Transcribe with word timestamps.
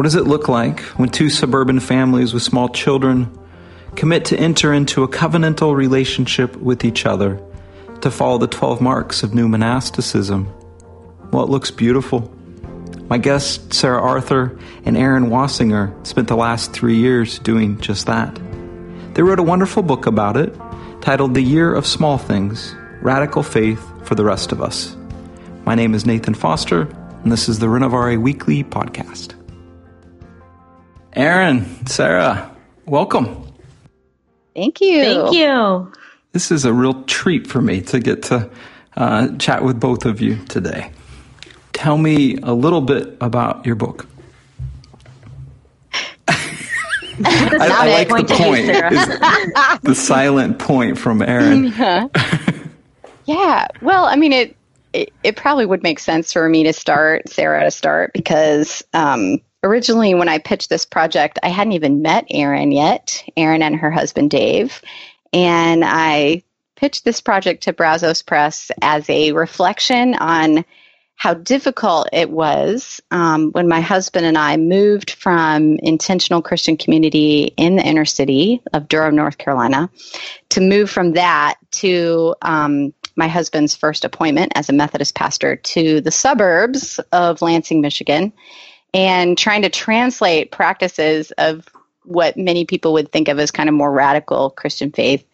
What 0.00 0.04
does 0.04 0.14
it 0.14 0.26
look 0.26 0.48
like 0.48 0.80
when 0.96 1.10
two 1.10 1.28
suburban 1.28 1.78
families 1.78 2.32
with 2.32 2.42
small 2.42 2.70
children 2.70 3.38
commit 3.96 4.24
to 4.24 4.38
enter 4.38 4.72
into 4.72 5.02
a 5.02 5.08
covenantal 5.08 5.76
relationship 5.76 6.56
with 6.56 6.86
each 6.86 7.04
other 7.04 7.38
to 8.00 8.10
follow 8.10 8.38
the 8.38 8.46
12 8.46 8.80
marks 8.80 9.22
of 9.22 9.34
new 9.34 9.46
monasticism? 9.46 10.50
Well, 11.30 11.44
it 11.44 11.50
looks 11.50 11.70
beautiful. 11.70 12.34
My 13.10 13.18
guests, 13.18 13.76
Sarah 13.76 14.00
Arthur 14.00 14.58
and 14.86 14.96
Erin 14.96 15.26
Wasinger, 15.26 16.06
spent 16.06 16.28
the 16.28 16.34
last 16.34 16.72
three 16.72 16.96
years 16.96 17.38
doing 17.38 17.78
just 17.78 18.06
that. 18.06 18.34
They 19.12 19.22
wrote 19.22 19.38
a 19.38 19.42
wonderful 19.42 19.82
book 19.82 20.06
about 20.06 20.38
it 20.38 20.58
titled 21.02 21.34
The 21.34 21.42
Year 21.42 21.74
of 21.74 21.86
Small 21.86 22.16
Things 22.16 22.74
Radical 23.02 23.42
Faith 23.42 23.86
for 24.06 24.14
the 24.14 24.24
Rest 24.24 24.50
of 24.50 24.62
Us. 24.62 24.96
My 25.66 25.74
name 25.74 25.92
is 25.94 26.06
Nathan 26.06 26.32
Foster, 26.32 26.84
and 27.22 27.30
this 27.30 27.50
is 27.50 27.58
the 27.58 27.66
Renovare 27.66 28.18
Weekly 28.18 28.64
Podcast. 28.64 29.34
Erin, 31.14 31.86
Sarah, 31.86 32.54
welcome. 32.86 33.52
Thank 34.54 34.80
you. 34.80 35.02
Thank 35.02 35.34
you. 35.34 35.92
This 36.32 36.52
is 36.52 36.64
a 36.64 36.72
real 36.72 37.02
treat 37.04 37.48
for 37.48 37.60
me 37.60 37.80
to 37.82 37.98
get 37.98 38.22
to 38.24 38.48
uh, 38.96 39.36
chat 39.38 39.64
with 39.64 39.80
both 39.80 40.04
of 40.04 40.20
you 40.20 40.36
today. 40.46 40.92
Tell 41.72 41.98
me 41.98 42.36
a 42.42 42.52
little 42.52 42.80
bit 42.80 43.16
about 43.20 43.66
your 43.66 43.74
book. 43.74 44.06
I, 46.28 46.38
I 47.24 48.04
like 48.04 48.08
the 48.08 48.34
point, 48.34 48.66
the 49.82 49.94
silent 49.94 50.58
point 50.58 50.98
from 50.98 51.22
Erin. 51.22 51.72
Yeah. 53.26 53.36
yeah. 53.36 53.66
Well, 53.82 54.06
I 54.06 54.16
mean, 54.16 54.32
it, 54.32 54.56
it, 54.92 55.12
it 55.22 55.36
probably 55.36 55.66
would 55.66 55.82
make 55.82 55.98
sense 55.98 56.32
for 56.32 56.48
me 56.48 56.64
to 56.64 56.72
start, 56.72 57.28
Sarah 57.28 57.64
to 57.64 57.70
start, 57.70 58.12
because 58.12 58.82
um, 58.92 59.40
originally 59.62 60.14
when 60.14 60.28
I 60.28 60.38
pitched 60.38 60.70
this 60.70 60.84
project, 60.84 61.38
I 61.42 61.48
hadn't 61.48 61.72
even 61.72 62.02
met 62.02 62.26
Erin 62.30 62.72
yet, 62.72 63.24
Erin 63.36 63.62
and 63.62 63.76
her 63.76 63.90
husband 63.90 64.30
Dave. 64.30 64.80
And 65.32 65.84
I 65.84 66.42
pitched 66.76 67.04
this 67.04 67.20
project 67.20 67.64
to 67.64 67.72
Brazos 67.72 68.22
Press 68.22 68.70
as 68.80 69.08
a 69.10 69.32
reflection 69.32 70.14
on 70.14 70.64
how 71.20 71.34
difficult 71.34 72.08
it 72.14 72.30
was 72.30 73.02
um, 73.10 73.50
when 73.52 73.68
my 73.68 73.82
husband 73.82 74.24
and 74.24 74.38
I 74.38 74.56
moved 74.56 75.10
from 75.10 75.76
intentional 75.82 76.40
Christian 76.40 76.78
community 76.78 77.52
in 77.58 77.76
the 77.76 77.86
inner 77.86 78.06
city 78.06 78.62
of 78.72 78.88
Durham, 78.88 79.16
North 79.16 79.36
Carolina, 79.36 79.90
to 80.48 80.62
move 80.62 80.88
from 80.88 81.12
that 81.12 81.56
to 81.72 82.34
um, 82.40 82.94
my 83.16 83.28
husband's 83.28 83.76
first 83.76 84.06
appointment 84.06 84.52
as 84.54 84.70
a 84.70 84.72
Methodist 84.72 85.14
pastor 85.14 85.56
to 85.56 86.00
the 86.00 86.10
suburbs 86.10 86.98
of 87.12 87.42
Lansing, 87.42 87.82
Michigan 87.82 88.32
and 88.92 89.36
trying 89.36 89.62
to 89.62 89.68
translate 89.68 90.50
practices 90.50 91.30
of 91.32 91.68
what 92.04 92.36
many 92.36 92.64
people 92.64 92.92
would 92.94 93.12
think 93.12 93.28
of 93.28 93.38
as 93.38 93.50
kind 93.50 93.68
of 93.68 93.74
more 93.74 93.90
radical 93.90 94.50
Christian 94.50 94.90
faith 94.90 95.24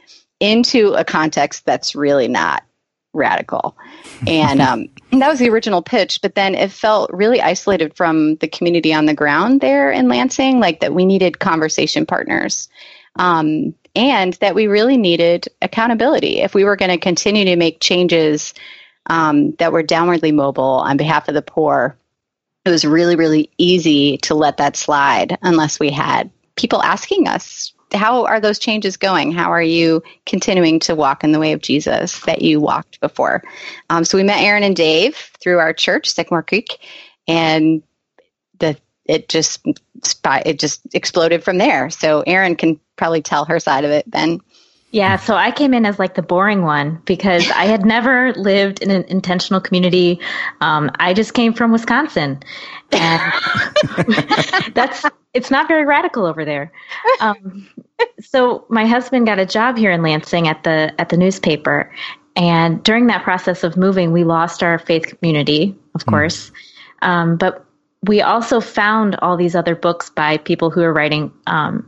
into 0.41 0.93
a 0.93 1.05
context 1.05 1.65
that's 1.65 1.95
really 1.95 2.29
not 2.29 2.65
radical. 3.13 3.77
And 4.27 4.63
um, 4.63 4.89
that 5.13 5.29
was 5.29 5.41
the 5.41 5.51
original 5.51 5.83
pitch, 5.83 6.21
but 6.23 6.35
then 6.35 6.55
it 6.55 6.73
felt 6.73 7.11
really 7.13 7.43
isolated 7.43 7.95
from 7.95 8.37
the 8.37 8.49
community 8.49 8.95
on 8.95 9.05
the 9.05 9.13
ground 9.13 9.61
there 9.61 9.91
in 9.91 10.09
Lansing, 10.09 10.59
like 10.59 10.81
that 10.81 10.95
we 10.95 11.05
needed 11.05 11.39
conversation 11.39 12.07
partners. 12.07 12.71
Um, 13.17 13.75
and 13.95 14.35
that 14.35 14.55
we 14.55 14.67
really 14.67 14.97
needed 14.97 15.49
accountability. 15.63 16.41
If 16.41 16.55
we 16.55 16.65
were 16.65 16.77
going 16.77 16.91
to 16.91 16.99
continue 16.99 17.47
to 17.47 17.57
make 17.57 17.81
changes 17.81 18.55
um, 19.07 19.53
that 19.53 19.73
were 19.73 19.83
downwardly 19.83 20.35
mobile 20.35 20.65
on 20.65 20.97
behalf 20.97 21.29
of 21.29 21.35
the 21.35 21.43
poor, 21.43 21.97
it 22.67 22.71
was 22.71 22.85
really, 22.85 23.17
really 23.17 23.51
easy 23.59 24.19
to 24.19 24.35
let 24.35 24.57
that 24.57 24.77
slide 24.77 25.39
unless 25.43 25.79
we 25.79 25.91
had 25.91 26.31
people 26.57 26.83
asking 26.83 27.29
us, 27.29 27.73
how 27.93 28.27
are 28.27 28.41
those 28.41 28.59
changes 28.59 28.97
going? 28.97 29.31
How 29.31 29.53
are 29.53 29.63
you 29.63 30.03
continuing 30.25 30.81
to 30.81 30.97
walk 30.97 31.23
in 31.23 31.33
the 31.33 31.39
way 31.39 31.53
of 31.53 31.63
Jesus 31.63 32.19
that 32.21 32.43
you 32.43 32.61
walked 32.61 33.01
before? 33.01 33.43
Um, 33.91 34.05
so 34.05 34.19
we 34.19 34.25
met 34.25 34.43
Erin 34.43 34.65
and 34.65 34.75
Dave 34.75 35.17
through 35.41 35.59
our 35.59 35.73
church, 35.73 36.11
Sycamore 36.11 36.43
Creek, 36.43 36.79
and 37.29 37.83
the 38.59 38.77
it 39.05 39.29
just 39.29 39.65
it 40.25 40.59
just 40.59 40.81
exploded 40.95 41.45
from 41.45 41.59
there. 41.59 41.91
So 41.91 42.23
Erin 42.23 42.57
can 42.57 42.81
probably 42.97 43.23
tell 43.23 43.45
her 43.45 43.61
side 43.61 43.85
of 43.85 43.93
it, 43.93 44.11
Ben. 44.11 44.41
Yeah, 44.97 45.17
so 45.17 45.35
I 45.35 45.51
came 45.51 45.75
in 45.75 45.85
as 45.85 45.99
like 45.99 46.15
the 46.15 46.23
boring 46.23 46.63
one 46.63 47.03
because 47.05 47.51
I 47.51 47.67
had 47.67 47.85
never 47.85 48.33
lived 48.33 48.83
in 48.83 48.91
an 48.91 49.05
intentional 49.09 49.61
community. 49.61 50.21
Um, 50.63 50.91
I 50.99 51.13
just 51.13 51.35
came 51.35 51.53
from 51.53 51.71
Wisconsin, 51.71 52.43
and 52.93 53.33
that's 54.75 55.05
it's 55.35 55.51
not 55.51 55.69
very 55.69 55.85
radical 55.85 56.25
over 56.25 56.47
there. 56.47 56.73
Um, 57.21 57.69
so 58.23 58.65
my 58.71 58.87
husband 58.87 59.27
got 59.27 59.39
a 59.39 59.45
job 59.45 59.77
here 59.77 59.91
in 59.91 60.01
Lansing 60.01 60.49
at 60.49 60.65
the 60.65 60.99
at 60.99 61.11
the 61.11 61.19
newspaper, 61.19 61.93
and 62.35 62.83
during 62.83 63.09
that 63.09 63.23
process 63.23 63.65
of 63.65 63.77
moving, 63.77 64.13
we 64.13 64.25
lost 64.25 64.63
our 64.63 64.79
faith 64.79 65.09
community, 65.09 65.77
of 65.95 66.07
mm. 66.07 66.09
course, 66.09 66.51
um, 67.03 67.37
but 67.37 67.67
we 68.03 68.23
also 68.23 68.63
found 68.63 69.17
all 69.17 69.37
these 69.37 69.55
other 69.55 69.75
books 69.75 70.09
by 70.09 70.39
people 70.39 70.71
who 70.71 70.81
are 70.81 70.93
writing 70.95 71.33
um, 71.47 71.87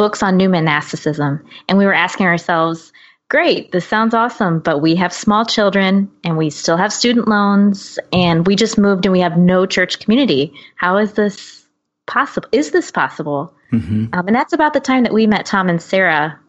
books 0.00 0.22
on 0.22 0.38
new 0.38 0.48
monasticism. 0.48 1.44
And 1.68 1.76
we 1.76 1.84
were 1.84 1.92
asking 1.92 2.24
ourselves, 2.24 2.90
great, 3.28 3.70
this 3.70 3.86
sounds 3.86 4.14
awesome, 4.14 4.60
but 4.60 4.78
we 4.78 4.94
have 4.94 5.12
small 5.12 5.44
children 5.44 6.10
and 6.24 6.38
we 6.38 6.48
still 6.48 6.78
have 6.78 6.90
student 6.90 7.28
loans 7.28 7.98
and 8.10 8.46
we 8.46 8.56
just 8.56 8.78
moved 8.78 9.04
and 9.04 9.12
we 9.12 9.20
have 9.20 9.36
no 9.36 9.66
church 9.66 9.98
community. 10.00 10.54
How 10.74 10.96
is 10.96 11.12
this 11.12 11.66
possible? 12.06 12.48
Is 12.50 12.70
this 12.70 12.90
possible? 12.90 13.54
Mm-hmm. 13.74 14.06
Um, 14.14 14.26
and 14.26 14.34
that's 14.34 14.54
about 14.54 14.72
the 14.72 14.80
time 14.80 15.02
that 15.02 15.12
we 15.12 15.26
met 15.26 15.44
Tom 15.44 15.68
and 15.68 15.82
Sarah 15.82 16.40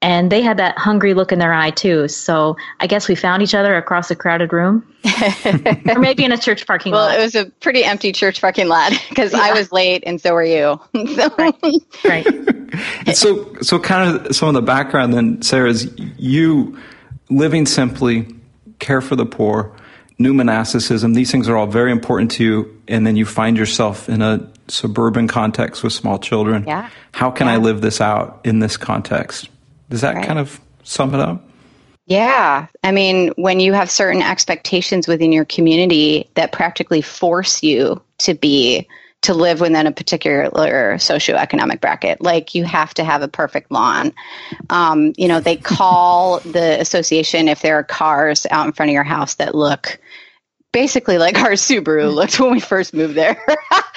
and 0.00 0.30
they 0.30 0.42
had 0.42 0.58
that 0.58 0.78
hungry 0.78 1.12
look 1.12 1.32
in 1.32 1.38
their 1.38 1.52
eye 1.52 1.70
too. 1.70 2.06
So 2.08 2.56
I 2.78 2.86
guess 2.86 3.08
we 3.08 3.14
found 3.14 3.42
each 3.42 3.54
other 3.54 3.76
across 3.76 4.10
a 4.10 4.16
crowded 4.16 4.52
room, 4.52 4.86
or 5.88 5.98
maybe 5.98 6.24
in 6.24 6.30
a 6.30 6.38
church 6.38 6.66
parking 6.66 6.92
well, 6.92 7.06
lot. 7.06 7.10
Well, 7.10 7.20
it 7.20 7.22
was 7.22 7.34
a 7.34 7.46
pretty 7.60 7.84
empty 7.84 8.12
church 8.12 8.40
parking 8.40 8.68
lot 8.68 8.92
because 9.08 9.32
yeah. 9.32 9.40
I 9.40 9.52
was 9.52 9.72
late, 9.72 10.04
and 10.06 10.20
so 10.20 10.34
were 10.34 10.44
you. 10.44 10.80
so. 11.14 11.34
Right. 11.36 11.54
right. 12.04 13.16
so, 13.16 13.54
so 13.60 13.78
kind 13.80 14.26
of 14.26 14.36
some 14.36 14.48
of 14.48 14.54
the 14.54 14.62
background 14.62 15.14
then, 15.14 15.42
Sarah, 15.42 15.70
is 15.70 15.92
you 16.16 16.78
living 17.28 17.66
simply, 17.66 18.26
care 18.78 19.00
for 19.00 19.16
the 19.16 19.26
poor, 19.26 19.74
new 20.20 20.32
monasticism. 20.32 21.14
These 21.14 21.32
things 21.32 21.48
are 21.48 21.56
all 21.56 21.66
very 21.66 21.90
important 21.90 22.30
to 22.32 22.44
you, 22.44 22.82
and 22.86 23.04
then 23.04 23.16
you 23.16 23.26
find 23.26 23.56
yourself 23.56 24.08
in 24.08 24.22
a 24.22 24.48
suburban 24.68 25.26
context 25.26 25.82
with 25.82 25.92
small 25.92 26.20
children. 26.20 26.64
Yeah. 26.66 26.88
How 27.12 27.32
can 27.32 27.48
yeah. 27.48 27.54
I 27.54 27.56
live 27.56 27.80
this 27.80 28.00
out 28.00 28.40
in 28.44 28.60
this 28.60 28.76
context? 28.76 29.48
Does 29.88 30.00
that 30.02 30.16
right. 30.16 30.26
kind 30.26 30.38
of 30.38 30.60
sum 30.82 31.14
it 31.14 31.20
up? 31.20 31.44
Yeah. 32.06 32.66
I 32.82 32.92
mean, 32.92 33.32
when 33.36 33.60
you 33.60 33.74
have 33.74 33.90
certain 33.90 34.22
expectations 34.22 35.06
within 35.06 35.30
your 35.30 35.44
community 35.44 36.30
that 36.34 36.52
practically 36.52 37.02
force 37.02 37.62
you 37.62 38.02
to 38.18 38.34
be 38.34 38.88
to 39.22 39.34
live 39.34 39.60
within 39.60 39.86
a 39.86 39.92
particular 39.92 40.50
socioeconomic 40.94 41.80
bracket. 41.80 42.22
Like 42.22 42.54
you 42.54 42.64
have 42.64 42.94
to 42.94 43.04
have 43.04 43.22
a 43.22 43.28
perfect 43.28 43.70
lawn. 43.70 44.12
Um, 44.70 45.12
you 45.16 45.26
know, 45.26 45.40
they 45.40 45.56
call 45.56 46.38
the 46.44 46.80
association 46.80 47.48
if 47.48 47.60
there 47.60 47.76
are 47.76 47.84
cars 47.84 48.46
out 48.50 48.66
in 48.66 48.72
front 48.72 48.90
of 48.90 48.94
your 48.94 49.04
house 49.04 49.34
that 49.34 49.54
look 49.54 49.98
basically 50.72 51.18
like 51.18 51.38
our 51.38 51.52
Subaru 51.52 52.14
looked 52.14 52.38
when 52.38 52.52
we 52.52 52.60
first 52.60 52.94
moved 52.94 53.16
there. 53.16 53.42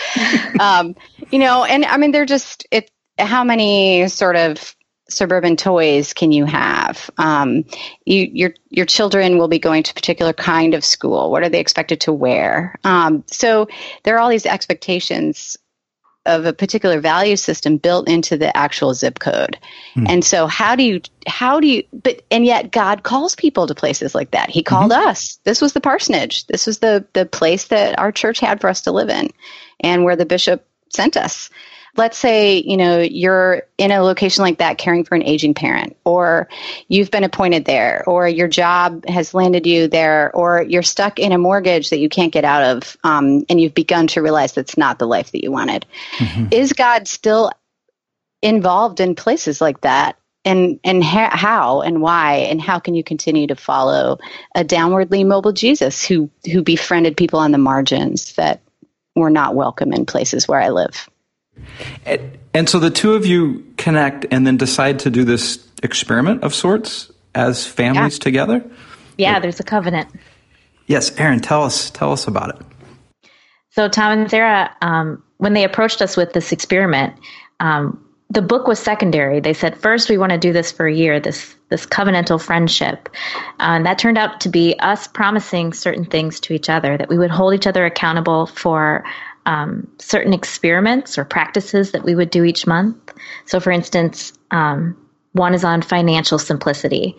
um, 0.60 0.96
you 1.30 1.40
know, 1.40 1.64
and 1.66 1.86
I 1.86 1.98
mean, 1.98 2.12
they're 2.12 2.26
just 2.26 2.66
it. 2.72 2.90
How 3.20 3.44
many 3.44 4.08
sort 4.08 4.36
of 4.36 4.76
suburban 5.12 5.58
toys 5.58 6.14
can 6.14 6.32
you 6.32 6.46
have? 6.46 7.10
Um, 7.18 7.66
you, 8.06 8.30
your 8.32 8.54
your 8.70 8.86
children 8.86 9.38
will 9.38 9.48
be 9.48 9.60
going 9.60 9.84
to 9.84 9.92
a 9.92 9.94
particular 9.94 10.34
kind 10.34 10.74
of 10.74 10.84
school. 10.84 11.32
What 11.32 11.44
are 11.44 11.50
they 11.50 11.60
expected 11.60 12.02
to 12.02 12.14
wear? 12.14 12.76
Um, 12.84 13.24
so 13.28 13.68
there 14.04 14.16
are 14.16 14.20
all 14.20 14.30
these 14.30 14.46
expectations 14.46 15.58
of 16.26 16.46
a 16.46 16.54
particular 16.54 17.00
value 17.00 17.36
system 17.36 17.78
built 17.78 18.08
into 18.08 18.38
the 18.38 18.56
actual 18.56 18.94
zip 18.94 19.20
code. 19.20 19.58
Hmm. 19.96 20.06
And 20.08 20.26
so 20.26 20.46
how 20.46 20.76
do 20.76 20.84
you 20.84 21.02
how 21.28 21.60
do 21.60 21.68
you 21.68 21.84
but 21.92 22.22
and 22.30 22.46
yet 22.46 22.72
God 22.72 23.04
calls 23.04 23.36
people 23.36 23.66
to 23.68 23.76
places 23.76 24.14
like 24.14 24.32
that. 24.32 24.50
He 24.50 24.62
called 24.62 24.92
mm-hmm. 24.92 25.10
us. 25.10 25.40
This 25.44 25.62
was 25.62 25.74
the 25.74 25.82
parsonage. 25.82 26.46
This 26.48 26.68
was 26.68 26.80
the 26.80 27.06
the 27.14 27.26
place 27.26 27.66
that 27.68 27.98
our 27.98 28.12
church 28.12 28.40
had 28.40 28.62
for 28.62 28.70
us 28.70 28.82
to 28.82 28.92
live 28.92 29.10
in 29.10 29.30
and 29.80 30.04
where 30.04 30.16
the 30.16 30.26
bishop 30.26 30.68
sent 30.90 31.18
us 31.18 31.50
let's 31.98 32.18
say, 32.18 32.58
you 32.58 32.78
know, 32.78 33.00
you're 33.00 33.64
in 33.78 33.92
a 33.92 34.02
location 34.02 34.44
like 34.44 34.60
that 34.60 34.78
caring 34.78 35.04
for 35.04 35.16
an 35.16 35.24
aging 35.24 35.54
parent, 35.54 35.98
or 36.06 36.48
you've 36.88 37.12
been 37.12 37.24
appointed 37.24 37.66
there, 37.66 38.04
or 38.08 38.28
your 38.28 38.48
job 38.48 39.06
has 39.08 39.34
landed 39.34 39.66
you 39.66 39.88
there, 39.88 40.34
or 40.36 40.62
you're 40.62 40.84
stuck 40.84 41.20
in 41.20 41.32
a 41.32 41.38
mortgage 41.38 41.90
that 41.90 42.00
you 42.00 42.10
can't 42.10 42.34
get 42.34 42.46
out 42.46 42.64
of, 42.64 42.98
um, 43.04 43.44
and 43.50 43.60
you've 43.60 43.74
begun 43.74 44.08
to 44.08 44.22
realize 44.22 44.54
that's 44.54 44.78
not 44.78 45.00
the 45.00 45.08
life 45.08 45.32
that 45.32 45.44
you 45.44 45.52
wanted. 45.52 45.86
Mm-hmm. 46.18 46.48
Is 46.52 46.74
God 46.74 47.08
still 47.08 47.52
involved 48.42 49.00
in 49.00 49.16
places 49.16 49.62
like 49.62 49.82
that? 49.82 50.18
and 50.44 50.80
and 50.84 51.04
ha- 51.04 51.30
how 51.32 51.82
and 51.82 52.02
why 52.02 52.38
and 52.38 52.60
how 52.60 52.80
can 52.80 52.96
you 52.96 53.04
continue 53.04 53.46
to 53.46 53.56
follow 53.56 54.18
a 54.56 54.64
downwardly 54.64 55.24
mobile 55.24 55.52
Jesus 55.52 56.04
who 56.04 56.32
who 56.52 56.64
befriended 56.64 57.16
people 57.16 57.40
on 57.40 57.52
the 57.52 57.60
margins 57.60 58.34
that 58.34 58.62
were 59.16 59.30
not 59.30 59.56
welcome 59.56 59.94
in 59.94 60.06
places 60.06 60.48
where 60.48 60.60
I 60.60 60.70
live. 60.70 61.08
And, 62.06 62.38
and 62.54 62.70
so 62.70 62.80
the 62.80 62.90
two 62.90 63.14
of 63.14 63.26
you 63.26 63.66
connect 63.78 64.26
and 64.32 64.46
then 64.46 64.58
decide 64.58 65.00
to 65.00 65.10
do 65.10 65.24
this 65.24 65.66
experiment 65.84 66.44
of 66.44 66.54
sorts 66.54 67.12
as 67.36 67.66
families 67.66 68.18
Yeah. 68.18 68.24
together. 68.24 68.64
Yeah, 69.18 69.40
there's 69.40 69.60
a 69.60 69.64
covenant. 69.64 70.10
Yes, 70.88 71.18
Erin, 71.18 71.40
tell 71.40 71.64
us 71.64 71.90
tell 71.92 72.12
us 72.12 72.28
about 72.28 72.56
it. 72.56 73.30
So 73.70 73.88
Tom 73.88 74.20
and 74.20 74.30
Sarah, 74.30 74.76
um, 74.82 75.24
when 75.38 75.54
they 75.54 75.64
approached 75.64 76.02
us 76.02 76.18
with 76.18 76.34
this 76.34 76.52
experiment, 76.52 77.14
um, 77.60 78.04
the 78.30 78.42
book 78.42 78.68
was 78.68 78.80
secondary. 78.80 79.40
They 79.40 79.54
said 79.54 79.78
first 79.78 80.10
we 80.10 80.18
want 80.18 80.32
to 80.32 80.38
do 80.38 80.52
this 80.54 80.72
for 80.72 80.88
a 80.88 80.94
year, 80.94 81.20
this 81.20 81.56
this 81.70 81.86
covenantal 81.86 82.42
friendship, 82.42 83.10
uh, 83.60 83.76
and 83.76 83.86
that 83.86 84.00
turned 84.00 84.18
out 84.18 84.42
to 84.42 84.50
be 84.50 84.78
us 84.80 85.08
promising 85.08 85.72
certain 85.72 86.06
things 86.06 86.40
to 86.42 86.54
each 86.54 86.70
other 86.70 86.98
that 86.98 87.08
we 87.10 87.18
would 87.18 87.32
hold 87.32 87.54
each 87.54 87.68
other 87.68 87.86
accountable 87.86 88.48
for 88.48 89.04
um, 89.46 89.88
certain 90.00 90.34
experiments 90.34 91.18
or 91.18 91.26
practices 91.26 91.92
that 91.92 92.04
we 92.04 92.16
would 92.16 92.30
do 92.30 92.44
each 92.44 92.68
month. 92.68 93.14
So, 93.46 93.60
for 93.60 93.72
instance. 93.72 94.34
Um, 94.52 94.98
one 95.34 95.54
is 95.54 95.64
on 95.64 95.82
financial 95.82 96.38
simplicity. 96.38 97.16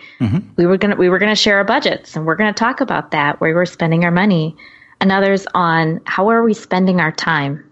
We 0.57 0.67
were 0.67 0.77
gonna 0.77 0.97
we 0.97 1.09
were 1.09 1.19
gonna 1.19 1.35
share 1.35 1.57
our 1.57 1.65
budgets, 1.65 2.15
and 2.15 2.27
we're 2.27 2.37
gonna 2.37 2.53
talk 2.53 2.81
about 2.83 3.13
that 3.13 3.41
where 3.41 3.55
we're 3.55 3.65
spending 3.65 4.05
our 4.05 4.11
money. 4.11 4.55
Another's 5.01 5.47
on 5.55 6.01
how 6.05 6.29
are 6.29 6.43
we 6.43 6.53
spending 6.55 7.01
our 7.01 7.11
time, 7.11 7.65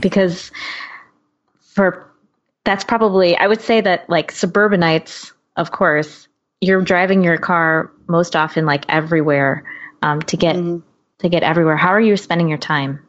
because 0.00 0.52
for 1.60 2.06
that's 2.64 2.84
probably 2.84 3.34
I 3.36 3.46
would 3.46 3.62
say 3.62 3.80
that 3.80 4.10
like 4.10 4.30
suburbanites, 4.30 5.32
of 5.56 5.70
course, 5.72 6.28
you're 6.60 6.82
driving 6.82 7.24
your 7.24 7.38
car 7.38 7.90
most 8.06 8.36
often 8.36 8.66
like 8.66 8.84
everywhere 8.90 9.64
um, 10.02 10.20
to 10.22 10.36
get 10.36 10.54
to 10.54 11.28
get 11.30 11.42
everywhere. 11.42 11.76
How 11.76 11.90
are 11.90 12.00
you 12.00 12.18
spending 12.18 12.48
your 12.48 12.58
time, 12.58 13.00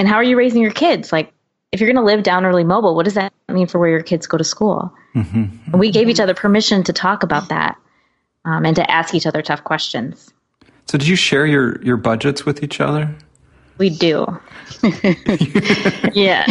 and 0.00 0.08
how 0.08 0.16
are 0.16 0.24
you 0.24 0.36
raising 0.36 0.62
your 0.62 0.70
kids? 0.70 1.12
Like 1.12 1.30
if 1.72 1.80
you're 1.80 1.92
going 1.92 2.02
to 2.02 2.10
live 2.10 2.22
down 2.22 2.46
early 2.46 2.64
mobile, 2.64 2.96
what 2.96 3.04
does 3.04 3.14
that 3.14 3.34
mean 3.50 3.66
for 3.66 3.78
where 3.78 3.90
your 3.90 4.02
kids 4.02 4.26
go 4.26 4.38
to 4.38 4.44
school? 4.44 4.90
And 5.14 5.60
we 5.74 5.90
gave 5.90 6.08
each 6.08 6.20
other 6.20 6.32
permission 6.32 6.82
to 6.84 6.92
talk 6.94 7.22
about 7.22 7.50
that 7.50 7.76
um, 8.46 8.64
and 8.64 8.74
to 8.76 8.90
ask 8.90 9.14
each 9.14 9.26
other 9.26 9.42
tough 9.42 9.62
questions. 9.62 10.32
So 10.86 10.96
did 10.96 11.06
you 11.06 11.16
share 11.16 11.44
your 11.44 11.82
your 11.82 11.98
budgets 11.98 12.46
with 12.46 12.62
each 12.62 12.80
other? 12.80 13.14
We 13.76 13.90
do. 13.90 14.26
yeah. 16.14 16.46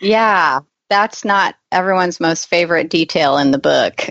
Yeah, 0.00 0.60
that's 0.90 1.24
not 1.24 1.54
everyone's 1.70 2.20
most 2.20 2.48
favorite 2.48 2.90
detail 2.90 3.38
in 3.38 3.50
the 3.50 3.58
book. 3.58 4.10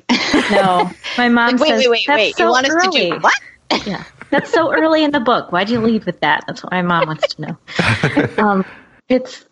No. 0.49 0.89
My 1.17 1.29
mom 1.29 1.57
wait, 1.57 1.69
says, 1.69 1.79
wait, 1.79 1.89
wait, 1.89 2.03
"That's 2.07 2.17
wait. 2.17 2.35
so 2.37 2.45
you 2.45 2.49
want 2.49 2.65
us 2.65 2.73
early. 2.73 3.09
to 3.09 3.15
do 3.15 3.19
what? 3.19 3.87
Yeah. 3.87 4.03
That's 4.31 4.51
so 4.51 4.73
early 4.73 5.03
in 5.03 5.11
the 5.11 5.19
book. 5.19 5.51
Why'd 5.51 5.69
you 5.69 5.79
lead 5.79 6.05
with 6.05 6.19
that? 6.21 6.45
That's 6.47 6.63
what 6.63 6.71
my 6.71 6.81
mom 6.81 7.07
wants 7.07 7.35
to 7.35 7.41
know. 7.41 7.57
Um, 8.37 8.65
it's 9.09 9.45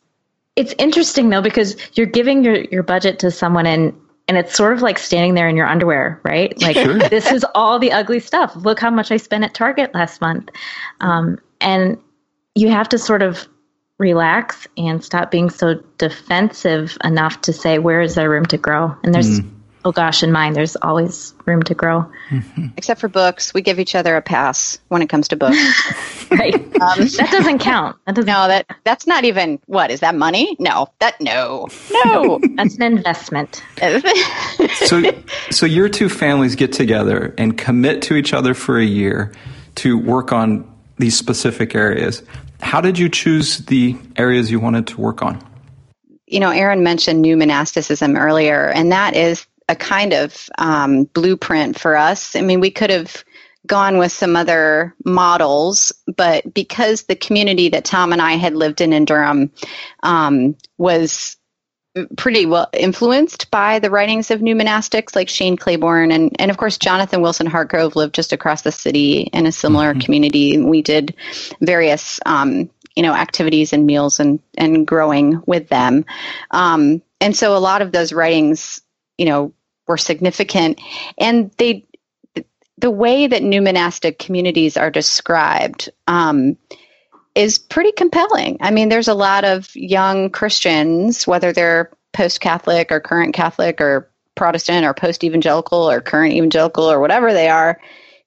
it's 0.56 0.74
interesting 0.78 1.30
though 1.30 1.42
because 1.42 1.76
you're 1.94 2.08
giving 2.08 2.44
your, 2.44 2.62
your 2.66 2.84
budget 2.84 3.20
to 3.20 3.32
someone 3.32 3.66
and 3.66 3.94
and 4.28 4.38
it's 4.38 4.56
sort 4.56 4.74
of 4.74 4.82
like 4.82 5.00
standing 5.00 5.34
there 5.34 5.50
in 5.50 5.56
your 5.56 5.68
underwear, 5.68 6.22
right? 6.24 6.60
Like 6.62 6.76
Sure. 6.76 7.00
this 7.10 7.32
is 7.32 7.46
all 7.56 7.80
the 7.80 7.92
ugly 7.92 8.20
stuff. 8.20 8.56
Look 8.56 8.80
how 8.80 8.90
much 8.90 9.12
I 9.12 9.18
spent 9.18 9.44
at 9.44 9.54
Target 9.54 9.94
last 9.94 10.22
month, 10.22 10.50
um, 11.02 11.40
and 11.62 11.98
you 12.56 12.70
have 12.70 12.90
to 12.90 12.98
sort 12.98 13.22
of 13.22 13.48
relax 13.98 14.68
and 14.78 15.04
stop 15.04 15.30
being 15.30 15.50
so 15.50 15.76
defensive 15.98 16.98
enough 17.04 17.42
to 17.42 17.54
say 17.54 17.80
where 17.80 18.02
is 18.02 18.16
there 18.16 18.30
room 18.30 18.46
to 18.46 18.58
grow. 18.58 18.96
And 19.04 19.14
there's 19.14 19.40
oh 19.86 19.92
gosh, 19.92 20.24
in 20.24 20.32
mine 20.32 20.54
there's 20.54 20.76
always 20.78 21.34
room 21.46 21.64
to 21.64 21.74
grow. 21.74 22.06
Mm-hmm. 22.30 22.68
Except 22.78 23.00
for 23.00 23.08
books, 23.08 23.54
we 23.54 23.62
give 23.62 23.80
each 23.80 23.96
other 23.96 24.16
a 24.16 24.22
pass 24.22 24.80
when 24.88 25.02
it 25.02 25.10
comes 25.10 25.28
to 25.30 25.36
books. 25.36 25.58
Right. 26.30 26.54
Um, 26.54 27.00
that 27.00 27.30
doesn't 27.32 27.58
count. 27.58 27.98
That 28.06 28.14
doesn't. 28.14 28.28
no, 28.28 28.48
that 28.48 28.68
that's 28.84 29.08
not 29.08 29.24
even 29.24 29.60
what 29.66 29.90
is 29.90 30.02
that 30.02 30.14
money? 30.14 30.56
No, 30.60 30.88
that 31.00 31.20
no, 31.20 31.68
no. 31.92 32.40
That's 32.56 32.76
an 32.76 32.84
investment. 32.84 33.64
So 34.86 35.02
so 35.50 35.66
your 35.66 35.90
two 35.90 36.08
families 36.08 36.56
get 36.56 36.72
together 36.72 37.34
and 37.40 37.58
commit 37.58 38.04
to 38.04 38.16
each 38.16 38.32
other 38.32 38.54
for 38.54 38.78
a 38.78 38.86
year 38.86 39.34
to 39.76 39.98
work 39.98 40.32
on 40.32 40.72
these 41.00 41.18
specific 41.18 41.74
areas. 41.74 42.22
How 42.62 42.80
did 42.80 43.00
you 43.00 43.10
choose 43.10 43.58
the 43.66 43.98
areas 44.16 44.52
you 44.52 44.60
wanted 44.60 44.86
to 44.88 45.02
work 45.02 45.24
on? 45.24 45.44
you 46.30 46.40
know, 46.40 46.52
Erin 46.52 46.84
mentioned 46.84 47.22
new 47.22 47.36
monasticism 47.36 48.16
earlier, 48.16 48.70
and 48.70 48.92
that 48.92 49.16
is 49.16 49.48
a 49.70 49.76
kind 49.76 50.14
of 50.14 50.50
um, 50.58 51.06
blueprint 51.06 51.80
for 51.80 51.96
us. 51.96 52.36
I 52.36 52.42
mean, 52.42 52.60
we 52.60 52.72
could 52.72 52.90
have 52.90 53.24
gone 53.66 53.98
with 53.98 54.12
some 54.12 54.36
other 54.36 54.96
models, 55.06 55.94
but 56.18 56.54
because 56.54 57.04
the 57.04 57.16
community 57.16 57.70
that 57.70 57.86
Tom 57.86 58.12
and 58.12 58.22
I 58.22 58.34
had 58.34 58.56
lived 58.56 58.82
in 58.82 58.92
in 58.94 59.06
Durham 59.06 59.52
um, 60.02 60.58
was 60.78 61.38
pretty 62.18 62.46
well 62.46 62.70
influenced 62.74 63.50
by 63.52 63.80
the 63.80 63.90
writings 63.90 64.32
of 64.32 64.42
new 64.42 64.56
monastics 64.56 65.16
like 65.16 65.28
Shane 65.28 65.58
Claiborne 65.58 66.12
and, 66.12 66.36
and 66.40 66.52
of 66.52 66.58
course 66.58 66.78
Jonathan 66.78 67.22
Wilson 67.22 67.48
Hartgrove 67.48 67.96
lived 67.96 68.16
just 68.16 68.32
across 68.32 68.62
the 68.62 68.72
city 68.72 69.22
in 69.22 69.46
a 69.46 69.52
similar 69.52 69.94
community. 69.96 70.54
And 70.54 70.70
we 70.70 70.82
did 70.82 71.16
various 71.62 72.20
um, 72.26 72.70
you 72.96 73.04
know 73.04 73.14
activities 73.14 73.74
and 73.74 73.86
meals 73.86 74.20
and 74.20 74.40
and 74.58 74.86
growing 74.86 75.42
with 75.46 75.68
them. 75.70 76.06
Um, 76.52 77.02
and 77.22 77.36
so 77.36 77.56
a 77.56 77.60
lot 77.60 77.82
of 77.82 77.92
those 77.92 78.14
writings 78.14 78.82
you 79.18 79.26
know 79.26 79.54
were 79.90 79.98
significant 79.98 80.80
and 81.18 81.52
they 81.58 81.86
the 82.78 82.92
way 82.92 83.28
that 83.28 83.44
new 83.44 83.62
monastic 83.62 84.20
communities 84.20 84.78
are 84.78 84.90
described 84.90 85.90
um, 86.08 86.58
is 87.36 87.58
pretty 87.58 87.92
compelling. 87.92 88.58
I 88.62 88.72
mean, 88.72 88.88
there's 88.88 89.10
a 89.10 89.14
lot 89.14 89.44
of 89.44 89.76
young 89.76 90.30
Christians, 90.30 91.28
whether 91.28 91.52
they're 91.52 91.92
post 92.14 92.40
Catholic 92.40 92.90
or 92.90 93.02
current 93.02 93.34
Catholic 93.34 93.82
or 93.82 94.10
Protestant 94.36 94.86
or 94.86 94.94
post 94.94 95.26
evangelical 95.26 95.92
or 95.92 96.00
current 96.00 96.34
evangelical 96.34 96.90
or 96.90 97.02
whatever 97.02 97.34
they 97.34 97.50
are, 97.50 97.80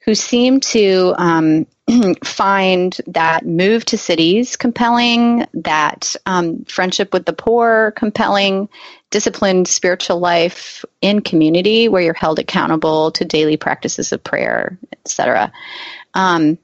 who 0.04 0.14
seem 0.14 0.60
to 0.60 1.14
um, 1.16 1.66
find 2.24 3.00
that 3.06 3.46
move 3.46 3.84
to 3.84 3.98
cities 3.98 4.56
compelling, 4.56 5.46
that 5.54 6.16
um, 6.26 6.64
friendship 6.64 7.12
with 7.12 7.24
the 7.24 7.32
poor 7.32 7.92
compelling, 7.96 8.68
disciplined 9.10 9.68
spiritual 9.68 10.18
life 10.18 10.84
in 11.00 11.20
community 11.20 11.88
where 11.88 12.02
you're 12.02 12.14
held 12.14 12.38
accountable 12.38 13.12
to 13.12 13.24
daily 13.24 13.56
practices 13.56 14.12
of 14.12 14.24
prayer, 14.24 14.78
etc. 14.92 15.52
Um, 16.14 16.58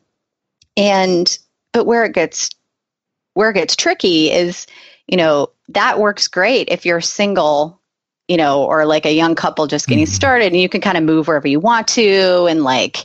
and 0.76 1.38
but 1.72 1.86
where 1.86 2.04
it 2.04 2.14
gets 2.14 2.50
where 3.34 3.50
it 3.50 3.54
gets 3.54 3.76
tricky 3.76 4.32
is, 4.32 4.66
you 5.06 5.16
know, 5.16 5.50
that 5.68 6.00
works 6.00 6.26
great 6.26 6.70
if 6.70 6.84
you're 6.84 7.00
single, 7.00 7.80
you 8.28 8.36
know, 8.36 8.64
or 8.64 8.84
like 8.84 9.06
a 9.06 9.12
young 9.12 9.34
couple 9.34 9.66
just 9.66 9.88
getting 9.88 10.06
started 10.06 10.52
and 10.52 10.60
you 10.60 10.68
can 10.68 10.82
kind 10.82 10.98
of 10.98 11.02
move 11.02 11.26
wherever 11.26 11.48
you 11.48 11.58
want 11.60 11.88
to 11.88 12.46
and 12.46 12.62
like, 12.62 12.98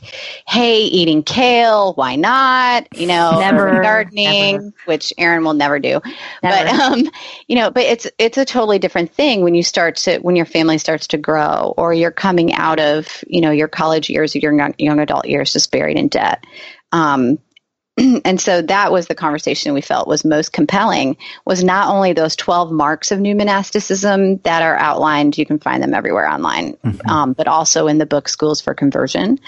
hey, 0.46 0.82
eating 0.82 1.22
kale, 1.22 1.94
why 1.94 2.16
not? 2.16 2.86
You 2.94 3.06
know, 3.06 3.38
Never, 3.40 3.82
gardening, 3.82 4.54
never. 4.54 4.72
which 4.84 5.14
Erin 5.16 5.42
will 5.42 5.54
never 5.54 5.78
do. 5.78 6.00
But 6.42 6.66
um, 6.68 7.10
you 7.48 7.56
know, 7.56 7.70
but 7.70 7.84
it's 7.84 8.06
it's 8.18 8.36
a 8.36 8.44
totally 8.44 8.78
different 8.78 9.12
thing 9.12 9.42
when 9.42 9.54
you 9.54 9.62
start 9.62 9.96
to 9.96 10.18
when 10.18 10.36
your 10.36 10.46
family 10.46 10.76
starts 10.78 11.08
to 11.08 11.18
grow 11.18 11.72
or 11.76 11.94
you're 11.94 12.10
coming 12.10 12.52
out 12.52 12.78
of, 12.78 13.24
you 13.26 13.40
know, 13.40 13.50
your 13.50 13.68
college 13.68 14.10
years 14.10 14.36
or 14.36 14.40
your 14.40 14.54
young, 14.54 14.74
young 14.78 15.00
adult 15.00 15.26
years 15.26 15.52
just 15.52 15.72
buried 15.72 15.96
in 15.96 16.08
debt. 16.08 16.44
Um, 16.92 17.38
and 18.24 18.40
so 18.40 18.60
that 18.62 18.90
was 18.90 19.06
the 19.06 19.14
conversation 19.14 19.72
we 19.72 19.80
felt 19.80 20.08
was 20.08 20.24
most 20.24 20.52
compelling 20.52 21.16
was 21.44 21.62
not 21.62 21.88
only 21.88 22.12
those 22.12 22.34
12 22.36 22.72
marks 22.72 23.12
of 23.12 23.20
new 23.20 23.34
monasticism 23.34 24.38
that 24.38 24.62
are 24.62 24.76
outlined 24.76 25.38
you 25.38 25.46
can 25.46 25.58
find 25.58 25.82
them 25.82 25.94
everywhere 25.94 26.28
online 26.28 26.76
um, 27.08 27.32
but 27.32 27.46
also 27.46 27.86
in 27.86 27.98
the 27.98 28.06
book 28.06 28.28
schools 28.28 28.60
for 28.60 28.74
conversion. 28.74 29.38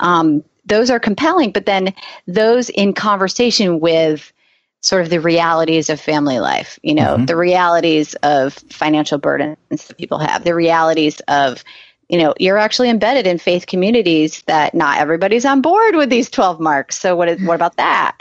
Um, 0.00 0.44
those 0.64 0.90
are 0.90 1.00
compelling 1.00 1.50
but 1.50 1.66
then 1.66 1.94
those 2.26 2.68
in 2.68 2.92
conversation 2.92 3.80
with 3.80 4.32
sort 4.80 5.02
of 5.02 5.10
the 5.10 5.20
realities 5.20 5.90
of 5.90 6.00
family 6.00 6.38
life 6.38 6.78
you 6.82 6.94
know 6.94 7.16
the 7.16 7.34
realities 7.36 8.14
of 8.22 8.54
financial 8.54 9.18
burdens 9.18 9.56
that 9.70 9.98
people 9.98 10.18
have 10.18 10.44
the 10.44 10.54
realities 10.54 11.20
of 11.26 11.64
you 12.08 12.18
know, 12.18 12.34
you're 12.38 12.58
actually 12.58 12.88
embedded 12.90 13.26
in 13.26 13.38
faith 13.38 13.66
communities 13.66 14.42
that 14.42 14.74
not 14.74 14.98
everybody's 14.98 15.44
on 15.44 15.60
board 15.60 15.94
with 15.94 16.08
these 16.08 16.30
12 16.30 16.58
marks. 16.58 16.98
So 16.98 17.14
what 17.14 17.28
is, 17.28 17.42
what 17.42 17.54
about 17.54 17.76
that? 17.76 18.16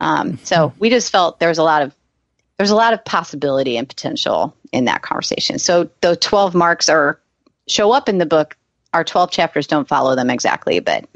Um, 0.00 0.38
so 0.44 0.68
mm-hmm. 0.68 0.78
we 0.78 0.90
just 0.90 1.10
felt 1.10 1.40
there 1.40 1.48
was 1.48 1.58
a 1.58 1.62
lot 1.62 1.82
of, 1.82 1.94
there's 2.58 2.70
a 2.70 2.76
lot 2.76 2.92
of 2.92 3.04
possibility 3.04 3.78
and 3.78 3.88
potential 3.88 4.54
in 4.72 4.84
that 4.84 5.02
conversation. 5.02 5.58
So 5.58 5.88
the 6.02 6.16
12 6.16 6.54
marks 6.54 6.88
are, 6.88 7.18
show 7.66 7.92
up 7.92 8.08
in 8.08 8.18
the 8.18 8.26
book. 8.26 8.56
Our 8.92 9.04
12 9.04 9.30
chapters 9.30 9.66
don't 9.66 9.88
follow 9.88 10.16
them 10.16 10.28
exactly, 10.28 10.80
but 10.80 11.06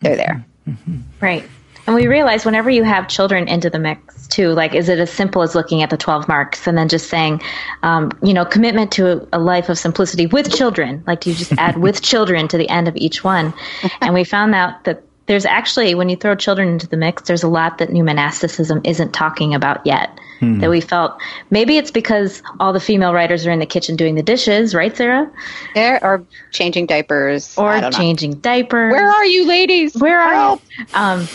they're 0.00 0.16
mm-hmm. 0.16 0.18
there. 0.18 0.46
Mm-hmm. 0.68 1.00
Right. 1.20 1.44
And 1.88 1.94
we 1.94 2.06
realize 2.06 2.44
whenever 2.44 2.68
you 2.68 2.82
have 2.82 3.08
children 3.08 3.48
into 3.48 3.70
the 3.70 3.78
mix 3.78 4.26
too, 4.26 4.50
like, 4.50 4.74
is 4.74 4.90
it 4.90 4.98
as 4.98 5.10
simple 5.10 5.40
as 5.40 5.54
looking 5.54 5.82
at 5.82 5.88
the 5.88 5.96
12 5.96 6.28
marks 6.28 6.66
and 6.66 6.76
then 6.76 6.86
just 6.86 7.08
saying, 7.08 7.40
um, 7.82 8.10
you 8.22 8.34
know, 8.34 8.44
commitment 8.44 8.92
to 8.92 9.22
a, 9.22 9.28
a 9.32 9.38
life 9.38 9.70
of 9.70 9.78
simplicity 9.78 10.26
with 10.26 10.54
children? 10.54 11.02
Like, 11.06 11.22
do 11.22 11.30
you 11.30 11.36
just 11.36 11.54
add 11.56 11.78
with 11.78 12.02
children 12.02 12.46
to 12.48 12.58
the 12.58 12.68
end 12.68 12.88
of 12.88 12.96
each 12.96 13.24
one? 13.24 13.54
And 14.02 14.12
we 14.12 14.24
found 14.24 14.54
out 14.54 14.84
that 14.84 15.02
there's 15.28 15.44
actually, 15.44 15.94
when 15.94 16.08
you 16.08 16.16
throw 16.16 16.34
children 16.34 16.68
into 16.68 16.88
the 16.88 16.96
mix, 16.96 17.22
there's 17.22 17.42
a 17.42 17.48
lot 17.48 17.78
that 17.78 17.90
new 17.90 18.02
monasticism 18.02 18.80
isn't 18.84 19.12
talking 19.12 19.54
about 19.54 19.84
yet. 19.84 20.18
Hmm. 20.40 20.60
That 20.60 20.70
we 20.70 20.80
felt 20.80 21.20
maybe 21.50 21.76
it's 21.76 21.90
because 21.90 22.42
all 22.58 22.72
the 22.72 22.80
female 22.80 23.12
writers 23.12 23.46
are 23.46 23.50
in 23.50 23.58
the 23.58 23.66
kitchen 23.66 23.96
doing 23.96 24.14
the 24.14 24.22
dishes, 24.22 24.74
right, 24.74 24.96
Sarah? 24.96 25.30
There 25.74 26.02
or 26.02 26.24
changing 26.50 26.86
diapers, 26.86 27.58
or 27.58 27.90
changing 27.90 28.34
diapers. 28.34 28.92
Where 28.92 29.10
are 29.10 29.26
you, 29.26 29.46
ladies? 29.46 29.94
Where 29.96 30.18
are 30.18 30.34
Help! 30.34 30.62
you? 30.78 30.84
Um, 30.94 31.28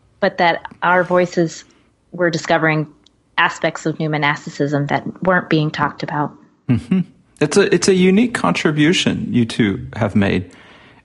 but 0.20 0.38
that 0.38 0.66
our 0.82 1.04
voices 1.04 1.64
were 2.12 2.30
discovering 2.30 2.92
aspects 3.38 3.86
of 3.86 3.98
new 4.00 4.08
monasticism 4.08 4.86
that 4.86 5.22
weren't 5.22 5.50
being 5.50 5.70
talked 5.70 6.02
about. 6.02 6.34
Mm-hmm. 6.68 7.00
It's 7.40 7.56
a 7.58 7.72
it's 7.74 7.88
a 7.88 7.94
unique 7.94 8.34
contribution 8.34 9.32
you 9.32 9.44
two 9.44 9.86
have 9.94 10.16
made. 10.16 10.50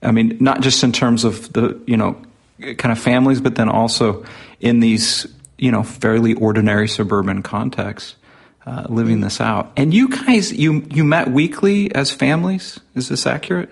I 0.01 0.11
mean, 0.11 0.37
not 0.39 0.61
just 0.61 0.83
in 0.83 0.91
terms 0.91 1.23
of 1.23 1.51
the 1.53 1.79
you 1.85 1.97
know 1.97 2.21
kind 2.59 2.91
of 2.91 2.99
families, 2.99 3.41
but 3.41 3.55
then 3.55 3.69
also 3.69 4.25
in 4.59 4.79
these 4.79 5.27
you 5.57 5.71
know 5.71 5.83
fairly 5.83 6.33
ordinary 6.33 6.87
suburban 6.87 7.43
contexts, 7.43 8.15
uh, 8.65 8.85
living 8.89 9.21
this 9.21 9.39
out. 9.39 9.71
And 9.77 9.93
you 9.93 10.09
guys, 10.09 10.51
you 10.51 10.85
you 10.89 11.03
met 11.03 11.31
weekly 11.31 11.93
as 11.93 12.11
families. 12.11 12.79
Is 12.95 13.09
this 13.09 13.25
accurate? 13.25 13.71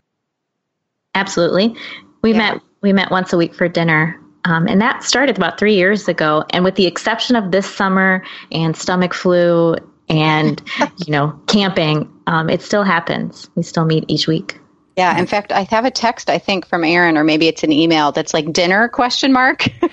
Absolutely. 1.15 1.75
We 2.21 2.31
yeah. 2.31 2.37
met 2.37 2.61
we 2.81 2.93
met 2.93 3.11
once 3.11 3.33
a 3.33 3.37
week 3.37 3.53
for 3.53 3.67
dinner. 3.67 4.19
Um, 4.45 4.67
and 4.67 4.81
that 4.81 5.03
started 5.03 5.37
about 5.37 5.59
three 5.59 5.75
years 5.75 6.07
ago. 6.07 6.45
And 6.51 6.63
with 6.63 6.75
the 6.75 6.85
exception 6.85 7.35
of 7.35 7.51
this 7.51 7.69
summer 7.69 8.23
and 8.51 8.75
stomach 8.75 9.13
flu 9.13 9.75
and 10.09 10.61
you 11.05 11.11
know 11.11 11.39
camping 11.47 12.11
um, 12.27 12.49
it 12.49 12.61
still 12.61 12.83
happens 12.83 13.49
we 13.55 13.63
still 13.63 13.85
meet 13.85 14.05
each 14.07 14.27
week 14.27 14.59
yeah 14.97 15.17
in 15.17 15.25
fact 15.25 15.51
i 15.51 15.61
have 15.63 15.85
a 15.85 15.91
text 15.91 16.29
i 16.29 16.37
think 16.37 16.65
from 16.67 16.83
erin 16.83 17.17
or 17.17 17.23
maybe 17.23 17.47
it's 17.47 17.63
an 17.63 17.71
email 17.71 18.11
that's 18.11 18.33
like 18.33 18.51
dinner? 18.51 18.87
question 18.87 19.33
mark. 19.33 19.67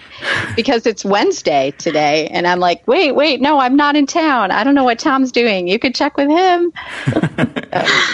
Because 0.56 0.86
it's 0.86 1.04
wednesday 1.04 1.74
today 1.76 2.28
and 2.28 2.46
i'm 2.46 2.58
like 2.58 2.86
wait 2.88 3.12
wait 3.12 3.40
no 3.40 3.58
i'm 3.58 3.76
not 3.76 3.96
in 3.96 4.06
town. 4.06 4.50
I 4.50 4.64
don't 4.64 4.74
know 4.74 4.84
what 4.84 4.98
tom's 4.98 5.30
doing. 5.30 5.68
You 5.68 5.78
could 5.78 5.94
check 5.94 6.16
with 6.16 6.28
him. 6.28 6.72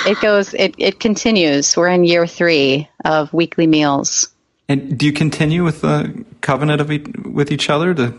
It 0.04 0.20
goes 0.20 0.52
it, 0.54 0.74
it 0.78 0.98
continues. 0.98 1.76
We're 1.76 1.88
in 1.88 2.02
year 2.02 2.26
three 2.26 2.88
of 3.04 3.32
weekly 3.32 3.68
meals. 3.68 4.28
And 4.68 4.98
do 4.98 5.06
you 5.06 5.12
continue 5.12 5.62
with 5.62 5.82
the 5.82 6.24
covenant 6.40 6.80
of 6.80 6.90
e- 6.90 7.04
with 7.24 7.52
each 7.52 7.70
other 7.70 7.94
to 7.94 8.14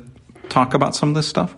talk 0.48 0.74
about 0.74 0.96
some 0.96 1.10
of 1.10 1.16
this 1.16 1.28
stuff 1.28 1.54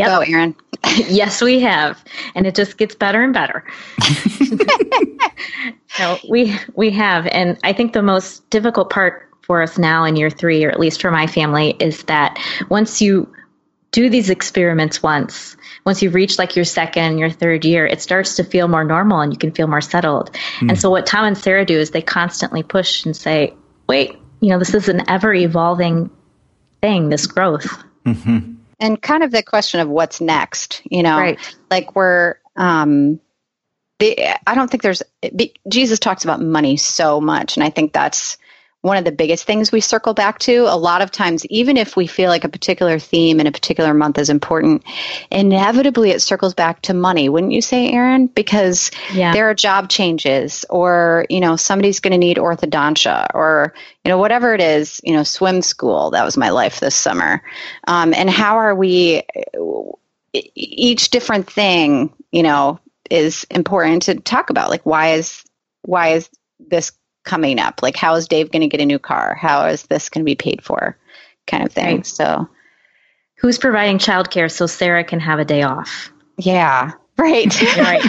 Yep. 0.00 0.08
Go, 0.08 0.32
Erin. 0.32 0.56
yes, 1.08 1.42
we 1.42 1.60
have, 1.60 2.02
and 2.34 2.46
it 2.46 2.54
just 2.54 2.78
gets 2.78 2.94
better 2.94 3.22
and 3.22 3.34
better. 3.34 3.64
so 5.88 6.18
we 6.28 6.56
we 6.74 6.90
have, 6.90 7.26
and 7.26 7.58
I 7.62 7.74
think 7.74 7.92
the 7.92 8.02
most 8.02 8.48
difficult 8.48 8.88
part 8.88 9.28
for 9.42 9.62
us 9.62 9.76
now 9.76 10.04
in 10.04 10.16
year 10.16 10.30
three, 10.30 10.64
or 10.64 10.70
at 10.70 10.80
least 10.80 11.02
for 11.02 11.10
my 11.10 11.26
family, 11.26 11.76
is 11.78 12.04
that 12.04 12.38
once 12.70 13.02
you 13.02 13.30
do 13.90 14.08
these 14.08 14.30
experiments 14.30 15.02
once, 15.02 15.54
once 15.84 16.00
you've 16.00 16.14
reached 16.14 16.38
like 16.38 16.56
your 16.56 16.64
second, 16.64 17.18
your 17.18 17.28
third 17.28 17.66
year, 17.66 17.84
it 17.84 18.00
starts 18.00 18.36
to 18.36 18.44
feel 18.44 18.68
more 18.68 18.84
normal, 18.84 19.20
and 19.20 19.34
you 19.34 19.38
can 19.38 19.52
feel 19.52 19.66
more 19.66 19.82
settled. 19.82 20.30
Mm. 20.60 20.70
And 20.70 20.80
so, 20.80 20.88
what 20.88 21.04
Tom 21.04 21.26
and 21.26 21.36
Sarah 21.36 21.66
do 21.66 21.78
is 21.78 21.90
they 21.90 22.00
constantly 22.00 22.62
push 22.62 23.04
and 23.04 23.14
say, 23.14 23.52
"Wait, 23.86 24.16
you 24.40 24.48
know, 24.48 24.58
this 24.58 24.72
is 24.72 24.88
an 24.88 25.10
ever 25.10 25.34
evolving 25.34 26.08
thing. 26.80 27.10
This 27.10 27.26
growth." 27.26 27.84
Mm-hmm 28.06 28.59
and 28.80 29.00
kind 29.00 29.22
of 29.22 29.30
the 29.30 29.42
question 29.42 29.80
of 29.80 29.88
what's 29.88 30.20
next 30.20 30.82
you 30.90 31.02
know 31.02 31.18
right. 31.18 31.56
like 31.70 31.94
we're 31.94 32.36
um 32.56 33.20
the, 33.98 34.18
i 34.48 34.54
don't 34.54 34.70
think 34.70 34.82
there's 34.82 35.02
jesus 35.68 35.98
talks 35.98 36.24
about 36.24 36.40
money 36.40 36.76
so 36.76 37.20
much 37.20 37.56
and 37.56 37.64
i 37.64 37.70
think 37.70 37.92
that's 37.92 38.38
one 38.82 38.96
of 38.96 39.04
the 39.04 39.12
biggest 39.12 39.44
things 39.44 39.70
we 39.70 39.80
circle 39.80 40.14
back 40.14 40.38
to. 40.38 40.60
A 40.60 40.76
lot 40.76 41.02
of 41.02 41.10
times, 41.10 41.44
even 41.46 41.76
if 41.76 41.96
we 41.96 42.06
feel 42.06 42.30
like 42.30 42.44
a 42.44 42.48
particular 42.48 42.98
theme 42.98 43.38
in 43.38 43.46
a 43.46 43.52
particular 43.52 43.92
month 43.92 44.18
is 44.18 44.30
important, 44.30 44.84
inevitably 45.30 46.10
it 46.10 46.22
circles 46.22 46.54
back 46.54 46.80
to 46.82 46.94
money. 46.94 47.28
Wouldn't 47.28 47.52
you 47.52 47.60
say, 47.60 47.90
Erin? 47.92 48.26
Because 48.28 48.90
yeah. 49.12 49.32
there 49.34 49.50
are 49.50 49.54
job 49.54 49.90
changes, 49.90 50.64
or 50.70 51.26
you 51.28 51.40
know, 51.40 51.56
somebody's 51.56 52.00
going 52.00 52.12
to 52.12 52.18
need 52.18 52.38
orthodontia, 52.38 53.26
or 53.34 53.74
you 54.04 54.08
know, 54.08 54.18
whatever 54.18 54.54
it 54.54 54.62
is. 54.62 55.00
You 55.04 55.14
know, 55.14 55.24
swim 55.24 55.60
school. 55.60 56.10
That 56.12 56.24
was 56.24 56.38
my 56.38 56.48
life 56.48 56.80
this 56.80 56.94
summer. 56.94 57.42
Um, 57.86 58.14
and 58.14 58.30
how 58.30 58.56
are 58.56 58.74
we? 58.74 59.22
Each 60.32 61.10
different 61.10 61.50
thing, 61.50 62.14
you 62.30 62.44
know, 62.44 62.78
is 63.10 63.44
important 63.50 64.02
to 64.02 64.14
talk 64.14 64.48
about. 64.48 64.70
Like, 64.70 64.86
why 64.86 65.14
is 65.14 65.44
why 65.82 66.10
is 66.10 66.30
this 66.58 66.92
coming 67.24 67.58
up? 67.58 67.82
Like, 67.82 67.96
how 67.96 68.14
is 68.14 68.28
Dave 68.28 68.50
going 68.50 68.62
to 68.62 68.68
get 68.68 68.80
a 68.80 68.86
new 68.86 68.98
car? 68.98 69.34
How 69.34 69.66
is 69.66 69.84
this 69.84 70.08
going 70.08 70.24
to 70.24 70.24
be 70.24 70.34
paid 70.34 70.62
for? 70.62 70.96
Kind 71.46 71.64
of 71.64 71.72
thing. 71.72 71.96
Right. 71.96 72.06
So, 72.06 72.48
who's 73.38 73.58
providing 73.58 73.98
childcare 73.98 74.50
so 74.50 74.66
Sarah 74.66 75.04
can 75.04 75.20
have 75.20 75.38
a 75.38 75.44
day 75.44 75.62
off? 75.62 76.12
Yeah, 76.38 76.92
right. 77.16 77.62
right. 77.76 78.04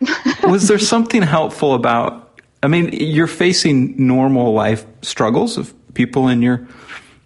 Was 0.42 0.68
there 0.68 0.78
something 0.78 1.22
helpful 1.22 1.74
about? 1.74 2.40
I 2.62 2.68
mean, 2.68 2.90
you're 2.92 3.26
facing 3.26 3.94
normal 4.06 4.52
life 4.52 4.84
struggles 5.02 5.56
of 5.58 5.74
people 5.94 6.28
in 6.28 6.42
your 6.42 6.66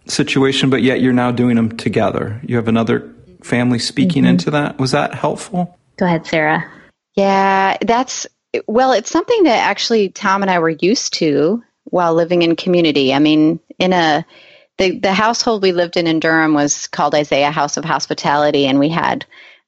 situation, 0.07 0.71
but 0.71 0.83
yet 0.83 1.01
you're 1.01 1.13
now 1.13 1.31
doing 1.31 1.57
them 1.57 1.77
together. 1.77 2.41
You 2.45 2.57
have 2.57 2.69
another 2.69 3.15
family 3.43 3.79
speaking 3.79 4.23
mm-hmm. 4.23 4.31
into 4.31 4.51
that. 4.53 4.79
Was 4.79 4.93
that 4.93 5.15
helpful? 5.15 5.79
Go 5.97 6.07
ahead, 6.07 6.27
Sarah. 6.27 6.71
Yeah, 7.15 7.77
that's 7.81 8.27
well, 8.67 8.93
it's 8.93 9.11
something 9.11 9.45
that 9.45 9.59
actually 9.59 10.09
Tom 10.11 10.43
and 10.43 10.51
I 10.51 10.59
were 10.59 10.71
used 10.71 11.15
to 11.15 11.63
while 11.85 12.15
living 12.15 12.43
in 12.43 12.57
community. 12.57 13.15
I 13.15 13.19
mean, 13.19 13.61
in 13.79 13.93
a 13.93 14.25
the 14.79 14.99
the 14.99 15.13
household 15.13 15.63
we 15.63 15.73
lived 15.73 15.97
in 15.97 16.07
in 16.07 16.21
Durham 16.21 16.55
was 16.55 16.87
called 16.87 17.15
Isaiah 17.15 17.51
House 17.51 17.77
of 17.77 17.85
Hospitality, 17.85 18.67
and 18.67 18.79
we 18.79 18.89
had 18.89 19.25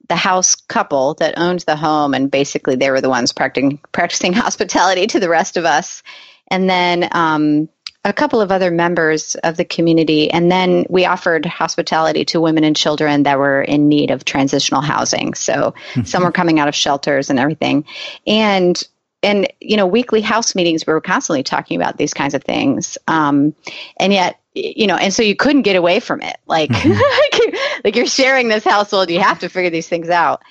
the 0.08 0.16
house 0.16 0.54
couple 0.54 1.14
that 1.14 1.38
owned 1.38 1.60
the 1.60 1.76
home, 1.76 2.14
and 2.14 2.30
basically 2.30 2.76
they 2.76 2.90
were 2.90 3.00
the 3.00 3.08
ones 3.08 3.32
practicing 3.32 3.78
practicing 3.92 4.32
hospitality 4.34 5.06
to 5.08 5.20
the 5.20 5.28
rest 5.28 5.56
of 5.56 5.64
us. 5.64 6.02
And 6.50 6.68
then 6.68 7.08
um, 7.12 7.68
a 8.04 8.12
couple 8.12 8.40
of 8.40 8.52
other 8.52 8.70
members 8.70 9.34
of 9.36 9.56
the 9.56 9.64
community, 9.64 10.30
and 10.30 10.50
then 10.50 10.86
we 10.88 11.04
offered 11.04 11.44
hospitality 11.44 12.24
to 12.26 12.40
women 12.40 12.64
and 12.64 12.76
children 12.76 13.24
that 13.24 13.38
were 13.38 13.62
in 13.62 13.88
need 13.88 14.10
of 14.10 14.24
transitional 14.24 14.80
housing. 14.80 15.34
So 15.34 15.74
some 16.04 16.22
were 16.22 16.32
coming 16.32 16.58
out 16.58 16.68
of 16.68 16.74
shelters 16.74 17.30
and 17.30 17.38
everything, 17.38 17.84
and 18.26 18.80
and 19.22 19.52
you 19.60 19.76
know 19.76 19.86
weekly 19.86 20.20
house 20.20 20.54
meetings 20.54 20.86
we 20.86 20.92
were 20.92 21.00
constantly 21.00 21.42
talking 21.42 21.76
about 21.76 21.96
these 21.96 22.14
kinds 22.14 22.34
of 22.34 22.44
things, 22.44 22.98
um, 23.08 23.54
and 23.98 24.12
yet 24.12 24.38
you 24.54 24.86
know, 24.86 24.96
and 24.96 25.12
so 25.12 25.22
you 25.22 25.36
couldn't 25.36 25.62
get 25.62 25.76
away 25.76 26.00
from 26.00 26.20
it. 26.22 26.36
Like 26.46 26.70
mm-hmm. 26.70 27.80
like 27.84 27.96
you're 27.96 28.06
sharing 28.06 28.48
this 28.48 28.64
household, 28.64 29.10
you 29.10 29.20
have 29.20 29.40
to 29.40 29.48
figure 29.48 29.70
these 29.70 29.88
things 29.88 30.08
out. 30.08 30.42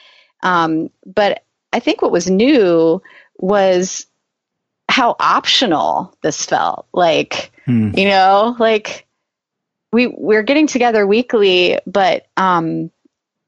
Um, 0.44 0.90
but 1.06 1.44
I 1.74 1.80
think 1.80 2.02
what 2.02 2.12
was 2.12 2.30
new 2.30 3.02
was 3.38 4.06
how 4.98 5.16
optional 5.20 6.18
this 6.24 6.44
felt. 6.44 6.88
Like, 6.92 7.52
hmm. 7.66 7.92
you 7.96 8.06
know, 8.06 8.56
like 8.58 9.06
we 9.92 10.08
we're 10.08 10.42
getting 10.42 10.66
together 10.66 11.06
weekly, 11.06 11.78
but 11.86 12.26
um, 12.36 12.90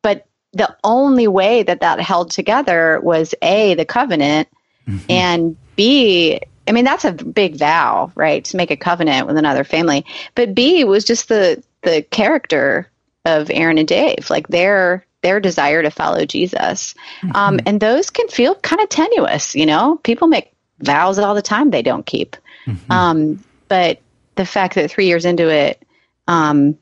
but 0.04 0.28
the 0.54 0.78
only 0.84 1.28
way 1.28 1.64
that 1.64 1.80
that 1.80 2.00
held 2.02 2.30
together 2.30 3.00
was 3.02 3.34
a 3.42 3.74
the 3.74 3.84
covenant, 3.84 4.48
mm-hmm. 4.88 5.00
and 5.10 5.58
b 5.76 6.40
I 6.68 6.72
mean 6.72 6.86
that's 6.86 7.06
a 7.06 7.14
big 7.14 7.56
vow, 7.56 8.12
right? 8.14 8.46
To 8.46 8.58
make 8.58 8.70
a 8.70 8.78
covenant 8.78 9.26
with 9.26 9.36
another 9.36 9.64
family, 9.64 10.06
but 10.36 10.54
b 10.54 10.84
was 10.84 11.04
just 11.04 11.30
the 11.30 11.64
the 11.82 12.04
character 12.04 12.92
of 13.26 13.50
Erin 13.50 13.80
and 13.80 13.88
Dave, 13.88 14.30
like 14.30 14.50
their 14.50 15.04
their 15.24 15.40
desire 15.40 15.82
to 15.82 15.90
follow 15.90 16.26
Jesus, 16.26 16.94
mm-hmm. 17.24 17.36
um, 17.36 17.60
and 17.66 17.80
those 17.80 18.12
can 18.12 18.28
feel 18.28 18.54
kind 18.54 18.84
of 18.84 18.90
tenuous. 18.90 19.56
You 19.56 19.66
know, 19.66 20.00
people 20.04 20.28
make 20.28 20.54
vows 20.80 21.20
all 21.20 21.36
the 21.36 21.42
time 21.42 21.70
they 21.70 21.82
don't 21.82 22.06
keep. 22.06 22.36
Mm-hmm. 22.66 22.92
Um, 22.92 23.44
but 23.68 24.02
the 24.36 24.46
fact 24.46 24.76
that 24.76 24.90
three 24.90 25.08
years 25.08 25.26
into 25.26 25.50
it, 25.50 25.86
um, 26.28 26.78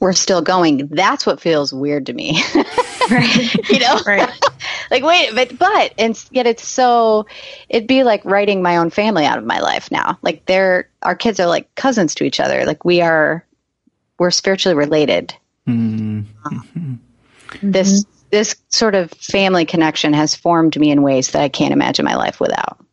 we're 0.00 0.12
still 0.12 0.42
going, 0.42 0.88
that's 0.88 1.26
what 1.26 1.40
feels 1.40 1.72
weird 1.72 2.06
to 2.06 2.12
me. 2.12 2.42
right. 3.10 3.68
you 3.70 3.78
know? 3.78 4.00
Right. 4.06 4.28
like, 4.90 5.02
wait, 5.02 5.34
but, 5.34 5.58
but, 5.58 5.94
and 5.98 6.22
yet 6.30 6.46
it's 6.46 6.66
so, 6.66 7.26
it'd 7.68 7.88
be 7.88 8.02
like 8.02 8.24
writing 8.24 8.62
my 8.62 8.76
own 8.76 8.90
family 8.90 9.24
out 9.24 9.38
of 9.38 9.44
my 9.44 9.60
life 9.60 9.90
now. 9.90 10.18
Like, 10.22 10.44
they're, 10.46 10.88
our 11.02 11.14
kids 11.14 11.40
are 11.40 11.46
like 11.46 11.74
cousins 11.74 12.14
to 12.16 12.24
each 12.24 12.40
other. 12.40 12.64
Like, 12.64 12.84
we 12.84 13.00
are, 13.00 13.46
we're 14.18 14.30
spiritually 14.30 14.76
related. 14.76 15.34
Mm-hmm. 15.66 16.46
Um, 16.46 17.00
this, 17.62 18.04
this 18.30 18.56
sort 18.68 18.94
of 18.94 19.10
family 19.12 19.64
connection 19.64 20.12
has 20.12 20.34
formed 20.34 20.78
me 20.78 20.90
in 20.90 21.02
ways 21.02 21.30
that 21.30 21.42
I 21.42 21.48
can't 21.48 21.72
imagine 21.72 22.04
my 22.04 22.16
life 22.16 22.40
without. 22.40 22.85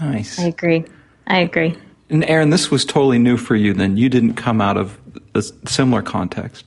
Nice. 0.00 0.38
I 0.38 0.44
agree. 0.44 0.84
I 1.26 1.38
agree. 1.38 1.76
And 2.10 2.24
Erin, 2.24 2.50
this 2.50 2.70
was 2.70 2.84
totally 2.84 3.18
new 3.18 3.36
for 3.36 3.56
you 3.56 3.72
then. 3.72 3.96
You 3.96 4.08
didn't 4.08 4.34
come 4.34 4.60
out 4.60 4.76
of 4.76 4.98
a 5.34 5.42
similar 5.66 6.02
context. 6.02 6.64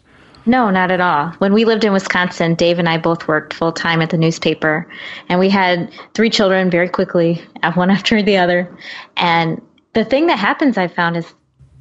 No, 0.48 0.70
not 0.70 0.91
at 0.91 1.01
all. 1.01 1.29
When 1.39 1.53
we 1.53 1.65
lived 1.65 1.84
in 1.84 1.91
Wisconsin, 1.91 2.55
Dave 2.55 2.77
and 2.77 2.88
I 2.88 2.98
both 2.98 3.27
worked 3.27 3.53
full 3.53 3.72
time 3.72 4.01
at 4.01 4.12
the 4.12 4.17
newspaper, 4.17 4.88
and 5.27 5.39
we 5.39 5.50
had 5.50 5.91
three 6.13 6.29
children 6.29 6.70
very 6.70 6.88
quickly, 6.88 7.44
one 7.74 7.89
after 7.89 8.22
the 8.22 8.38
other. 8.38 8.75
And 9.17 9.62
the 9.94 10.05
thing 10.05 10.27
that 10.27 10.38
happens, 10.38 10.77
I 10.77 10.88
found, 10.88 11.17
is 11.17 11.34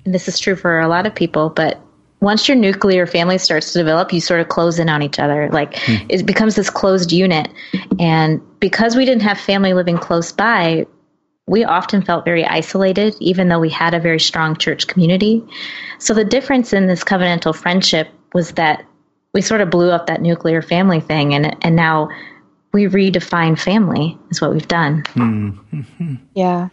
and 0.04 0.14
this 0.14 0.28
is 0.28 0.38
true 0.38 0.56
for 0.56 0.80
a 0.80 0.88
lot 0.88 1.06
of 1.06 1.14
people, 1.14 1.50
but 1.50 1.80
once 2.20 2.48
your 2.48 2.56
nuclear 2.56 3.06
family 3.06 3.38
starts 3.38 3.72
to 3.72 3.78
develop, 3.78 4.12
you 4.12 4.20
sort 4.20 4.40
of 4.40 4.48
close 4.48 4.78
in 4.78 4.88
on 4.88 5.02
each 5.02 5.18
other. 5.18 5.48
Like 5.50 5.76
hmm. 5.78 6.06
it 6.08 6.24
becomes 6.24 6.56
this 6.56 6.70
closed 6.70 7.12
unit. 7.12 7.50
And 7.98 8.40
because 8.60 8.96
we 8.96 9.04
didn't 9.04 9.22
have 9.22 9.38
family 9.38 9.74
living 9.74 9.98
close 9.98 10.32
by, 10.32 10.86
we 11.46 11.64
often 11.64 12.02
felt 12.02 12.24
very 12.24 12.44
isolated, 12.44 13.14
even 13.20 13.48
though 13.48 13.60
we 13.60 13.68
had 13.68 13.94
a 13.94 14.00
very 14.00 14.20
strong 14.20 14.56
church 14.56 14.86
community. 14.86 15.44
So 15.98 16.14
the 16.14 16.24
difference 16.24 16.72
in 16.72 16.86
this 16.86 17.04
covenantal 17.04 17.54
friendship 17.54 18.08
was 18.32 18.52
that 18.52 18.84
we 19.34 19.42
sort 19.42 19.60
of 19.60 19.68
blew 19.68 19.90
up 19.90 20.06
that 20.06 20.22
nuclear 20.22 20.62
family 20.62 21.00
thing, 21.00 21.34
and 21.34 21.56
and 21.64 21.76
now 21.76 22.08
we 22.72 22.84
redefine 22.84 23.58
family 23.58 24.18
is 24.30 24.40
what 24.40 24.52
we've 24.52 24.68
done. 24.68 25.02
Mm-hmm. 25.14 26.14
Yeah. 26.34 26.68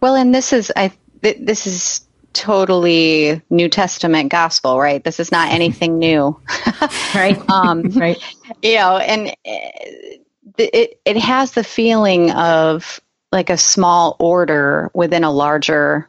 Well, 0.00 0.14
and 0.14 0.34
this 0.34 0.52
is 0.52 0.72
I 0.76 0.92
this 1.20 1.66
is 1.66 2.06
totally 2.32 3.42
New 3.50 3.68
Testament 3.68 4.30
gospel, 4.30 4.78
right? 4.78 5.02
This 5.02 5.20
is 5.20 5.30
not 5.30 5.52
anything 5.52 5.98
new, 5.98 6.38
right? 7.14 7.38
Um, 7.48 7.82
right. 7.96 8.18
You 8.62 8.76
know, 8.76 8.96
and 8.98 9.34
it, 9.44 10.26
it 10.58 11.00
it 11.04 11.16
has 11.16 11.52
the 11.52 11.64
feeling 11.64 12.30
of 12.32 13.00
like 13.32 13.50
a 13.50 13.56
small 13.56 14.16
order 14.20 14.90
within 14.94 15.24
a 15.24 15.30
larger 15.30 16.08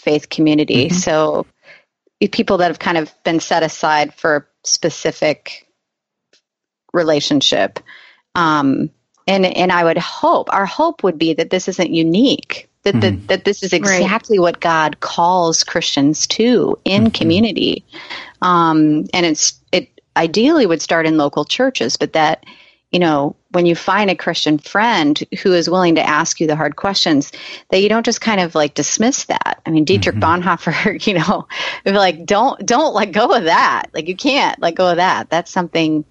faith 0.00 0.28
community. 0.28 0.86
Mm-hmm. 0.86 0.96
So 0.96 1.46
people 2.32 2.56
that 2.58 2.68
have 2.68 2.78
kind 2.78 2.96
of 2.96 3.14
been 3.22 3.38
set 3.38 3.62
aside 3.62 4.14
for 4.14 4.36
a 4.36 4.66
specific 4.66 5.68
relationship. 6.92 7.80
Um, 8.34 8.90
and 9.26 9.44
and 9.44 9.70
I 9.70 9.84
would 9.84 9.98
hope 9.98 10.52
our 10.52 10.66
hope 10.66 11.02
would 11.02 11.18
be 11.18 11.34
that 11.34 11.50
this 11.50 11.68
isn't 11.68 11.90
unique 11.90 12.68
that, 12.84 12.94
mm-hmm. 12.94 13.00
that, 13.00 13.28
that 13.28 13.44
this 13.44 13.62
is 13.62 13.72
exactly 13.72 14.38
right. 14.38 14.42
what 14.42 14.60
God 14.60 15.00
calls 15.00 15.64
Christians 15.64 16.26
to 16.28 16.78
in 16.84 17.04
mm-hmm. 17.04 17.10
community. 17.10 17.84
Um, 18.40 19.06
and 19.12 19.26
it's, 19.26 19.58
it 19.72 19.88
ideally 20.16 20.66
would 20.66 20.82
start 20.82 21.06
in 21.06 21.16
local 21.16 21.44
churches, 21.44 21.96
but 21.96 22.12
that, 22.12 22.44
you 22.94 23.00
know, 23.00 23.34
when 23.50 23.66
you 23.66 23.74
find 23.74 24.08
a 24.08 24.14
Christian 24.14 24.56
friend 24.56 25.20
who 25.42 25.52
is 25.52 25.68
willing 25.68 25.96
to 25.96 26.08
ask 26.08 26.38
you 26.38 26.46
the 26.46 26.54
hard 26.54 26.76
questions, 26.76 27.32
that 27.70 27.82
you 27.82 27.88
don't 27.88 28.06
just 28.06 28.20
kind 28.20 28.40
of 28.40 28.54
like 28.54 28.74
dismiss 28.74 29.24
that. 29.24 29.60
I 29.66 29.70
mean, 29.70 29.84
Dietrich 29.84 30.14
mm-hmm. 30.14 30.42
Bonhoeffer, 30.42 31.04
you 31.08 31.14
know, 31.14 31.48
like 31.84 32.24
don't 32.24 32.64
don't 32.64 32.94
let 32.94 33.10
go 33.10 33.32
of 33.32 33.44
that. 33.44 33.86
Like 33.92 34.06
you 34.06 34.14
can't 34.14 34.60
let 34.62 34.76
go 34.76 34.88
of 34.88 34.98
that. 34.98 35.28
That's 35.28 35.50
something 35.50 36.04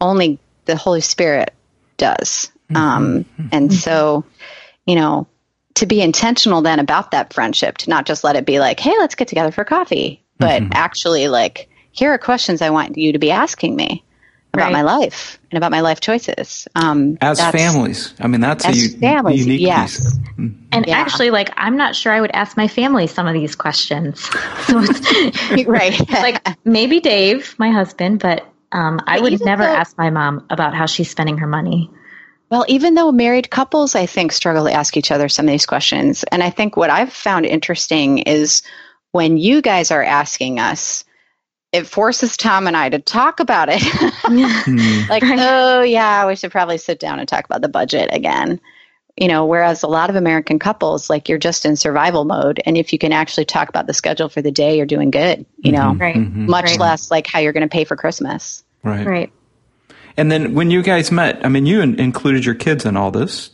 only 0.00 0.40
the 0.64 0.74
Holy 0.74 1.00
Spirit 1.00 1.54
does. 1.96 2.50
Mm-hmm. 2.70 2.76
Um, 2.76 3.24
and 3.52 3.70
mm-hmm. 3.70 3.78
so, 3.78 4.24
you 4.84 4.96
know, 4.96 5.28
to 5.74 5.86
be 5.86 6.00
intentional 6.02 6.60
then 6.60 6.80
about 6.80 7.12
that 7.12 7.34
friendship, 7.34 7.78
to 7.78 7.90
not 7.90 8.04
just 8.04 8.24
let 8.24 8.34
it 8.34 8.44
be 8.44 8.58
like, 8.58 8.80
hey, 8.80 8.94
let's 8.98 9.14
get 9.14 9.28
together 9.28 9.52
for 9.52 9.64
coffee, 9.64 10.24
but 10.38 10.60
mm-hmm. 10.60 10.72
actually 10.74 11.28
like, 11.28 11.68
here 11.92 12.10
are 12.10 12.18
questions 12.18 12.62
I 12.62 12.70
want 12.70 12.98
you 12.98 13.12
to 13.12 13.20
be 13.20 13.30
asking 13.30 13.76
me 13.76 14.02
about 14.56 14.72
right. 14.72 14.72
my 14.72 14.82
life 14.82 15.38
and 15.50 15.58
about 15.58 15.70
my 15.70 15.80
life 15.80 16.00
choices. 16.00 16.66
Um, 16.74 17.18
as 17.20 17.40
families, 17.40 18.14
I 18.20 18.26
mean 18.26 18.40
that's 18.40 18.64
as 18.64 18.94
a, 18.94 18.98
families, 18.98 19.46
unique 19.46 19.60
yes. 19.60 19.96
piece. 19.96 20.18
Mm-hmm. 20.18 20.64
And 20.72 20.86
yeah. 20.86 20.98
actually, 20.98 21.30
like 21.30 21.50
I'm 21.56 21.76
not 21.76 21.94
sure 21.94 22.12
I 22.12 22.20
would 22.20 22.32
ask 22.32 22.56
my 22.56 22.68
family 22.68 23.06
some 23.06 23.26
of 23.26 23.34
these 23.34 23.54
questions. 23.54 24.28
So 24.66 24.80
right, 25.66 26.10
like 26.10 26.44
maybe 26.64 26.98
Dave, 26.98 27.54
my 27.58 27.70
husband, 27.70 28.18
but 28.18 28.44
um, 28.72 29.00
I 29.06 29.20
would 29.20 29.40
never 29.44 29.62
though, 29.62 29.68
ask 29.68 29.96
my 29.96 30.10
mom 30.10 30.44
about 30.50 30.74
how 30.74 30.86
she's 30.86 31.10
spending 31.10 31.38
her 31.38 31.46
money. 31.46 31.90
Well, 32.50 32.64
even 32.68 32.94
though 32.94 33.12
married 33.12 33.50
couples, 33.50 33.94
I 33.94 34.06
think, 34.06 34.32
struggle 34.32 34.64
to 34.64 34.72
ask 34.72 34.96
each 34.96 35.10
other 35.10 35.28
some 35.28 35.46
of 35.46 35.52
these 35.52 35.66
questions. 35.66 36.24
And 36.24 36.42
I 36.42 36.50
think 36.50 36.76
what 36.76 36.90
I've 36.90 37.12
found 37.12 37.46
interesting 37.46 38.18
is 38.18 38.62
when 39.12 39.36
you 39.36 39.62
guys 39.62 39.90
are 39.90 40.02
asking 40.02 40.60
us, 40.60 41.04
it 41.72 41.86
forces 41.86 42.36
Tom 42.36 42.66
and 42.66 42.76
I 42.76 42.88
to 42.88 42.98
talk 42.98 43.40
about 43.40 43.68
it. 43.70 43.82
Hmm. 44.26 45.08
like, 45.08 45.22
oh, 45.24 45.82
yeah, 45.82 46.26
we 46.26 46.34
should 46.34 46.50
probably 46.50 46.78
sit 46.78 46.98
down 46.98 47.20
and 47.20 47.28
talk 47.28 47.44
about 47.44 47.62
the 47.62 47.68
budget 47.68 48.10
again. 48.12 48.60
You 49.16 49.28
know, 49.28 49.46
whereas 49.46 49.82
a 49.82 49.86
lot 49.86 50.10
of 50.10 50.16
American 50.16 50.58
couples, 50.58 51.08
like 51.08 51.28
you're 51.28 51.38
just 51.38 51.64
in 51.64 51.76
survival 51.76 52.24
mode. 52.24 52.60
And 52.66 52.76
if 52.76 52.92
you 52.92 52.98
can 52.98 53.12
actually 53.12 53.44
talk 53.44 53.68
about 53.68 53.86
the 53.86 53.94
schedule 53.94 54.28
for 54.28 54.42
the 54.42 54.50
day, 54.50 54.76
you're 54.76 54.84
doing 54.84 55.10
good, 55.10 55.46
you 55.58 55.72
know, 55.72 55.92
mm-hmm. 55.92 56.00
right. 56.00 56.16
Mm-hmm. 56.16 56.50
much 56.50 56.64
right. 56.66 56.80
less 56.80 57.10
like 57.10 57.26
how 57.26 57.38
you're 57.38 57.52
going 57.52 57.66
to 57.66 57.72
pay 57.72 57.84
for 57.84 57.96
Christmas. 57.96 58.64
Right. 58.82 59.06
Right. 59.06 59.32
And 60.16 60.30
then 60.30 60.54
when 60.54 60.70
you 60.70 60.82
guys 60.82 61.12
met, 61.12 61.44
I 61.44 61.48
mean, 61.48 61.66
you 61.66 61.80
in- 61.80 62.00
included 62.00 62.44
your 62.44 62.56
kids 62.56 62.84
in 62.84 62.96
all 62.96 63.10
this. 63.10 63.50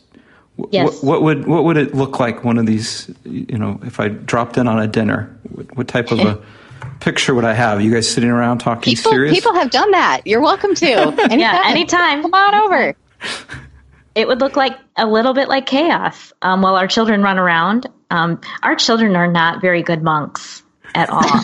Yes. 0.71 1.01
What, 1.01 1.03
what, 1.03 1.21
would 1.21 1.47
what 1.47 1.63
would 1.65 1.77
it 1.77 1.93
look 1.95 2.19
like? 2.19 2.43
One 2.43 2.57
of 2.57 2.65
these, 2.65 3.09
you 3.23 3.57
know, 3.57 3.79
if 3.83 3.99
I 3.99 4.09
dropped 4.09 4.57
in 4.57 4.67
on 4.67 4.79
a 4.79 4.87
dinner, 4.87 5.37
what, 5.49 5.77
what 5.77 5.87
type 5.87 6.11
of 6.11 6.19
a 6.19 6.41
picture 7.03 7.35
would 7.35 7.45
I 7.45 7.53
have? 7.53 7.81
You 7.81 7.93
guys 7.93 8.09
sitting 8.09 8.29
around 8.29 8.59
talking 8.59 8.95
people, 8.95 9.11
serious? 9.11 9.35
People 9.35 9.53
have 9.53 9.69
done 9.69 9.91
that. 9.91 10.21
You're 10.25 10.41
welcome 10.41 10.73
to. 10.75 10.85
Anytime. 10.93 11.39
yeah, 11.39 11.61
anytime. 11.65 12.21
Come 12.21 12.33
on 12.33 12.55
over. 12.55 12.95
It 14.15 14.27
would 14.27 14.41
look 14.41 14.55
like 14.55 14.77
a 14.95 15.07
little 15.07 15.33
bit 15.33 15.49
like 15.49 15.65
chaos 15.65 16.33
um, 16.43 16.61
while 16.61 16.75
our 16.75 16.85
children 16.85 17.23
run 17.23 17.39
around. 17.39 17.87
Um, 18.11 18.39
our 18.61 18.75
children 18.75 19.15
are 19.15 19.25
not 19.25 19.59
very 19.59 19.81
good 19.81 20.03
monks 20.03 20.61
at 20.93 21.09
all. 21.09 21.41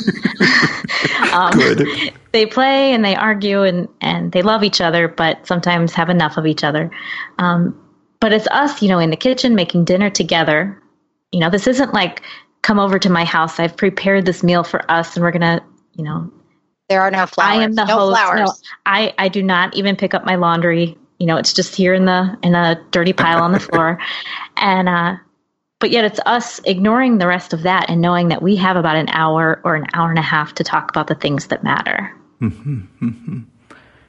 um, 1.34 1.52
Good. 1.52 2.14
They 2.32 2.46
play 2.46 2.94
and 2.94 3.04
they 3.04 3.16
argue 3.16 3.64
and, 3.64 3.88
and 4.02 4.32
they 4.32 4.44
love 4.44 4.64
each 4.64 4.82
other, 4.82 5.08
but 5.08 5.48
sometimes 5.48 5.94
have 5.94 6.12
enough 6.12 6.38
of 6.38 6.46
each 6.46 6.64
other. 6.64 6.92
Um, 7.40 7.90
but 8.20 8.34
it's 8.34 8.48
us, 8.48 8.84
you 8.84 8.90
know, 8.90 9.00
in 9.00 9.10
the 9.10 9.18
kitchen 9.18 9.56
making 9.56 9.86
dinner 9.86 10.12
together. 10.12 10.80
You 11.32 11.40
know, 11.40 11.50
this 11.50 11.66
isn't 11.66 11.92
like 11.92 12.22
come 12.62 12.80
over 12.80 13.00
to 13.00 13.10
my 13.10 13.26
house. 13.26 13.60
I've 13.60 13.78
prepared 13.78 14.26
this 14.26 14.44
meal 14.44 14.64
for 14.64 14.90
us, 14.90 15.16
and 15.16 15.24
we're 15.24 15.32
gonna, 15.32 15.62
you 15.94 16.04
know. 16.04 16.32
There 16.90 17.02
are 17.02 17.12
no 17.12 17.26
flowers. 17.26 17.58
I 17.58 17.64
am 17.64 17.74
the 17.74 17.86
no 17.86 17.94
host. 17.94 18.20
Flowers. 18.20 18.40
No, 18.40 18.54
I 18.86 19.14
I 19.18 19.30
do 19.30 19.44
not 19.44 19.76
even 19.76 19.96
pick 19.96 20.14
up 20.14 20.26
my 20.26 20.36
laundry. 20.36 20.98
You 21.20 21.28
know, 21.28 21.38
it's 21.38 21.54
just 21.54 21.76
here 21.76 21.94
in 21.94 22.06
the 22.06 22.38
in 22.44 22.56
a 22.56 22.82
dirty 22.92 23.14
pile 23.14 23.44
on 23.44 23.52
the 23.52 23.60
floor, 23.60 24.00
and 24.58 24.90
uh, 24.90 25.18
but 25.80 25.92
yet 25.92 26.04
it's 26.04 26.20
us 26.26 26.60
ignoring 26.66 27.18
the 27.18 27.28
rest 27.28 27.54
of 27.54 27.64
that 27.64 27.90
and 27.90 28.02
knowing 28.02 28.30
that 28.30 28.42
we 28.42 28.58
have 28.58 28.76
about 28.76 28.98
an 28.98 29.10
hour 29.10 29.62
or 29.64 29.76
an 29.76 29.86
hour 29.94 30.10
and 30.10 30.20
a 30.20 30.24
half 30.24 30.54
to 30.56 30.64
talk 30.64 30.92
about 30.92 31.08
the 31.08 31.16
things 31.16 31.48
that 31.48 31.64
matter. 31.64 32.14
Mm-hmm, 32.42 33.06
mm-hmm. 33.06 33.40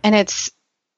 And 0.03 0.15
it's, 0.15 0.51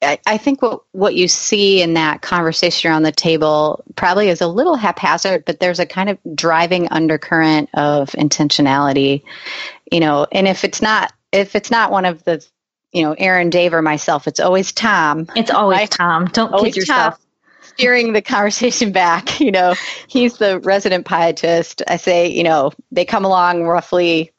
I, 0.03 0.19
I 0.27 0.39
think 0.39 0.63
what, 0.63 0.83
what 0.93 1.15
you 1.15 1.29
see 1.29 1.81
in 1.81 1.95
that 1.95 2.23
conversation 2.23 2.91
around 2.91 3.05
the 3.05 3.13
table 3.13 3.85
probably 3.97 4.29
is 4.29 4.41
a 4.41 4.49
little 4.49 4.77
haphazard, 4.77 5.45
but 5.45 5.61
there's 5.61 5.79
a 5.79 5.87
kind 5.87 6.11
of 6.11 6.19
driving 6.35 6.89
undercurrent 6.89 7.71
of 7.75 8.11
intentionality, 8.13 9.23
you 9.91 10.01
know, 10.01 10.27
and 10.33 10.49
if 10.49 10.65
it's 10.65 10.83
not, 10.83 11.13
if 11.31 11.55
it's 11.55 11.71
not 11.71 11.91
one 11.91 12.05
of 12.05 12.25
the 12.25 12.45
you 12.93 13.03
know, 13.03 13.15
Erin, 13.17 13.49
Dave, 13.49 13.73
or 13.73 13.81
myself. 13.81 14.29
It's 14.29 14.39
always 14.39 14.71
Tom. 14.71 15.27
It's 15.35 15.51
always 15.51 15.79
right? 15.79 15.91
Tom. 15.91 16.27
Don't 16.27 16.53
always 16.53 16.75
kid 16.75 16.81
yourself. 16.81 17.15
Tom 17.15 17.23
steering 17.77 18.13
the 18.13 18.23
conversation 18.23 18.93
back. 18.93 19.41
You 19.41 19.51
know, 19.51 19.75
he's 20.07 20.39
the 20.39 20.61
resident 20.61 21.07
pietist. 21.07 21.83
I 21.89 21.97
say, 21.97 22.29
you 22.29 22.43
know, 22.43 22.73
they 22.91 23.05
come 23.05 23.25
along 23.25 23.65
roughly, 23.65 24.33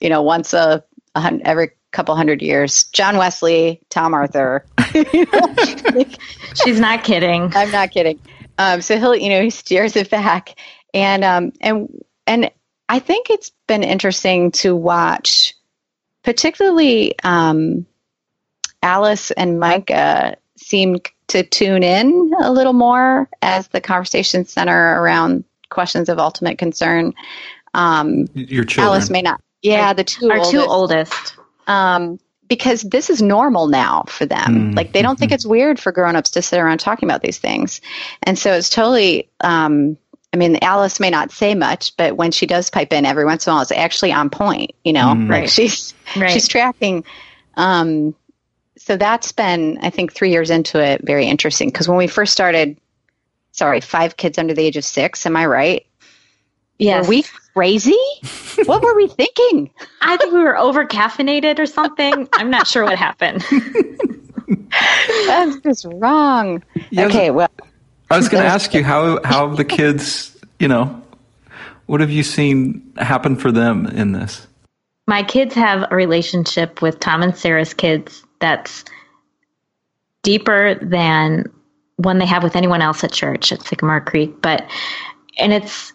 you 0.00 0.08
know, 0.08 0.22
once 0.22 0.54
a, 0.54 0.84
a 1.14 1.40
every 1.44 1.70
couple 1.90 2.14
hundred 2.16 2.42
years. 2.42 2.84
John 2.84 3.16
Wesley, 3.16 3.80
Tom 3.90 4.14
Arthur. 4.14 4.64
She's 6.64 6.80
not 6.80 7.04
kidding. 7.04 7.52
I'm 7.54 7.70
not 7.70 7.90
kidding. 7.90 8.20
Um, 8.58 8.82
so 8.82 8.98
he'll, 8.98 9.14
you 9.14 9.28
know, 9.28 9.42
he 9.42 9.50
steers 9.50 9.96
it 9.96 10.10
back, 10.10 10.58
and 10.92 11.24
um, 11.24 11.52
and 11.60 12.02
and 12.26 12.50
I 12.88 12.98
think 12.98 13.30
it's 13.30 13.50
been 13.66 13.82
interesting 13.82 14.50
to 14.52 14.74
watch, 14.74 15.54
particularly 16.24 17.18
um, 17.22 17.86
Alice 18.82 19.30
and 19.30 19.60
Micah 19.60 20.36
seem 20.56 20.98
to 21.28 21.42
tune 21.42 21.82
in 21.82 22.32
a 22.40 22.50
little 22.50 22.72
more 22.72 23.28
as 23.42 23.68
the 23.68 23.80
conversation 23.80 24.44
center 24.44 25.00
around 25.00 25.44
questions 25.68 26.08
of 26.08 26.18
ultimate 26.18 26.58
concern. 26.58 27.14
Um, 27.74 28.26
Your 28.34 28.64
children. 28.64 28.88
Alice 28.88 29.10
may 29.10 29.22
not. 29.22 29.40
Yeah, 29.62 29.92
the 29.92 30.04
two 30.04 30.30
our 30.30 30.38
oldest. 30.38 30.52
two 30.52 30.60
oldest. 30.60 31.36
Um, 31.68 32.18
because 32.48 32.82
this 32.82 33.10
is 33.10 33.20
normal 33.20 33.68
now 33.68 34.04
for 34.08 34.24
them. 34.24 34.72
Mm, 34.72 34.76
like 34.76 34.92
they 34.92 35.02
don't 35.02 35.12
mm-hmm. 35.12 35.20
think 35.20 35.32
it's 35.32 35.44
weird 35.44 35.78
for 35.78 35.92
grown-ups 35.92 36.30
to 36.30 36.40
sit 36.40 36.58
around 36.58 36.78
talking 36.78 37.06
about 37.06 37.20
these 37.20 37.38
things. 37.38 37.82
And 38.22 38.38
so 38.38 38.54
it's 38.54 38.70
totally 38.70 39.28
um, 39.40 39.98
I 40.32 40.36
mean, 40.36 40.58
Alice 40.62 40.98
may 40.98 41.10
not 41.10 41.30
say 41.30 41.54
much, 41.54 41.96
but 41.96 42.16
when 42.16 42.32
she 42.32 42.46
does 42.46 42.70
pipe 42.70 42.92
in 42.92 43.06
every 43.06 43.24
once 43.24 43.46
in 43.46 43.50
a 43.50 43.54
while, 43.54 43.62
it's 43.62 43.72
actually 43.72 44.12
on 44.12 44.30
point, 44.30 44.72
you 44.82 44.92
know. 44.92 45.08
Mm. 45.08 45.28
Like 45.28 45.48
she's 45.48 45.94
right. 46.16 46.30
she's 46.30 46.48
tracking 46.48 47.04
um, 47.58 48.14
so 48.78 48.96
that's 48.96 49.32
been, 49.32 49.78
I 49.82 49.90
think, 49.90 50.12
three 50.12 50.30
years 50.30 50.48
into 50.48 50.82
it, 50.82 51.02
very 51.04 51.26
interesting. 51.26 51.68
Because 51.68 51.88
when 51.88 51.98
we 51.98 52.06
first 52.06 52.32
started, 52.32 52.78
sorry, 53.52 53.80
five 53.80 54.16
kids 54.16 54.38
under 54.38 54.54
the 54.54 54.62
age 54.62 54.76
of 54.76 54.84
six, 54.84 55.26
am 55.26 55.36
I 55.36 55.44
right? 55.44 55.86
Yes. 56.78 57.04
Were 57.04 57.08
we 57.10 57.24
crazy? 57.54 57.98
what 58.66 58.82
were 58.82 58.94
we 58.94 59.08
thinking? 59.08 59.70
I 60.00 60.16
think 60.16 60.32
we 60.32 60.40
were 60.40 60.56
over 60.56 60.84
caffeinated 60.86 61.58
or 61.58 61.66
something. 61.66 62.28
I'm 62.34 62.50
not 62.50 62.66
sure 62.66 62.84
what 62.84 62.98
happened. 62.98 63.44
That's 65.26 65.56
just 65.60 65.86
wrong. 65.94 66.62
Yeah, 66.90 67.06
okay, 67.06 67.30
well. 67.30 67.50
I 68.10 68.16
was 68.16 68.28
going 68.28 68.42
to 68.44 68.48
ask 68.48 68.74
you 68.74 68.84
how 68.84 69.20
how 69.24 69.48
the 69.48 69.64
kids, 69.64 70.36
you 70.58 70.68
know, 70.68 71.02
what 71.86 72.00
have 72.00 72.10
you 72.10 72.22
seen 72.22 72.92
happen 72.96 73.36
for 73.36 73.50
them 73.50 73.86
in 73.86 74.12
this? 74.12 74.46
my 75.08 75.22
kids 75.22 75.54
have 75.54 75.90
a 75.90 75.96
relationship 75.96 76.82
with 76.82 77.00
Tom 77.00 77.22
and 77.22 77.34
Sarah's 77.34 77.72
kids 77.72 78.22
that's 78.40 78.84
deeper 80.22 80.74
than 80.82 81.50
one 81.96 82.18
they 82.18 82.26
have 82.26 82.42
with 82.42 82.54
anyone 82.54 82.82
else 82.82 83.02
at 83.02 83.10
church 83.10 83.50
at 83.50 83.62
Sycamore 83.62 84.02
Creek. 84.02 84.42
But 84.42 84.68
and 85.38 85.54
it's 85.54 85.94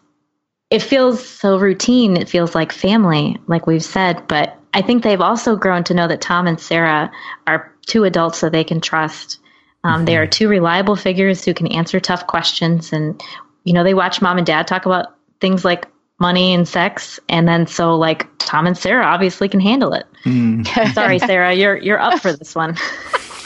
it 0.74 0.82
feels 0.82 1.24
so 1.24 1.60
routine. 1.60 2.18
It 2.18 2.28
feels 2.28 2.56
like 2.56 2.72
family, 2.72 3.38
like 3.46 3.68
we've 3.68 3.84
said. 3.84 4.28
But 4.28 4.58
I 4.74 4.82
think 4.82 5.04
they've 5.04 5.22
also 5.22 5.56
grown 5.56 5.84
to 5.84 5.94
know 5.94 6.08
that 6.08 6.20
Tom 6.20 6.48
and 6.48 6.60
Sarah 6.60 7.12
are 7.46 7.72
two 7.86 8.06
adults 8.06 8.42
that 8.42 8.54
they 8.54 8.64
can 8.64 8.82
trust. 8.82 9.38
Um, 9.84 9.98
mm-hmm. 9.98 10.06
They 10.06 10.18
are 10.18 10.26
two 10.26 10.50
reliable 10.50 10.96
figures 10.96 11.46
who 11.46 11.54
can 11.54 11.68
answer 11.68 12.00
tough 12.00 12.26
questions, 12.26 12.92
and 12.92 13.22
you 13.66 13.74
know 13.74 13.84
they 13.84 13.94
watch 13.94 14.20
mom 14.20 14.40
and 14.40 14.48
dad 14.48 14.66
talk 14.66 14.88
about 14.88 15.16
things 15.40 15.64
like 15.64 15.86
money 16.20 16.56
and 16.56 16.68
sex, 16.68 17.20
and 17.30 17.48
then 17.48 17.68
so 17.68 17.96
like 17.96 18.28
Tom 18.40 18.66
and 18.66 18.76
Sarah 18.76 19.06
obviously 19.06 19.48
can 19.50 19.60
handle 19.60 19.94
it. 19.94 20.08
Mm. 20.26 20.66
Sorry, 20.96 21.20
Sarah, 21.20 21.54
you're 21.54 21.78
you're 21.78 22.00
up 22.00 22.20
for 22.20 22.34
this 22.34 22.56
one. 22.56 22.76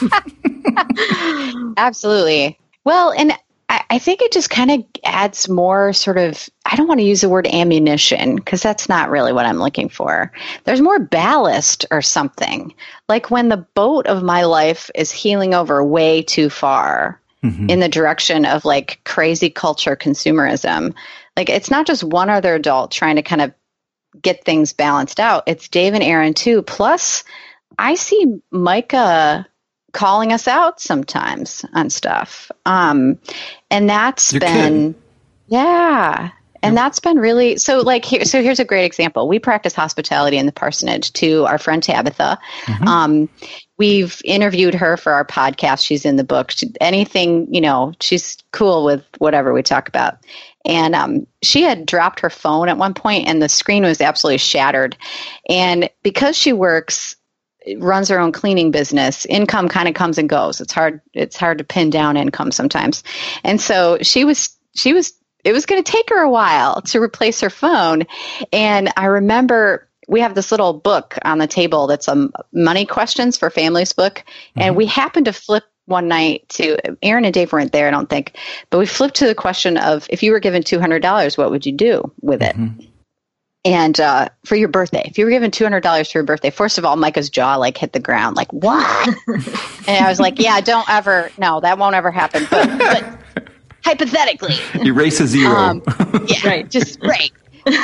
Absolutely. 1.76 2.58
Well, 2.84 3.12
and 3.12 3.34
I, 3.68 3.84
I 3.90 3.98
think 3.98 4.22
it 4.22 4.32
just 4.32 4.50
kind 4.50 4.70
of 4.70 4.84
adds 5.04 5.48
more 5.48 5.92
sort 5.92 6.18
of, 6.18 6.48
I 6.64 6.76
don't 6.76 6.88
want 6.88 7.00
to 7.00 7.06
use 7.06 7.20
the 7.20 7.28
word 7.28 7.46
ammunition 7.46 8.36
because 8.36 8.62
that's 8.62 8.88
not 8.88 9.10
really 9.10 9.32
what 9.32 9.46
I'm 9.46 9.58
looking 9.58 9.88
for. 9.88 10.32
There's 10.64 10.80
more 10.80 10.98
ballast 10.98 11.86
or 11.90 12.02
something. 12.02 12.74
Like 13.08 13.30
when 13.30 13.48
the 13.48 13.66
boat 13.74 14.06
of 14.06 14.22
my 14.22 14.44
life 14.44 14.90
is 14.94 15.10
heeling 15.10 15.54
over 15.54 15.84
way 15.84 16.22
too 16.22 16.50
far 16.50 17.20
mm-hmm. 17.42 17.68
in 17.70 17.80
the 17.80 17.88
direction 17.88 18.44
of 18.44 18.64
like 18.64 19.00
crazy 19.04 19.50
culture 19.50 19.96
consumerism. 19.96 20.94
Like 21.36 21.48
it's 21.48 21.70
not 21.70 21.86
just 21.86 22.04
one 22.04 22.30
other 22.30 22.54
adult 22.54 22.90
trying 22.90 23.16
to 23.16 23.22
kind 23.22 23.42
of 23.42 23.52
get 24.20 24.44
things 24.44 24.72
balanced 24.72 25.20
out. 25.20 25.44
It's 25.46 25.68
Dave 25.68 25.94
and 25.94 26.02
Erin 26.02 26.34
too. 26.34 26.62
Plus, 26.62 27.24
I 27.78 27.94
see 27.94 28.40
Micah 28.50 29.46
calling 29.92 30.32
us 30.32 30.46
out 30.48 30.80
sometimes 30.80 31.64
on 31.74 31.90
stuff. 31.90 32.50
Um, 32.66 33.18
and 33.70 33.88
that's 33.88 34.32
You're 34.32 34.40
been, 34.40 34.54
kidding. 34.54 34.94
yeah. 35.46 36.30
And 36.60 36.76
that's 36.76 36.98
been 36.98 37.18
really 37.18 37.56
so. 37.56 37.80
Like 37.82 38.04
here, 38.04 38.24
so 38.24 38.42
here's 38.42 38.58
a 38.58 38.64
great 38.64 38.84
example. 38.84 39.28
We 39.28 39.38
practice 39.38 39.74
hospitality 39.74 40.38
in 40.38 40.46
the 40.46 40.52
parsonage 40.52 41.12
to 41.12 41.46
our 41.46 41.56
friend 41.56 41.80
Tabitha. 41.80 42.36
Mm-hmm. 42.64 42.88
Um, 42.88 43.28
we've 43.76 44.20
interviewed 44.24 44.74
her 44.74 44.96
for 44.96 45.12
our 45.12 45.24
podcast. 45.24 45.84
She's 45.86 46.04
in 46.04 46.16
the 46.16 46.24
book. 46.24 46.50
She, 46.50 46.72
anything 46.80 47.52
you 47.54 47.60
know, 47.60 47.92
she's 48.00 48.38
cool 48.52 48.84
with 48.84 49.04
whatever 49.18 49.52
we 49.52 49.62
talk 49.62 49.88
about. 49.88 50.18
And 50.64 50.96
um, 50.96 51.26
she 51.42 51.62
had 51.62 51.86
dropped 51.86 52.18
her 52.20 52.30
phone 52.30 52.68
at 52.68 52.76
one 52.76 52.92
point, 52.92 53.28
and 53.28 53.40
the 53.40 53.48
screen 53.48 53.84
was 53.84 54.00
absolutely 54.00 54.38
shattered. 54.38 54.96
And 55.48 55.88
because 56.02 56.36
she 56.36 56.52
works 56.52 57.14
runs 57.76 58.08
her 58.08 58.18
own 58.18 58.32
cleaning 58.32 58.70
business 58.70 59.26
income 59.26 59.68
kind 59.68 59.88
of 59.88 59.94
comes 59.94 60.18
and 60.18 60.28
goes. 60.28 60.60
It's 60.60 60.72
hard 60.72 61.00
it's 61.12 61.36
hard 61.36 61.58
to 61.58 61.64
pin 61.64 61.90
down 61.90 62.16
income 62.16 62.52
sometimes. 62.52 63.02
And 63.44 63.60
so 63.60 63.98
she 64.02 64.24
was 64.24 64.56
she 64.74 64.92
was 64.92 65.12
it 65.44 65.52
was 65.52 65.66
going 65.66 65.82
to 65.82 65.92
take 65.92 66.10
her 66.10 66.22
a 66.22 66.30
while 66.30 66.82
to 66.82 67.00
replace 67.00 67.40
her 67.40 67.50
phone. 67.50 68.04
And 68.52 68.92
i 68.96 69.06
remember 69.06 69.88
we 70.08 70.20
have 70.20 70.34
this 70.34 70.50
little 70.50 70.72
book 70.72 71.18
on 71.22 71.38
the 71.38 71.46
table 71.46 71.86
that's 71.86 72.08
a 72.08 72.30
money 72.52 72.86
questions 72.86 73.36
for 73.36 73.50
families 73.50 73.92
book. 73.92 74.24
And 74.56 74.70
mm-hmm. 74.70 74.76
we 74.76 74.86
happened 74.86 75.26
to 75.26 75.34
flip 75.34 75.64
one 75.84 76.08
night 76.08 76.48
to 76.50 76.78
Erin 77.02 77.24
and 77.24 77.32
Dave 77.32 77.52
weren't 77.52 77.72
there, 77.72 77.88
I 77.88 77.90
don't 77.90 78.08
think, 78.08 78.36
but 78.70 78.78
we 78.78 78.86
flipped 78.86 79.16
to 79.16 79.26
the 79.26 79.34
question 79.34 79.76
of 79.76 80.06
if 80.10 80.22
you 80.22 80.32
were 80.32 80.40
given 80.40 80.62
two 80.62 80.80
hundred 80.80 81.02
dollars, 81.02 81.36
what 81.36 81.50
would 81.50 81.66
you 81.66 81.72
do 81.72 82.10
with 82.20 82.42
it? 82.42 82.56
Mm-hmm 82.56 82.86
and 83.64 83.98
uh, 83.98 84.28
for 84.44 84.56
your 84.56 84.68
birthday, 84.68 85.02
if 85.04 85.18
you 85.18 85.24
were 85.24 85.30
given 85.30 85.50
two 85.50 85.64
hundred 85.64 85.82
dollars 85.82 86.10
for 86.10 86.18
your 86.18 86.24
birthday, 86.24 86.50
first 86.50 86.78
of 86.78 86.84
all, 86.84 86.96
Micah's 86.96 87.28
jaw 87.28 87.56
like 87.56 87.76
hit 87.76 87.92
the 87.92 88.00
ground, 88.00 88.36
like 88.36 88.52
what? 88.52 89.08
and 89.86 90.04
I 90.04 90.08
was 90.08 90.20
like, 90.20 90.38
yeah, 90.38 90.60
don't 90.60 90.88
ever, 90.88 91.30
no, 91.38 91.60
that 91.60 91.78
won't 91.78 91.94
ever 91.94 92.10
happen. 92.10 92.46
But, 92.50 92.78
but 92.78 93.48
hypothetically, 93.84 94.54
erase 94.74 95.20
a 95.20 95.26
zero. 95.26 95.54
Um, 95.54 95.82
yeah, 96.26 96.46
right, 96.46 96.70
just 96.70 97.00
break. 97.00 97.32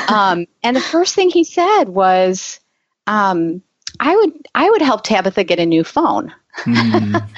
Um, 0.09 0.47
and 0.63 0.77
the 0.77 0.81
first 0.81 1.15
thing 1.15 1.29
he 1.29 1.45
said 1.45 1.85
was, 1.85 2.61
um, 3.07 3.61
I 3.99 4.15
would, 4.17 4.33
I 4.55 4.71
would 4.71 4.81
help 4.81 5.03
Tabitha 5.03 5.45
get 5.45 5.59
a 5.59 5.67
new 5.67 5.85
phone. 5.85 6.33
Mm. 6.61 7.29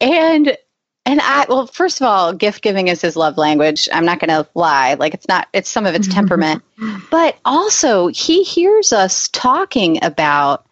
and 0.00 0.58
and 1.06 1.20
I, 1.22 1.46
well, 1.48 1.68
first 1.68 2.00
of 2.00 2.06
all, 2.06 2.32
gift 2.32 2.62
giving 2.62 2.88
is 2.88 3.00
his 3.00 3.14
love 3.14 3.38
language. 3.38 3.88
I'm 3.92 4.04
not 4.04 4.18
going 4.18 4.30
to 4.30 4.48
lie. 4.54 4.94
Like, 4.94 5.14
it's 5.14 5.28
not, 5.28 5.48
it's 5.52 5.70
some 5.70 5.86
of 5.86 5.94
its 5.94 6.08
temperament. 6.12 6.64
but 7.10 7.38
also, 7.44 8.08
he 8.08 8.42
hears 8.42 8.92
us 8.92 9.28
talking 9.28 10.04
about 10.04 10.66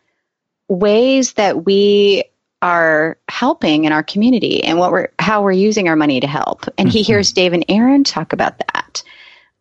ways 0.68 1.34
that 1.34 1.64
we 1.64 2.24
are 2.60 3.16
helping 3.28 3.84
in 3.84 3.92
our 3.92 4.02
community 4.02 4.64
and 4.64 4.78
what 4.78 4.90
we're, 4.90 5.08
how 5.20 5.42
we're 5.42 5.52
using 5.52 5.88
our 5.88 5.96
money 5.96 6.18
to 6.18 6.26
help. 6.26 6.64
And 6.78 6.88
he 6.88 7.02
hears 7.02 7.28
mm-hmm. 7.28 7.34
Dave 7.34 7.52
and 7.52 7.64
Erin 7.68 8.02
talk 8.02 8.32
about 8.32 8.58
that. 8.58 9.02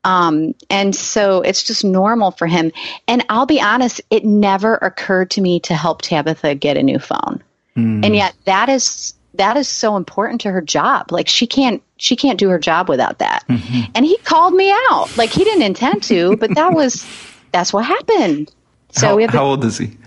Um, 0.06 0.56
and 0.70 0.96
so 0.96 1.42
it's 1.42 1.64
just 1.64 1.86
normal 1.86 2.32
for 2.32 2.48
him. 2.48 2.72
And 3.08 3.24
I'll 3.30 3.46
be 3.46 3.62
honest, 3.62 4.02
it 4.10 4.26
never 4.26 4.76
occurred 4.76 5.32
to 5.32 5.42
me 5.42 5.60
to 5.62 5.76
help 5.76 6.02
Tabitha 6.02 6.56
get 6.56 6.78
a 6.78 6.84
new 6.84 7.00
phone. 7.00 7.44
Mm. 7.78 8.06
And 8.06 8.16
yet 8.16 8.34
that 8.46 8.70
is 8.70 9.14
that 9.36 9.58
is 9.58 9.68
so 9.68 9.98
important 9.98 10.42
to 10.42 10.52
her 10.52 10.62
job. 10.62 11.12
Like 11.12 11.28
she 11.28 11.48
can't 11.48 11.82
she 11.98 12.16
can't 12.16 12.40
do 12.40 12.50
her 12.50 12.60
job 12.60 12.90
without 12.90 13.20
that. 13.20 13.44
Mm-hmm. 13.48 13.92
And 13.96 14.06
he 14.06 14.18
called 14.18 14.54
me 14.54 14.72
out. 14.90 15.16
Like 15.18 15.30
he 15.30 15.44
didn't 15.44 15.64
intend 15.64 16.04
to, 16.04 16.38
but 16.38 16.54
that 16.56 16.74
was 16.74 17.06
that's 17.52 17.74
what 17.74 17.86
happened. 17.86 18.54
So 18.92 19.08
how, 19.08 19.16
we 19.16 19.24
have 19.24 19.32
how 19.32 19.46
old 19.46 19.66
is 19.66 19.78
he? 19.78 19.98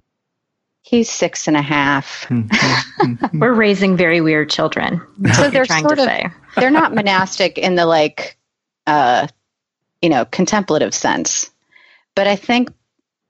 He's 0.82 1.10
six 1.10 1.48
and 1.48 1.56
a 1.56 1.62
half. 1.62 2.26
Mm-hmm. 2.28 3.38
We're 3.40 3.54
raising 3.54 3.96
very 3.96 4.20
weird 4.20 4.50
children. 4.50 5.02
So 5.34 5.50
they're 5.50 5.64
sort 5.64 5.98
of 5.98 6.08
they're 6.56 6.70
not 6.70 6.94
monastic 6.94 7.58
in 7.58 7.74
the 7.74 7.86
like 7.86 8.36
uh 8.86 9.26
you 10.02 10.10
know, 10.10 10.24
contemplative 10.24 10.94
sense. 10.94 11.50
But 12.14 12.28
I 12.28 12.36
think 12.36 12.70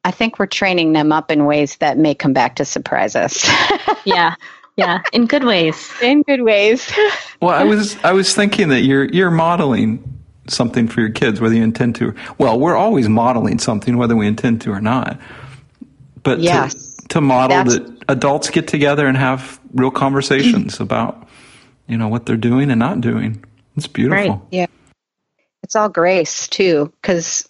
I 0.04 0.11
think 0.11 0.38
we're 0.38 0.46
training 0.46 0.92
them 0.92 1.11
up 1.11 1.30
in 1.30 1.46
ways 1.46 1.76
that 1.76 1.96
may 1.96 2.14
come 2.14 2.35
back 2.35 2.56
to 2.56 2.64
surprise 2.64 3.16
us. 3.16 3.48
yeah 4.04 4.35
yeah, 4.76 5.02
in 5.12 5.26
good 5.26 5.44
ways. 5.44 5.90
In 6.02 6.22
good 6.22 6.42
ways. 6.42 6.90
well, 7.40 7.54
I 7.54 7.64
was 7.64 7.96
I 8.04 8.12
was 8.12 8.34
thinking 8.34 8.68
that 8.68 8.80
you're 8.80 9.04
you're 9.04 9.30
modeling 9.30 10.16
something 10.48 10.88
for 10.88 11.00
your 11.00 11.10
kids, 11.10 11.40
whether 11.40 11.54
you 11.54 11.62
intend 11.62 11.96
to. 11.96 12.14
Well, 12.38 12.58
we're 12.58 12.76
always 12.76 13.08
modeling 13.08 13.58
something, 13.58 13.96
whether 13.96 14.14
we 14.14 14.26
intend 14.26 14.60
to 14.62 14.72
or 14.72 14.80
not. 14.80 15.18
But 16.22 16.40
yes, 16.40 16.96
to, 16.96 17.08
to 17.08 17.20
model 17.20 17.64
That's, 17.64 17.78
that 17.78 18.04
adults 18.08 18.50
get 18.50 18.68
together 18.68 19.06
and 19.06 19.16
have 19.16 19.60
real 19.72 19.90
conversations 19.90 20.80
about, 20.80 21.26
you 21.86 21.96
know, 21.96 22.08
what 22.08 22.26
they're 22.26 22.36
doing 22.36 22.70
and 22.70 22.78
not 22.78 23.00
doing. 23.00 23.44
It's 23.76 23.86
beautiful. 23.86 24.30
Right. 24.30 24.40
Yeah. 24.50 24.66
It's 25.62 25.76
all 25.76 25.88
grace 25.88 26.48
too, 26.48 26.92
because 27.00 27.48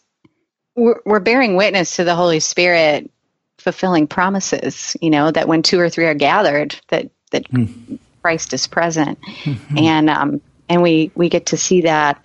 we're, 0.74 1.00
we're 1.04 1.20
bearing 1.20 1.56
witness 1.56 1.96
to 1.96 2.04
the 2.04 2.14
Holy 2.14 2.40
Spirit 2.40 3.10
fulfilling 3.58 4.06
promises. 4.06 4.96
You 5.00 5.10
know 5.10 5.30
that 5.30 5.48
when 5.48 5.62
two 5.62 5.80
or 5.80 5.90
three 5.90 6.06
are 6.06 6.14
gathered, 6.14 6.76
that 6.88 7.10
that 7.30 7.50
mm. 7.50 7.98
Christ 8.22 8.52
is 8.52 8.66
present, 8.66 9.20
mm-hmm. 9.20 9.78
and 9.78 10.10
um, 10.10 10.40
and 10.68 10.82
we 10.82 11.10
we 11.14 11.28
get 11.28 11.46
to 11.46 11.56
see 11.56 11.82
that 11.82 12.22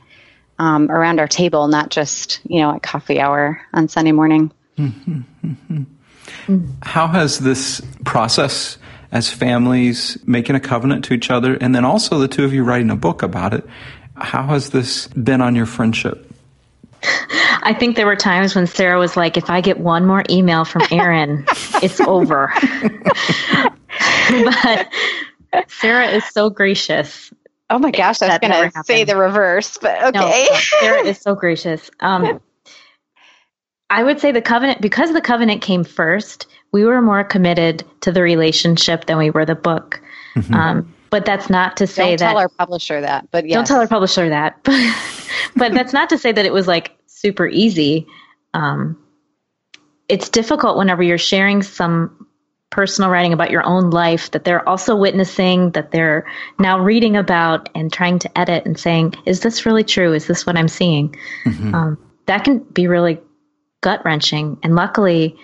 um, 0.60 0.90
around 0.92 1.20
our 1.20 1.28
table, 1.28 1.68
not 1.68 1.90
just 1.90 2.42
you 2.44 2.62
know 2.62 2.76
at 2.76 2.84
coffee 2.84 3.20
hour 3.20 3.62
on 3.74 3.88
Sunday 3.88 4.12
morning. 4.12 4.52
Mm-hmm. 4.78 5.22
Mm-hmm. 5.46 5.84
How 6.82 7.08
has 7.08 7.40
this 7.40 7.82
process 8.06 8.78
as 9.12 9.30
families 9.30 10.18
making 10.26 10.56
a 10.56 10.60
covenant 10.60 11.06
to 11.06 11.14
each 11.14 11.30
other, 11.30 11.56
and 11.56 11.76
then 11.76 11.86
also 11.86 12.20
the 12.20 12.28
two 12.28 12.46
of 12.46 12.54
you 12.54 12.64
writing 12.64 12.90
a 12.90 12.96
book 12.96 13.22
about 13.22 13.54
it, 13.54 13.66
how 14.16 14.48
has 14.48 14.70
this 14.70 15.08
been 15.08 15.42
on 15.42 15.56
your 15.56 15.66
friendship? 15.66 16.31
I 17.64 17.76
think 17.78 17.96
there 17.96 18.06
were 18.06 18.16
times 18.16 18.56
when 18.56 18.68
Sarah 18.68 19.00
was 19.00 19.16
like, 19.18 19.38
if 19.38 19.50
I 19.50 19.62
get 19.62 19.80
one 19.80 20.06
more 20.06 20.24
email 20.30 20.66
from 20.66 20.84
Erin, 20.92 21.46
it's 21.82 22.00
over. 22.02 22.54
but 24.30 24.90
Sarah 25.70 26.08
is 26.08 26.26
so 26.26 26.50
gracious. 26.50 27.34
Oh 27.70 27.80
my 27.80 27.92
gosh, 27.92 28.22
I 28.22 28.28
was 28.28 28.40
going 28.40 28.72
to 28.72 28.84
say 28.84 29.04
the 29.06 29.16
reverse, 29.16 29.78
but 29.78 30.16
okay. 30.16 30.48
No, 30.50 30.58
Sarah 30.80 31.06
is 31.06 31.20
so 31.20 31.36
gracious. 31.36 31.90
Um, 32.02 32.42
I 33.90 34.04
would 34.04 34.20
say 34.20 34.32
the 34.32 34.42
covenant, 34.42 34.82
because 34.82 35.14
the 35.14 35.22
covenant 35.22 35.62
came 35.62 35.84
first, 35.84 36.48
we 36.72 36.86
were 36.86 37.02
more 37.02 37.24
committed 37.24 37.86
to 38.02 38.12
the 38.12 38.22
relationship 38.22 39.06
than 39.06 39.18
we 39.18 39.30
were 39.30 39.46
the 39.46 39.56
book. 39.56 40.02
Mm-hmm. 40.36 40.54
Um, 40.54 40.94
but 41.12 41.26
that's 41.26 41.50
not 41.50 41.78
to 41.78 41.86
say 41.86 42.02
don't 42.02 42.10
that. 42.12 42.18
Don't 42.18 42.30
tell 42.30 42.38
our 42.40 42.50
publisher 42.50 43.02
that, 43.02 43.30
but 43.30 43.46
yes. 43.46 43.56
Don't 43.56 43.68
tell 43.68 43.80
our 43.80 43.88
publisher 43.88 44.30
that. 44.30 44.58
but 45.56 45.74
that's 45.74 45.94
not 45.94 46.10
to 46.10 46.18
say 46.18 46.32
that 46.32 46.46
it 46.46 46.54
was 46.54 46.68
like 46.68 46.98
super 47.06 47.48
easy. 47.48 48.08
Um, 48.56 48.98
it's 50.08 50.30
difficult 50.30 50.78
whenever 50.78 51.04
you're 51.04 51.18
sharing 51.18 51.62
some 51.62 52.28
personal 52.70 53.12
writing 53.12 53.34
about 53.34 53.52
your 53.52 53.66
own 53.66 53.90
life 53.90 54.32
that 54.32 54.46
they're 54.46 54.68
also 54.68 54.96
witnessing, 54.96 55.72
that 55.72 55.92
they're 55.92 56.26
now 56.58 56.80
reading 56.80 57.18
about 57.18 57.70
and 57.76 57.92
trying 57.92 58.18
to 58.18 58.38
edit 58.40 58.66
and 58.66 58.80
saying, 58.80 59.14
is 59.26 59.42
this 59.42 59.66
really 59.66 59.84
true? 59.84 60.14
Is 60.14 60.28
this 60.28 60.46
what 60.46 60.58
I'm 60.58 60.70
seeing? 60.70 61.14
Mm-hmm. 61.46 61.76
Um, 61.76 61.98
that 62.28 62.46
can 62.46 62.60
be 62.60 62.88
really 62.88 63.20
gut 63.82 64.04
wrenching. 64.06 64.58
And 64.64 64.76
luckily, 64.76 65.36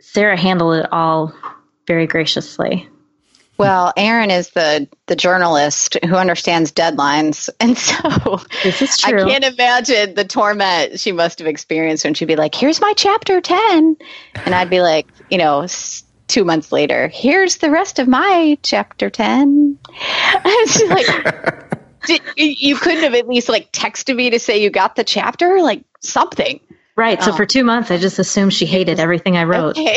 Sarah 0.00 0.36
handled 0.36 0.76
it 0.76 0.92
all 0.92 1.32
very 1.86 2.08
graciously. 2.08 2.88
Well, 3.62 3.92
Erin 3.96 4.30
is 4.30 4.50
the 4.50 4.88
the 5.06 5.16
journalist 5.16 5.96
who 6.04 6.16
understands 6.16 6.72
deadlines, 6.72 7.48
and 7.60 7.78
so 7.78 8.40
this 8.62 8.82
is 8.82 8.98
true. 8.98 9.22
I 9.22 9.28
can't 9.28 9.44
imagine 9.44 10.14
the 10.14 10.24
torment 10.24 10.98
she 10.98 11.12
must 11.12 11.38
have 11.38 11.48
experienced 11.48 12.04
when 12.04 12.14
she'd 12.14 12.26
be 12.26 12.36
like, 12.36 12.54
"Here's 12.54 12.80
my 12.80 12.92
chapter 12.96 13.40
10," 13.40 13.96
and 14.44 14.54
I'd 14.54 14.70
be 14.70 14.80
like, 14.80 15.06
you 15.30 15.38
know, 15.38 15.66
two 16.26 16.44
months 16.44 16.72
later, 16.72 17.08
"Here's 17.08 17.58
the 17.58 17.70
rest 17.70 17.98
of 17.98 18.08
my 18.08 18.58
chapter 18.62 19.10
10." 19.10 19.78
And 20.44 20.70
she's 20.70 20.88
like, 20.90 21.06
Did, 22.06 22.20
"You 22.36 22.74
couldn't 22.74 23.04
have 23.04 23.14
at 23.14 23.28
least 23.28 23.48
like 23.48 23.70
texted 23.70 24.16
me 24.16 24.30
to 24.30 24.40
say 24.40 24.60
you 24.60 24.70
got 24.70 24.96
the 24.96 25.04
chapter, 25.04 25.62
like 25.62 25.84
something." 26.00 26.58
Right. 26.96 27.22
So 27.22 27.30
oh. 27.30 27.36
for 27.36 27.46
two 27.46 27.64
months, 27.64 27.90
I 27.90 27.96
just 27.96 28.18
assumed 28.18 28.52
she 28.52 28.66
hated 28.66 29.00
everything 29.00 29.36
I 29.36 29.44
wrote. 29.44 29.78
Okay. 29.78 29.96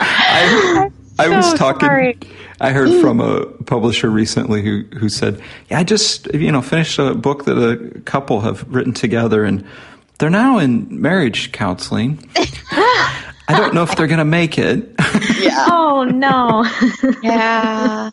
I, 0.00 0.90
I 1.18 1.24
so 1.24 1.36
was 1.36 1.54
talking. 1.54 1.88
Sorry. 1.88 2.18
I 2.60 2.72
heard 2.72 3.00
from 3.00 3.20
a 3.20 3.46
publisher 3.64 4.10
recently 4.10 4.62
who 4.62 4.84
who 4.98 5.08
said, 5.08 5.40
"Yeah, 5.68 5.78
I 5.78 5.84
just 5.84 6.32
you 6.34 6.52
know 6.52 6.62
finished 6.62 6.98
a 6.98 7.14
book 7.14 7.44
that 7.44 7.56
a 7.56 8.00
couple 8.02 8.40
have 8.40 8.66
written 8.72 8.92
together, 8.92 9.44
and 9.44 9.64
they're 10.18 10.30
now 10.30 10.58
in 10.58 11.00
marriage 11.00 11.52
counseling. 11.52 12.28
I 13.48 13.56
don't 13.56 13.74
know 13.74 13.82
if 13.82 13.94
they're 13.96 14.06
going 14.06 14.18
to 14.18 14.24
make 14.24 14.58
it." 14.58 14.94
yeah. 15.40 15.66
Oh 15.98 16.04
no. 16.04 16.66
yeah. 17.22 18.10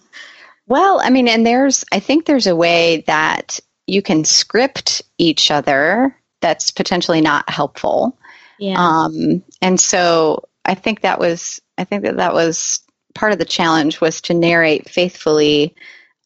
Well, 0.67 1.01
I 1.03 1.09
mean, 1.09 1.27
and 1.27 1.45
there's 1.45 1.83
I 1.91 1.99
think 1.99 2.25
there's 2.25 2.47
a 2.47 2.55
way 2.55 3.03
that 3.07 3.59
you 3.87 4.01
can 4.01 4.23
script 4.23 5.01
each 5.17 5.51
other 5.51 6.15
that's 6.39 6.71
potentially 6.71 7.19
not 7.19 7.49
helpful. 7.49 8.17
Yeah. 8.59 8.75
Um, 8.77 9.43
and 9.61 9.79
so 9.79 10.47
I 10.63 10.75
think 10.75 11.01
that 11.01 11.19
was 11.19 11.61
I 11.77 11.83
think 11.83 12.03
that 12.03 12.17
that 12.17 12.33
was 12.33 12.79
part 13.13 13.33
of 13.33 13.39
the 13.39 13.45
challenge 13.45 14.01
was 14.01 14.21
to 14.21 14.33
narrate 14.33 14.89
faithfully 14.89 15.75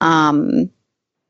um, 0.01 0.69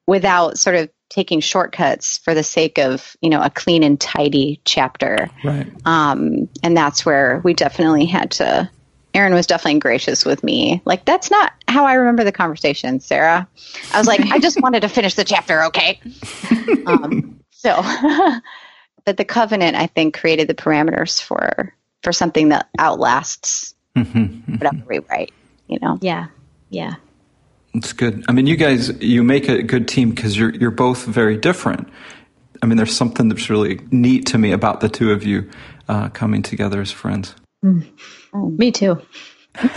without 0.05 0.57
sort 0.57 0.75
of 0.75 0.89
taking 1.09 1.39
shortcuts 1.39 2.17
for 2.17 2.33
the 2.33 2.43
sake 2.43 2.77
of 2.77 3.15
you 3.21 3.29
know 3.29 3.41
a 3.41 3.49
clean 3.49 3.83
and 3.83 3.99
tidy 3.99 4.61
chapter. 4.65 5.29
Right. 5.43 5.67
Um, 5.85 6.49
and 6.63 6.75
that's 6.75 7.05
where 7.05 7.41
we 7.43 7.53
definitely 7.53 8.05
had 8.05 8.31
to 8.31 8.69
erin 9.13 9.33
was 9.33 9.47
definitely 9.47 9.79
gracious 9.79 10.25
with 10.25 10.43
me. 10.43 10.81
Like 10.85 11.05
that's 11.05 11.31
not 11.31 11.53
how 11.67 11.85
i 11.85 11.93
remember 11.93 12.23
the 12.23 12.31
conversation 12.31 12.99
sarah. 12.99 13.47
I 13.93 13.97
was 13.97 14.07
like 14.07 14.21
i 14.31 14.39
just 14.39 14.61
wanted 14.63 14.81
to 14.81 14.89
finish 14.89 15.15
the 15.15 15.23
chapter 15.23 15.63
okay? 15.65 15.99
Um, 16.85 17.39
so 17.51 17.81
but 19.05 19.17
the 19.17 19.25
covenant 19.25 19.75
i 19.75 19.87
think 19.87 20.17
created 20.17 20.47
the 20.47 20.55
parameters 20.55 21.21
for 21.21 21.73
for 22.03 22.13
something 22.13 22.49
that 22.49 22.69
outlasts 22.79 23.75
mm-hmm. 23.95 24.53
whatever 24.53 24.83
we 24.87 24.99
write 24.99 25.33
you 25.67 25.79
know? 25.81 25.97
Yeah. 26.01 26.27
Yeah. 26.69 26.95
It's 27.73 27.93
good. 27.93 28.25
I 28.27 28.31
mean, 28.31 28.47
you 28.47 28.55
guys, 28.55 28.89
you 29.01 29.23
make 29.23 29.49
a 29.49 29.61
good 29.61 29.87
team 29.87 30.09
because 30.09 30.37
you're, 30.37 30.53
you're 30.55 30.71
both 30.71 31.05
very 31.05 31.37
different. 31.37 31.87
I 32.61 32.65
mean, 32.65 32.77
there's 32.77 32.95
something 32.95 33.29
that's 33.29 33.49
really 33.49 33.79
neat 33.91 34.25
to 34.27 34.37
me 34.37 34.51
about 34.51 34.81
the 34.81 34.89
two 34.89 35.11
of 35.11 35.23
you 35.23 35.49
uh, 35.87 36.09
coming 36.09 36.41
together 36.41 36.81
as 36.81 36.91
friends. 36.91 37.35
Mm. 37.63 37.87
Oh, 38.33 38.49
me 38.49 38.71
too. 38.71 39.01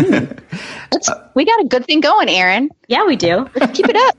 we 1.35 1.45
got 1.45 1.61
a 1.61 1.67
good 1.69 1.87
thing 1.87 2.01
going, 2.01 2.29
Erin. 2.29 2.71
Yeah, 2.89 3.07
we 3.07 3.17
do. 3.17 3.49
Let's 3.55 3.77
keep 3.77 3.87
it 3.89 3.97
up. 3.97 4.17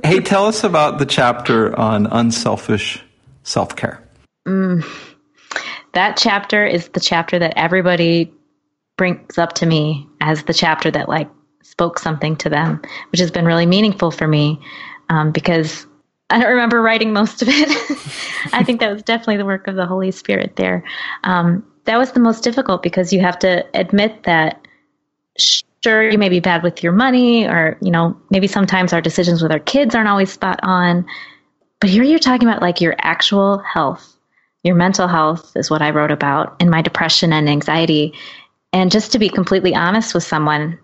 hey, 0.04 0.20
tell 0.20 0.46
us 0.46 0.64
about 0.64 0.98
the 0.98 1.06
chapter 1.06 1.78
on 1.78 2.06
unselfish 2.06 3.02
self 3.42 3.76
care. 3.76 4.02
Mm. 4.46 4.84
That 5.92 6.16
chapter 6.16 6.66
is 6.66 6.88
the 6.88 7.00
chapter 7.00 7.38
that 7.38 7.54
everybody 7.56 8.32
brings 8.98 9.38
up 9.38 9.54
to 9.54 9.66
me 9.66 10.06
as 10.20 10.42
the 10.42 10.52
chapter 10.52 10.90
that 10.90 11.08
like 11.08 11.30
spoke 11.62 11.98
something 11.98 12.36
to 12.36 12.50
them, 12.50 12.82
which 13.10 13.20
has 13.20 13.30
been 13.30 13.46
really 13.46 13.66
meaningful 13.66 14.10
for 14.10 14.28
me 14.28 14.60
um, 15.08 15.32
because 15.32 15.86
I 16.28 16.38
don't 16.38 16.50
remember 16.50 16.82
writing 16.82 17.14
most 17.14 17.40
of 17.40 17.48
it. 17.50 17.68
I 18.52 18.62
think 18.62 18.80
that 18.80 18.92
was 18.92 19.02
definitely 19.02 19.38
the 19.38 19.46
work 19.46 19.66
of 19.66 19.76
the 19.76 19.86
Holy 19.86 20.10
Spirit 20.10 20.56
there. 20.56 20.84
Um, 21.24 21.64
that 21.84 21.96
was 21.96 22.12
the 22.12 22.20
most 22.20 22.44
difficult 22.44 22.82
because 22.82 23.14
you 23.14 23.20
have 23.20 23.38
to 23.38 23.64
admit 23.72 24.24
that 24.24 24.60
sure 25.82 26.10
you 26.10 26.18
may 26.18 26.28
be 26.28 26.40
bad 26.40 26.62
with 26.62 26.82
your 26.82 26.92
money 26.92 27.46
or 27.46 27.78
you 27.80 27.90
know 27.90 28.20
maybe 28.30 28.46
sometimes 28.46 28.92
our 28.92 29.00
decisions 29.00 29.42
with 29.42 29.52
our 29.52 29.60
kids 29.60 29.94
aren't 29.94 30.08
always 30.08 30.32
spot 30.32 30.58
on 30.62 31.06
but 31.80 31.88
here 31.88 32.02
you're 32.02 32.18
talking 32.18 32.48
about 32.48 32.60
like 32.60 32.80
your 32.80 32.96
actual 32.98 33.58
health 33.58 34.16
your 34.64 34.74
mental 34.74 35.06
health 35.06 35.52
is 35.54 35.70
what 35.70 35.80
i 35.80 35.90
wrote 35.90 36.10
about 36.10 36.56
and 36.60 36.70
my 36.70 36.82
depression 36.82 37.32
and 37.32 37.48
anxiety 37.48 38.12
and 38.72 38.90
just 38.90 39.12
to 39.12 39.18
be 39.18 39.28
completely 39.28 39.74
honest 39.74 40.14
with 40.14 40.24
someone, 40.24 40.78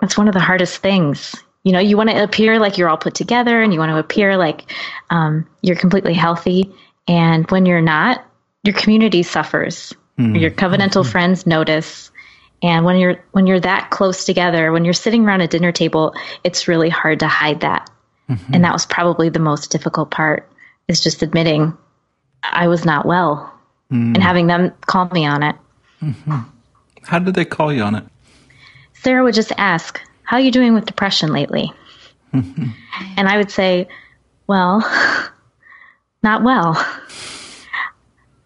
that's 0.00 0.16
one 0.16 0.28
of 0.28 0.34
the 0.34 0.40
hardest 0.40 0.78
things. 0.78 1.34
You 1.64 1.72
know, 1.72 1.80
you 1.80 1.96
want 1.96 2.10
to 2.10 2.22
appear 2.22 2.58
like 2.58 2.78
you're 2.78 2.88
all 2.88 2.96
put 2.96 3.14
together 3.14 3.60
and 3.60 3.72
you 3.72 3.80
want 3.80 3.90
to 3.90 3.98
appear 3.98 4.36
like 4.36 4.70
um, 5.10 5.48
you're 5.62 5.76
completely 5.76 6.14
healthy. 6.14 6.72
And 7.08 7.50
when 7.50 7.66
you're 7.66 7.80
not, 7.80 8.24
your 8.62 8.74
community 8.74 9.22
suffers. 9.22 9.92
Mm. 10.18 10.40
Your 10.40 10.50
covenantal 10.50 11.02
mm-hmm. 11.02 11.10
friends 11.10 11.46
notice. 11.46 12.10
And 12.62 12.84
when 12.84 12.96
you're 12.96 13.22
when 13.32 13.46
you're 13.46 13.60
that 13.60 13.90
close 13.90 14.24
together, 14.24 14.72
when 14.72 14.84
you're 14.84 14.94
sitting 14.94 15.24
around 15.24 15.40
a 15.40 15.48
dinner 15.48 15.72
table, 15.72 16.14
it's 16.42 16.68
really 16.68 16.88
hard 16.88 17.20
to 17.20 17.28
hide 17.28 17.60
that. 17.60 17.90
Mm-hmm. 18.30 18.54
And 18.54 18.64
that 18.64 18.72
was 18.72 18.86
probably 18.86 19.28
the 19.28 19.38
most 19.40 19.70
difficult 19.70 20.10
part 20.10 20.50
is 20.88 21.02
just 21.02 21.22
admitting 21.22 21.76
I 22.42 22.68
was 22.68 22.84
not 22.84 23.06
well 23.06 23.52
mm. 23.90 24.14
and 24.14 24.22
having 24.22 24.46
them 24.46 24.72
call 24.86 25.06
me 25.08 25.26
on 25.26 25.42
it. 25.42 25.56
How 27.06 27.18
did 27.18 27.34
they 27.34 27.44
call 27.44 27.72
you 27.72 27.82
on 27.82 27.94
it? 27.94 28.04
Sarah 28.94 29.22
would 29.22 29.34
just 29.34 29.52
ask, 29.56 30.00
How 30.22 30.36
are 30.36 30.40
you 30.40 30.50
doing 30.50 30.74
with 30.74 30.86
depression 30.86 31.32
lately? 31.32 31.72
and 32.32 32.74
I 33.16 33.36
would 33.36 33.50
say, 33.50 33.88
Well, 34.46 34.80
not 36.22 36.42
well. 36.42 36.74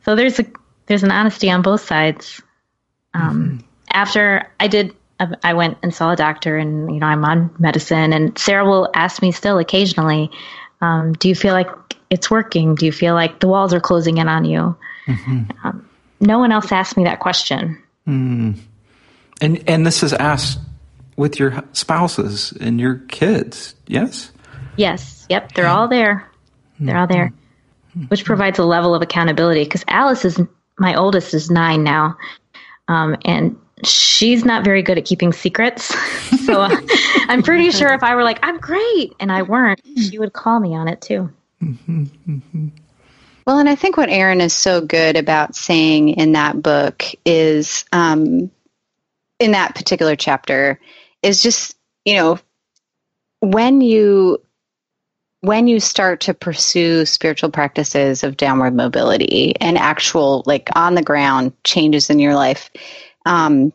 So 0.05 0.14
there's 0.14 0.38
a 0.38 0.46
there's 0.87 1.03
an 1.03 1.11
honesty 1.11 1.51
on 1.51 1.62
both 1.62 1.87
sides. 1.87 2.42
Um, 3.14 3.23
mm-hmm. 3.23 3.66
After 3.92 4.46
I 4.59 4.68
did, 4.68 4.94
I 5.44 5.55
went 5.55 5.79
and 5.83 5.94
saw 5.94 6.12
a 6.12 6.16
doctor, 6.16 6.57
and 6.57 6.92
you 6.92 7.01
know 7.01 7.07
I'm 7.07 7.25
on 7.25 7.55
medicine. 7.59 8.12
And 8.12 8.37
Sarah 8.38 8.64
will 8.64 8.90
ask 8.94 9.23
me 9.23 9.33
still 9.33 9.59
occasionally, 9.59 10.31
um, 10.81 11.12
"Do 11.12 11.29
you 11.29 11.35
feel 11.35 11.53
like 11.53 11.68
it's 12.11 12.31
working? 12.31 12.75
Do 12.75 12.87
you 12.87 12.92
feel 12.92 13.14
like 13.14 13.40
the 13.40 13.49
walls 13.49 13.73
are 13.73 13.81
closing 13.81 14.18
in 14.18 14.29
on 14.29 14.44
you?" 14.44 14.77
Mm-hmm. 15.07 15.66
Um, 15.66 15.88
no 16.20 16.38
one 16.38 16.53
else 16.53 16.73
asked 16.73 16.96
me 16.96 17.05
that 17.05 17.20
question. 17.20 17.81
Mm. 18.11 18.59
And 19.40 19.62
and 19.68 19.87
this 19.87 20.03
is 20.03 20.12
asked 20.12 20.59
with 21.16 21.38
your 21.38 21.62
spouses 21.73 22.53
and 22.61 22.81
your 22.81 22.96
kids, 23.09 23.75
yes? 23.87 24.33
Yes. 24.77 25.27
Yep. 25.29 25.53
They're 25.53 25.68
all 25.68 25.88
there. 25.88 26.29
They're 26.81 26.96
all 26.96 27.07
there, 27.07 27.33
which 28.09 28.25
provides 28.25 28.59
a 28.59 28.64
level 28.64 28.94
of 28.94 29.03
accountability. 29.03 29.64
Because 29.64 29.85
Alice 29.87 30.25
is 30.25 30.40
my 30.79 30.94
oldest 30.94 31.35
is 31.35 31.51
nine 31.51 31.85
now, 31.85 32.16
um, 32.88 33.16
and 33.25 33.57
she's 33.85 34.44
not 34.46 34.64
very 34.64 34.83
good 34.83 34.96
at 34.96 35.05
keeping 35.05 35.33
secrets. 35.33 35.85
so 36.46 36.62
uh, 36.62 36.77
I'm 37.29 37.42
pretty 37.42 37.70
sure 37.70 37.92
if 37.92 38.03
I 38.03 38.14
were 38.14 38.25
like, 38.25 38.38
"I'm 38.42 38.59
great," 38.59 39.14
and 39.20 39.31
I 39.31 39.42
weren't, 39.42 39.81
she 39.99 40.18
would 40.18 40.33
call 40.33 40.59
me 40.59 40.75
on 40.75 40.88
it 40.88 41.03
too. 41.03 41.31
Mm-hmm, 41.62 42.05
mm-hmm. 42.05 42.68
Well, 43.46 43.59
and 43.59 43.68
I 43.68 43.74
think 43.74 43.96
what 43.96 44.11
Erin 44.11 44.40
is 44.40 44.53
so 44.55 44.81
good 44.81 45.16
about 45.16 45.57
saying 45.57 46.11
in 46.11 46.33
that 46.33 46.62
book 46.62 47.05
is, 47.24 47.85
um, 47.92 48.50
in 49.38 49.53
that 49.53 49.74
particular 49.74 50.16
chapter, 50.16 50.81
is 51.22 51.42
just 51.42 51.76
you 52.05 52.16
know, 52.16 52.38
when 53.40 53.81
you 53.81 54.42
when 55.42 55.66
you 55.66 55.81
start 55.81 56.20
to 56.20 56.35
pursue 56.35 57.07
spiritual 57.07 57.50
practices 57.50 58.24
of 58.24 58.37
downward 58.37 58.74
mobility 58.74 59.55
and 59.61 59.79
actual 59.79 60.42
like 60.46 60.68
on 60.76 60.94
the 60.94 61.03
ground 61.03 61.53
changes 61.64 62.11
in 62.11 62.18
your 62.18 62.35
life, 62.35 62.70
um, 63.26 63.72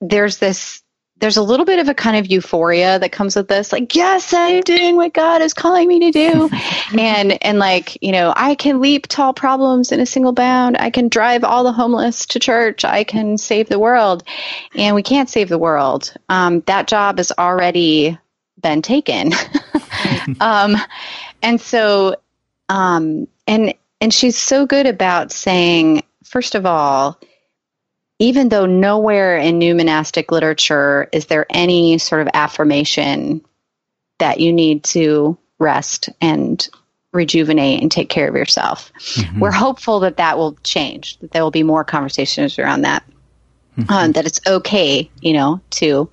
there's 0.00 0.38
this 0.38 0.82
there's 1.20 1.36
a 1.36 1.42
little 1.42 1.66
bit 1.66 1.78
of 1.78 1.88
a 1.88 1.94
kind 1.94 2.16
of 2.16 2.30
euphoria 2.30 2.98
that 2.98 3.12
comes 3.12 3.36
with 3.36 3.48
this 3.48 3.72
like 3.72 3.94
yes 3.94 4.32
i'm 4.32 4.60
doing 4.62 4.96
what 4.96 5.12
god 5.12 5.42
is 5.42 5.54
calling 5.54 5.88
me 5.88 6.00
to 6.00 6.10
do. 6.10 6.50
And 6.98 7.42
and 7.44 7.58
like 7.60 8.02
you 8.02 8.10
know 8.10 8.32
i 8.36 8.56
can 8.56 8.80
leap 8.80 9.06
tall 9.06 9.32
problems 9.32 9.92
in 9.92 10.00
a 10.00 10.06
single 10.06 10.32
bound. 10.32 10.76
I 10.76 10.90
can 10.90 11.08
drive 11.08 11.44
all 11.44 11.62
the 11.62 11.72
homeless 11.72 12.26
to 12.26 12.40
church. 12.40 12.84
I 12.84 13.04
can 13.04 13.38
save 13.38 13.68
the 13.68 13.78
world. 13.78 14.24
And 14.74 14.96
we 14.96 15.02
can't 15.02 15.28
save 15.28 15.48
the 15.48 15.58
world. 15.58 16.12
Um, 16.28 16.60
that 16.62 16.88
job 16.88 17.18
has 17.18 17.32
already 17.38 18.18
been 18.60 18.82
taken. 18.82 19.32
Um, 20.40 20.76
and 21.42 21.60
so 21.60 22.16
um, 22.68 23.28
and 23.46 23.74
and 24.00 24.14
she's 24.14 24.36
so 24.36 24.64
good 24.64 24.86
about 24.86 25.32
saying 25.32 26.02
first 26.24 26.54
of 26.54 26.64
all 26.64 27.18
even 28.20 28.50
though 28.50 28.66
nowhere 28.66 29.36
in 29.38 29.58
new 29.58 29.74
monastic 29.74 30.30
literature 30.30 31.08
is 31.10 31.26
there 31.26 31.46
any 31.50 31.98
sort 31.98 32.20
of 32.22 32.28
affirmation 32.32 33.44
that 34.18 34.38
you 34.38 34.52
need 34.52 34.84
to 34.84 35.36
rest 35.58 36.10
and 36.20 36.68
rejuvenate 37.12 37.82
and 37.82 37.90
take 37.90 38.08
care 38.08 38.28
of 38.28 38.36
yourself. 38.36 38.92
Mm-hmm. 38.98 39.40
We're 39.40 39.50
hopeful 39.50 40.00
that 40.00 40.18
that 40.18 40.38
will 40.38 40.52
change, 40.62 41.18
that 41.18 41.32
there 41.32 41.42
will 41.42 41.50
be 41.50 41.64
more 41.64 41.82
conversations 41.82 42.58
around 42.58 42.82
that, 42.82 43.02
mm-hmm. 43.76 43.92
uh, 43.92 44.08
that 44.08 44.26
it's 44.26 44.40
okay, 44.46 45.10
you 45.20 45.32
know, 45.32 45.60
to 45.70 46.08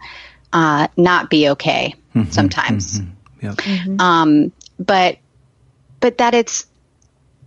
uh, 0.53 0.87
not 0.97 1.29
be 1.29 1.49
okay 1.49 1.93
mm-hmm. 2.15 2.31
sometimes. 2.31 3.01
Mm-hmm. 3.01 3.45
Yep. 3.45 3.55
Mm-hmm. 3.57 4.01
Um, 4.01 4.51
but 4.79 5.19
but 5.99 6.17
that 6.19 6.33
it's 6.33 6.65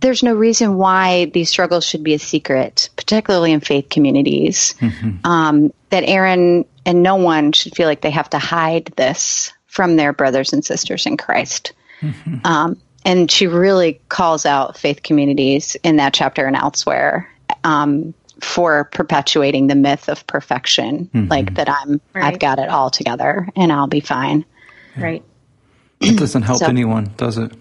there's 0.01 0.23
no 0.23 0.33
reason 0.33 0.77
why 0.77 1.25
these 1.25 1.49
struggles 1.49 1.85
should 1.85 2.03
be 2.03 2.13
a 2.13 2.19
secret, 2.19 2.89
particularly 2.95 3.51
in 3.51 3.61
faith 3.61 3.89
communities. 3.89 4.75
Mm-hmm. 4.79 5.25
Um, 5.25 5.73
that 5.89 6.03
Erin 6.03 6.65
and 6.85 7.03
no 7.03 7.15
one 7.15 7.51
should 7.51 7.75
feel 7.75 7.87
like 7.87 8.01
they 8.01 8.11
have 8.11 8.29
to 8.31 8.39
hide 8.39 8.85
this 8.95 9.53
from 9.67 9.95
their 9.95 10.13
brothers 10.13 10.53
and 10.53 10.65
sisters 10.65 11.05
in 11.05 11.17
Christ. 11.17 11.73
Mm-hmm. 12.01 12.45
Um, 12.45 12.81
and 13.05 13.31
she 13.31 13.47
really 13.47 14.01
calls 14.09 14.45
out 14.45 14.77
faith 14.77 15.03
communities 15.03 15.75
in 15.83 15.97
that 15.97 16.13
chapter 16.13 16.45
and 16.45 16.55
elsewhere 16.55 17.29
um, 17.63 18.13
for 18.39 18.85
perpetuating 18.85 19.67
the 19.67 19.75
myth 19.75 20.09
of 20.09 20.25
perfection, 20.27 21.09
mm-hmm. 21.13 21.27
like 21.27 21.53
that 21.55 21.69
I'm 21.69 22.01
right. 22.13 22.23
I've 22.23 22.39
got 22.39 22.59
it 22.59 22.69
all 22.69 22.89
together 22.89 23.47
and 23.55 23.71
I'll 23.71 23.87
be 23.87 23.99
fine. 23.99 24.45
Yeah. 24.97 25.03
Right. 25.03 25.23
It 25.99 26.17
doesn't 26.17 26.41
help 26.41 26.59
so, 26.59 26.65
anyone, 26.65 27.13
does 27.17 27.37
it? 27.37 27.53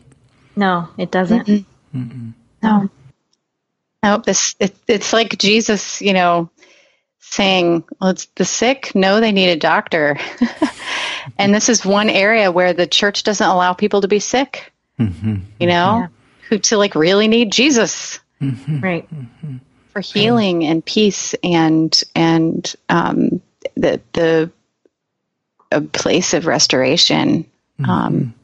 No, 0.57 0.89
it 0.97 1.11
doesn't. 1.11 1.47
Mm-mm. 1.47 1.65
Mm-mm. 1.95 2.33
No. 2.63 2.91
No, 4.03 4.19
this 4.19 4.55
it, 4.59 4.75
it's 4.89 5.13
like 5.13 5.37
Jesus, 5.39 6.01
you 6.01 6.15
know, 6.15 6.51
saying, 7.19 7.85
"Well, 8.01 8.11
it's 8.11 8.27
the 8.35 8.47
sick 8.47 8.95
know 8.95 9.21
they 9.21 9.33
need 9.33 9.51
a 9.51 9.57
doctor," 9.57 10.19
and 11.39 11.55
this 11.55 11.69
is 11.69 11.85
one 11.85 12.09
area 12.09 12.51
where 12.51 12.73
the 12.73 12.87
church 12.87 13.25
doesn't 13.25 13.47
allow 13.47 13.75
people 13.75 14.01
to 14.01 14.09
be 14.09 14.19
sick. 14.19 14.73
Mm-hmm. 14.99 15.37
You 15.59 15.67
know, 15.67 15.99
yeah. 15.99 16.07
who 16.49 16.59
to 16.59 16.79
like 16.79 16.95
really 16.95 17.29
need 17.29 17.53
Jesus, 17.53 18.21
mm-hmm. 18.41 18.81
right, 18.81 19.09
for 19.93 20.01
healing 20.01 20.65
and 20.65 20.85
peace 20.85 21.35
and 21.45 22.03
and 22.15 22.75
um, 22.89 23.43
the 23.77 24.01
the 24.15 24.51
a 25.71 25.83
place 25.83 26.33
of 26.33 26.47
restoration, 26.47 27.45
mm-hmm. 27.79 27.91
um, 27.91 28.35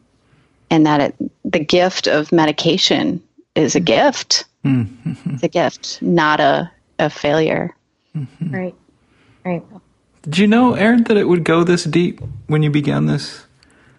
and 0.71 0.85
that 0.85 1.01
it, 1.01 1.31
the 1.45 1.65
gift 1.65 2.09
of 2.09 2.31
medication 2.31 3.23
is 3.57 3.75
a 3.75 3.81
gift. 3.81 4.45
Mm-hmm. 4.65 5.35
It's 5.35 5.43
a 5.43 5.49
gift, 5.49 6.03
not 6.03 6.41
a 6.41 6.71
a 6.99 7.11
failure. 7.11 7.75
Mm-hmm. 8.17 8.55
Right. 8.55 8.75
Right. 9.45 9.63
Did 10.23 10.39
you 10.39 10.47
know, 10.47 10.75
Erin, 10.75 11.05
that 11.05 11.17
it 11.17 11.29
would 11.29 11.45
go 11.45 11.63
this 11.63 11.85
deep 11.85 12.21
when 12.47 12.63
you 12.63 12.71
began 12.71 13.07
this? 13.07 13.47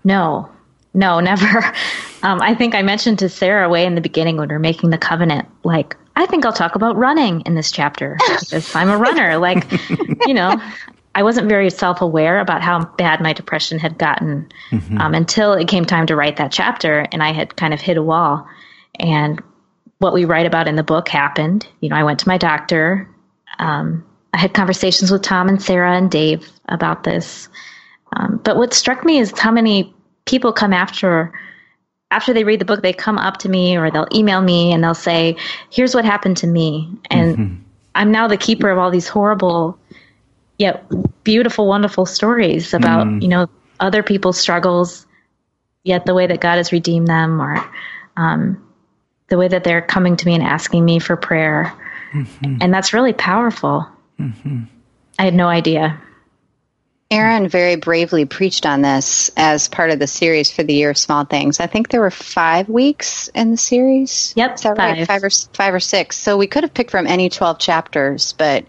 No, 0.03 0.49
no, 0.93 1.19
never. 1.19 1.73
Um, 2.23 2.41
I 2.41 2.55
think 2.55 2.73
I 2.73 2.81
mentioned 2.81 3.19
to 3.19 3.29
Sarah 3.29 3.69
way 3.69 3.85
in 3.85 3.93
the 3.93 4.01
beginning 4.01 4.37
when 4.37 4.49
we 4.49 4.55
are 4.55 4.59
making 4.59 4.89
the 4.89 4.97
covenant, 4.97 5.47
like, 5.63 5.95
I 6.15 6.25
think 6.25 6.45
I'll 6.45 6.51
talk 6.51 6.73
about 6.73 6.97
running 6.97 7.41
in 7.41 7.53
this 7.53 7.71
chapter 7.71 8.17
because 8.27 8.75
I'm 8.75 8.89
a 8.89 8.97
runner. 8.97 9.37
Like, 9.37 9.71
you 10.25 10.33
know, 10.33 10.59
I 11.13 11.21
wasn't 11.21 11.47
very 11.47 11.69
self 11.69 12.01
aware 12.01 12.39
about 12.39 12.63
how 12.63 12.85
bad 12.97 13.21
my 13.21 13.33
depression 13.33 13.77
had 13.77 13.99
gotten 13.99 14.51
mm-hmm. 14.71 14.97
um, 14.97 15.13
until 15.13 15.53
it 15.53 15.67
came 15.67 15.85
time 15.85 16.07
to 16.07 16.15
write 16.15 16.37
that 16.37 16.51
chapter 16.51 17.07
and 17.11 17.21
I 17.21 17.33
had 17.33 17.55
kind 17.55 17.71
of 17.71 17.79
hit 17.79 17.97
a 17.97 18.03
wall. 18.03 18.47
And 18.99 19.41
what 19.99 20.13
we 20.13 20.25
write 20.25 20.45
about 20.45 20.67
in 20.67 20.75
the 20.75 20.83
book 20.83 21.07
happened. 21.09 21.67
You 21.81 21.89
know, 21.89 21.95
I 21.95 22.03
went 22.03 22.19
to 22.19 22.27
my 22.27 22.37
doctor. 22.37 23.09
Um, 23.59 24.05
I 24.33 24.37
had 24.37 24.53
conversations 24.53 25.11
with 25.11 25.23
Tom 25.23 25.49
and 25.49 25.61
Sarah 25.61 25.95
and 25.95 26.11
Dave 26.11 26.49
about 26.69 27.03
this. 27.03 27.49
Um, 28.15 28.39
but 28.43 28.57
what 28.57 28.73
struck 28.73 29.03
me 29.03 29.17
is 29.17 29.37
how 29.37 29.51
many 29.51 29.93
people 30.25 30.53
come 30.53 30.73
after 30.73 31.33
after 32.09 32.33
they 32.33 32.43
read 32.43 32.61
the 32.61 32.65
book, 32.65 32.81
they 32.81 32.93
come 32.93 33.17
up 33.17 33.37
to 33.37 33.49
me 33.49 33.77
or 33.77 33.91
they'll 33.91 34.07
email 34.13 34.41
me 34.41 34.71
and 34.71 34.83
they'll 34.83 34.93
say, 34.93 35.35
"Here's 35.69 35.93
what 35.93 36.05
happened 36.05 36.37
to 36.37 36.47
me," 36.47 36.89
and 37.09 37.37
mm-hmm. 37.37 37.55
I'm 37.95 38.11
now 38.11 38.27
the 38.27 38.37
keeper 38.37 38.69
of 38.69 38.77
all 38.77 38.91
these 38.91 39.07
horrible, 39.07 39.77
yet 40.57 40.85
beautiful, 41.23 41.67
wonderful 41.67 42.05
stories 42.05 42.73
about 42.73 43.07
mm. 43.07 43.21
you 43.21 43.27
know 43.27 43.49
other 43.79 44.03
people's 44.03 44.39
struggles, 44.39 45.05
yet 45.83 46.05
the 46.05 46.13
way 46.13 46.27
that 46.27 46.39
God 46.39 46.55
has 46.57 46.71
redeemed 46.71 47.07
them, 47.07 47.41
or 47.41 47.61
um, 48.15 48.63
the 49.29 49.37
way 49.37 49.47
that 49.47 49.63
they're 49.63 49.81
coming 49.81 50.15
to 50.17 50.25
me 50.25 50.35
and 50.35 50.43
asking 50.43 50.83
me 50.83 50.99
for 50.99 51.15
prayer. 51.15 51.73
Mm-hmm. 52.13 52.57
And 52.61 52.73
that's 52.73 52.93
really 52.93 53.13
powerful. 53.13 53.87
Mm-hmm. 54.19 54.63
I 55.19 55.25
had 55.25 55.33
no 55.33 55.47
idea. 55.47 56.01
Erin 57.09 57.47
very 57.47 57.77
bravely 57.77 58.25
preached 58.25 58.65
on 58.65 58.81
this 58.81 59.31
as 59.37 59.69
part 59.69 59.91
of 59.91 59.99
the 59.99 60.07
series 60.07 60.51
for 60.51 60.63
the 60.63 60.73
year 60.73 60.89
of 60.89 60.97
small 60.97 61.23
things. 61.23 61.61
I 61.61 61.67
think 61.67 61.89
there 61.89 62.01
were 62.01 62.11
five 62.11 62.67
weeks 62.67 63.29
in 63.29 63.51
the 63.51 63.57
series. 63.57 64.33
Yep, 64.35 64.55
Is 64.55 64.61
that 64.63 64.75
five. 64.75 64.97
right? 64.97 65.07
Five 65.07 65.23
or 65.23 65.29
five 65.53 65.73
or 65.73 65.79
six. 65.79 66.17
So 66.17 66.35
we 66.37 66.47
could 66.47 66.63
have 66.63 66.73
picked 66.73 66.91
from 66.91 67.07
any 67.07 67.29
twelve 67.29 67.59
chapters, 67.59 68.33
but 68.33 68.65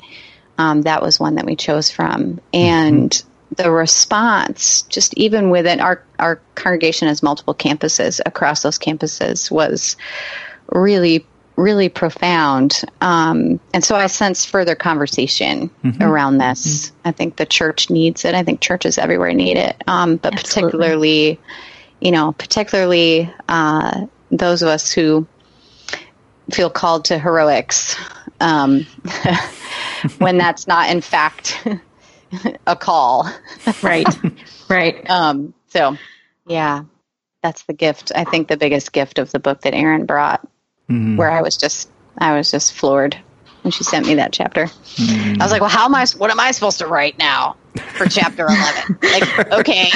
um, 0.57 0.83
that 0.83 1.03
was 1.03 1.18
one 1.18 1.35
that 1.35 1.47
we 1.47 1.57
chose 1.57 1.90
from. 1.90 2.40
And 2.53 3.11
mm-hmm. 3.11 3.62
the 3.62 3.73
response, 3.73 4.83
just 4.83 5.14
even 5.14 5.51
within 5.51 5.81
our 5.81 6.05
our 6.21 6.40
congregation 6.55 7.09
has 7.09 7.25
multiple 7.25 7.55
campuses 7.57 8.21
across 8.25 8.62
those 8.62 8.79
campuses, 8.79 9.51
was 9.51 9.97
really 10.73 11.25
really 11.59 11.89
profound. 11.89 12.83
Um, 13.01 13.59
and 13.75 13.85
so 13.85 13.97
I 13.97 14.07
sense 14.07 14.45
further 14.45 14.77
conversation 14.77 15.69
mm-hmm. 15.85 16.03
around 16.03 16.39
this. 16.39 16.87
Mm-hmm. 16.87 17.09
I 17.09 17.13
think 17.13 17.37
the 17.37 17.47
church 17.47 17.91
needs 17.91 18.25
it. 18.25 18.35
I 18.35 18.45
think 18.45 18.61
churches 18.61 18.97
everywhere 18.97 19.35
need 19.35 19.57
it. 19.57 19.83
Um, 19.89 20.17
but 20.17 20.35
Absolutely. 20.35 20.71
particularly, 20.71 21.41
you 22.01 22.13
know, 22.13 22.33
particularly 22.33 23.33
uh, 23.49 24.07
those 24.31 24.63
of 24.63 24.69
us 24.69 24.93
who 24.93 25.27
feel 26.53 26.71
called 26.71 27.07
to 27.07 27.19
heroics 27.19 27.97
um, 28.41 28.87
when 30.19 30.39
that's 30.39 30.69
not, 30.69 30.91
in 30.91 31.01
fact, 31.01 31.67
a 32.69 32.77
call. 32.77 33.29
right. 33.83 34.07
Right. 34.69 35.05
Um, 35.11 35.55
so, 35.69 35.97
yeah, 36.47 36.85
that's 37.43 37.65
the 37.65 37.73
gift. 37.73 38.13
I 38.15 38.25
think 38.25 38.49
the 38.49 38.57
biggest 38.57 38.93
gift 38.93 39.19
of 39.19 39.33
the 39.33 39.39
book 39.39 39.63
that 39.63 39.75
Erin 39.75 40.07
brought 40.07 40.47
mm-hmm. 40.88 41.16
where 41.16 41.31
I 41.31 41.42
was 41.42 41.57
just 41.57 41.88
I 42.16 42.37
was 42.37 42.51
just 42.51 42.72
floored 42.72 43.16
when 43.62 43.72
she 43.72 43.85
sent 43.85 44.07
me 44.07 44.14
that 44.14 44.33
chapter. 44.33 44.64
Mm-hmm. 44.64 45.40
I 45.40 45.44
was 45.44 45.53
like, 45.53 45.61
well, 45.61 45.70
how 45.70 45.85
am 45.85 45.94
I? 45.94 46.07
What 46.16 46.31
am 46.31 46.40
I 46.40 46.51
supposed 46.51 46.79
to 46.79 46.87
write 46.87 47.18
now 47.18 47.57
for 47.96 48.07
chapter 48.07 48.46
eleven? 48.48 48.98
like, 49.03 49.53
okay. 49.53 49.90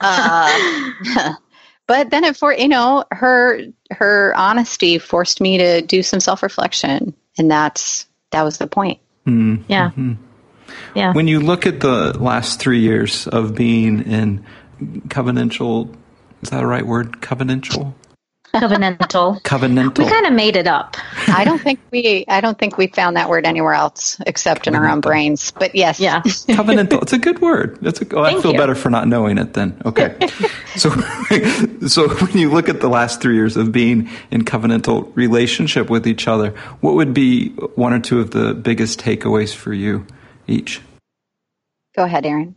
Uh, 0.00 1.34
but 1.86 2.10
then 2.10 2.24
it 2.24 2.36
for 2.36 2.52
you 2.52 2.68
know 2.68 3.04
her 3.10 3.60
her 3.90 4.34
honesty 4.36 4.98
forced 4.98 5.40
me 5.40 5.58
to 5.58 5.82
do 5.82 6.02
some 6.02 6.20
self 6.20 6.42
reflection, 6.42 7.14
and 7.38 7.50
that's 7.50 8.06
that 8.30 8.42
was 8.42 8.58
the 8.58 8.66
point. 8.66 9.00
Mm-hmm. 9.26 9.64
Yeah. 9.68 9.90
Yeah. 10.94 11.12
When 11.12 11.28
you 11.28 11.40
look 11.40 11.66
at 11.66 11.80
the 11.80 12.16
last 12.18 12.60
three 12.60 12.80
years 12.80 13.26
of 13.26 13.54
being 13.54 14.02
in 14.02 14.46
covenantal, 15.08 15.94
is 16.42 16.50
that 16.50 16.62
a 16.62 16.66
right 16.66 16.86
word? 16.86 17.20
Covenantal? 17.20 17.94
Covenantal. 18.54 19.40
covenantal. 19.42 19.98
We 19.98 20.10
kind 20.10 20.26
of 20.26 20.32
made 20.32 20.56
it 20.56 20.66
up. 20.66 20.96
I 21.28 21.44
don't 21.44 21.60
think 21.60 21.80
we. 21.90 22.24
I 22.28 22.40
don't 22.40 22.58
think 22.58 22.76
we 22.76 22.88
found 22.88 23.16
that 23.16 23.28
word 23.28 23.46
anywhere 23.46 23.74
else 23.74 24.16
except 24.26 24.66
in 24.66 24.74
our 24.74 24.88
own 24.88 25.00
brains. 25.00 25.50
But 25.50 25.74
yes, 25.74 26.00
yeah, 26.00 26.20
covenantal. 26.22 27.02
It's 27.02 27.12
a 27.12 27.18
good 27.18 27.40
word. 27.40 27.78
That's 27.80 28.00
a. 28.00 28.16
Oh, 28.16 28.22
I 28.22 28.40
feel 28.40 28.52
you. 28.52 28.58
better 28.58 28.74
for 28.74 28.90
not 28.90 29.08
knowing 29.08 29.38
it 29.38 29.54
then. 29.54 29.80
Okay, 29.84 30.16
so 30.76 30.90
so 31.86 32.08
when 32.08 32.38
you 32.38 32.50
look 32.50 32.68
at 32.68 32.80
the 32.80 32.88
last 32.88 33.20
three 33.20 33.34
years 33.34 33.56
of 33.56 33.72
being 33.72 34.08
in 34.30 34.44
covenantal 34.44 35.14
relationship 35.16 35.90
with 35.90 36.06
each 36.06 36.26
other, 36.26 36.50
what 36.80 36.94
would 36.94 37.14
be 37.14 37.50
one 37.76 37.92
or 37.92 38.00
two 38.00 38.20
of 38.20 38.30
the 38.30 38.54
biggest 38.54 39.00
takeaways 39.00 39.54
for 39.54 39.72
you 39.72 40.06
each? 40.46 40.80
Go 41.96 42.04
ahead, 42.04 42.26
Erin. 42.26 42.56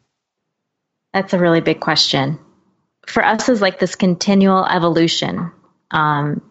That's 1.14 1.34
a 1.34 1.40
really 1.40 1.62
big 1.62 1.80
question. 1.80 2.40
For 3.06 3.24
us, 3.24 3.50
is 3.50 3.62
like 3.62 3.80
this 3.80 3.96
continual 3.96 4.66
evolution 4.66 5.52
um, 5.92 6.42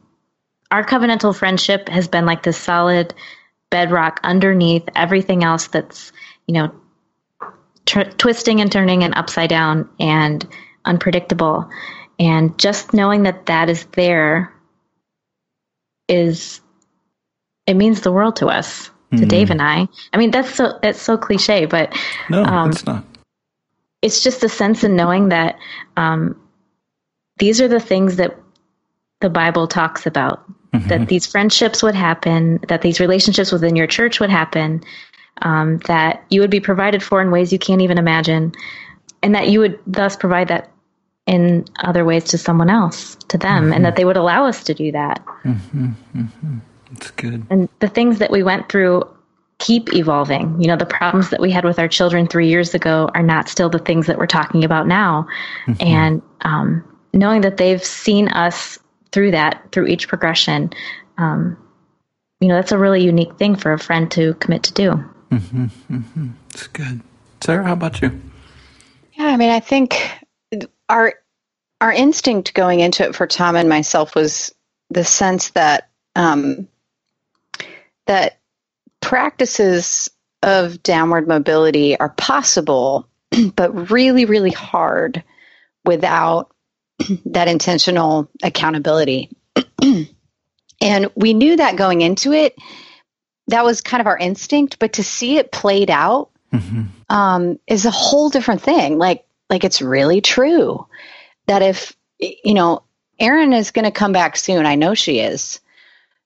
our 0.70 0.84
covenantal 0.84 1.36
friendship 1.36 1.88
has 1.88 2.08
been 2.08 2.24
like 2.24 2.42
this 2.42 2.56
solid 2.56 3.14
bedrock 3.70 4.20
underneath 4.22 4.88
everything 4.94 5.44
else 5.44 5.66
that's, 5.68 6.12
you 6.46 6.54
know, 6.54 6.74
tr- 7.86 8.10
twisting 8.18 8.60
and 8.60 8.70
turning 8.70 9.02
and 9.02 9.14
upside 9.14 9.50
down 9.50 9.88
and 10.00 10.46
unpredictable. 10.84 11.68
And 12.18 12.58
just 12.58 12.94
knowing 12.94 13.24
that 13.24 13.46
that 13.46 13.68
is 13.68 13.84
there 13.92 14.52
is, 16.08 16.60
it 17.66 17.74
means 17.74 18.00
the 18.00 18.12
world 18.12 18.36
to 18.36 18.46
us, 18.46 18.86
to 19.10 19.16
mm-hmm. 19.16 19.28
Dave 19.28 19.50
and 19.50 19.60
I. 19.60 19.88
I 20.12 20.16
mean, 20.16 20.30
that's 20.30 20.54
so, 20.54 20.78
that's 20.82 21.00
so 21.00 21.16
cliche, 21.16 21.66
but 21.66 21.94
no, 22.30 22.44
um, 22.44 22.70
it's 22.70 22.86
not. 22.86 23.04
It's 24.00 24.22
just 24.22 24.42
a 24.42 24.48
sense 24.48 24.84
of 24.84 24.90
knowing 24.90 25.28
that 25.28 25.58
um, 25.96 26.40
these 27.38 27.60
are 27.60 27.68
the 27.68 27.80
things 27.80 28.16
that 28.16 28.36
the 29.22 29.30
Bible 29.30 29.66
talks 29.66 30.06
about. 30.06 30.44
Mm-hmm. 30.72 30.88
That 30.88 31.08
these 31.08 31.26
friendships 31.26 31.82
would 31.82 31.94
happen, 31.94 32.58
that 32.68 32.80
these 32.80 32.98
relationships 32.98 33.52
within 33.52 33.76
your 33.76 33.86
church 33.86 34.20
would 34.20 34.30
happen, 34.30 34.82
um, 35.42 35.78
that 35.86 36.24
you 36.30 36.40
would 36.40 36.50
be 36.50 36.60
provided 36.60 37.02
for 37.02 37.20
in 37.20 37.30
ways 37.30 37.52
you 37.52 37.58
can't 37.58 37.82
even 37.82 37.98
imagine, 37.98 38.52
and 39.22 39.34
that 39.34 39.48
you 39.48 39.60
would 39.60 39.78
thus 39.86 40.16
provide 40.16 40.48
that 40.48 40.70
in 41.26 41.66
other 41.80 42.04
ways 42.04 42.24
to 42.24 42.38
someone 42.38 42.70
else, 42.70 43.16
to 43.28 43.36
them, 43.38 43.64
mm-hmm. 43.64 43.72
and 43.74 43.84
that 43.84 43.96
they 43.96 44.04
would 44.04 44.16
allow 44.16 44.46
us 44.46 44.64
to 44.64 44.74
do 44.74 44.90
that. 44.92 45.22
Mm-hmm. 45.44 45.88
Mm-hmm. 46.16 46.58
That's 46.92 47.10
good. 47.12 47.46
And 47.50 47.68
the 47.80 47.88
things 47.88 48.18
that 48.18 48.30
we 48.30 48.42
went 48.42 48.68
through 48.68 49.04
keep 49.58 49.94
evolving. 49.94 50.60
You 50.60 50.66
know, 50.66 50.76
the 50.76 50.86
problems 50.86 51.30
that 51.30 51.40
we 51.40 51.50
had 51.50 51.64
with 51.64 51.78
our 51.78 51.88
children 51.88 52.26
three 52.26 52.48
years 52.48 52.74
ago 52.74 53.08
are 53.14 53.22
not 53.22 53.48
still 53.48 53.68
the 53.68 53.78
things 53.78 54.06
that 54.06 54.18
we're 54.18 54.26
talking 54.26 54.64
about 54.64 54.88
now. 54.88 55.26
Mm-hmm. 55.66 55.86
And 55.86 56.22
um, 56.40 56.98
knowing 57.12 57.42
that 57.42 57.58
they've 57.58 57.84
seen 57.84 58.28
us 58.28 58.78
through 59.12 59.32
that, 59.32 59.70
through 59.72 59.86
each 59.86 60.08
progression, 60.08 60.72
um, 61.18 61.56
you 62.40 62.48
know, 62.48 62.56
that's 62.56 62.72
a 62.72 62.78
really 62.78 63.04
unique 63.04 63.36
thing 63.36 63.54
for 63.54 63.72
a 63.72 63.78
friend 63.78 64.10
to 64.12 64.34
commit 64.34 64.64
to 64.64 64.72
do. 64.72 64.90
Mm-hmm, 65.30 65.64
mm-hmm. 65.64 66.28
It's 66.50 66.66
good. 66.66 67.00
Sarah, 67.40 67.64
how 67.64 67.72
about 67.74 68.02
you? 68.02 68.20
Yeah, 69.14 69.26
I 69.26 69.36
mean, 69.36 69.50
I 69.50 69.60
think 69.60 70.10
our 70.88 71.14
our 71.80 71.92
instinct 71.92 72.54
going 72.54 72.80
into 72.80 73.04
it 73.04 73.14
for 73.14 73.26
Tom 73.26 73.56
and 73.56 73.68
myself 73.68 74.14
was 74.14 74.54
the 74.90 75.04
sense 75.04 75.50
that 75.50 75.88
um, 76.14 76.68
that 78.06 78.38
practices 79.00 80.10
of 80.42 80.82
downward 80.82 81.26
mobility 81.26 81.98
are 81.98 82.10
possible, 82.10 83.08
but 83.56 83.90
really, 83.90 84.24
really 84.24 84.50
hard 84.50 85.22
without 85.84 86.51
that 87.26 87.48
intentional 87.48 88.28
accountability. 88.42 89.30
and 90.80 91.10
we 91.14 91.34
knew 91.34 91.56
that 91.56 91.76
going 91.76 92.00
into 92.00 92.32
it. 92.32 92.56
That 93.48 93.64
was 93.64 93.80
kind 93.80 94.00
of 94.00 94.06
our 94.06 94.18
instinct, 94.18 94.78
but 94.78 94.94
to 94.94 95.04
see 95.04 95.36
it 95.36 95.52
played 95.52 95.90
out 95.90 96.30
mm-hmm. 96.52 96.84
um, 97.08 97.58
is 97.66 97.86
a 97.86 97.90
whole 97.90 98.30
different 98.30 98.62
thing. 98.62 98.98
Like, 98.98 99.24
like 99.50 99.64
it's 99.64 99.82
really 99.82 100.20
true 100.20 100.86
that 101.46 101.62
if 101.62 101.94
you 102.22 102.54
know, 102.54 102.82
Erin 103.18 103.52
is 103.52 103.70
going 103.70 103.84
to 103.84 103.90
come 103.90 104.12
back 104.12 104.36
soon. 104.36 104.66
I 104.66 104.76
know 104.76 104.94
she 104.94 105.18
is 105.20 105.60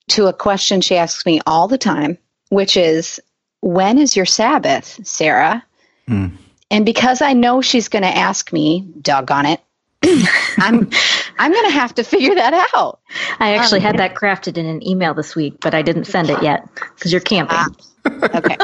to 0.08 0.26
a 0.26 0.32
question 0.32 0.80
she 0.80 0.96
asks 0.96 1.26
me 1.26 1.40
all 1.46 1.68
the 1.68 1.78
time, 1.78 2.18
which 2.48 2.76
is, 2.76 3.20
When 3.60 3.98
is 3.98 4.16
your 4.16 4.26
Sabbath, 4.26 5.06
Sarah? 5.06 5.64
Mm. 6.08 6.36
And 6.70 6.84
because 6.84 7.22
I 7.22 7.32
know 7.32 7.60
she's 7.60 7.88
going 7.88 8.02
to 8.02 8.16
ask 8.16 8.52
me, 8.52 8.86
doggone 9.00 9.46
it, 9.46 9.60
I'm 10.59 10.90
I'm 11.38 11.53
going 11.53 11.64
to 11.66 11.72
have 11.72 11.94
to 11.97 12.05
figure 12.05 12.34
that 12.34 12.68
out. 12.74 13.01
I 13.38 13.57
actually 13.57 13.80
um, 13.80 13.86
had 13.86 13.99
that 13.99 14.14
crafted 14.14 14.57
in 14.57 14.66
an 14.66 14.86
email 14.86 15.14
this 15.14 15.34
week, 15.34 15.57
but 15.61 15.74
I 15.74 15.82
didn't 15.82 16.05
send 16.05 16.30
it 16.30 16.42
yet 16.42 16.68
because 16.74 17.12
you're 17.12 17.20
camping. 17.20 17.57
Uh, 17.57 18.28
okay. 18.34 18.57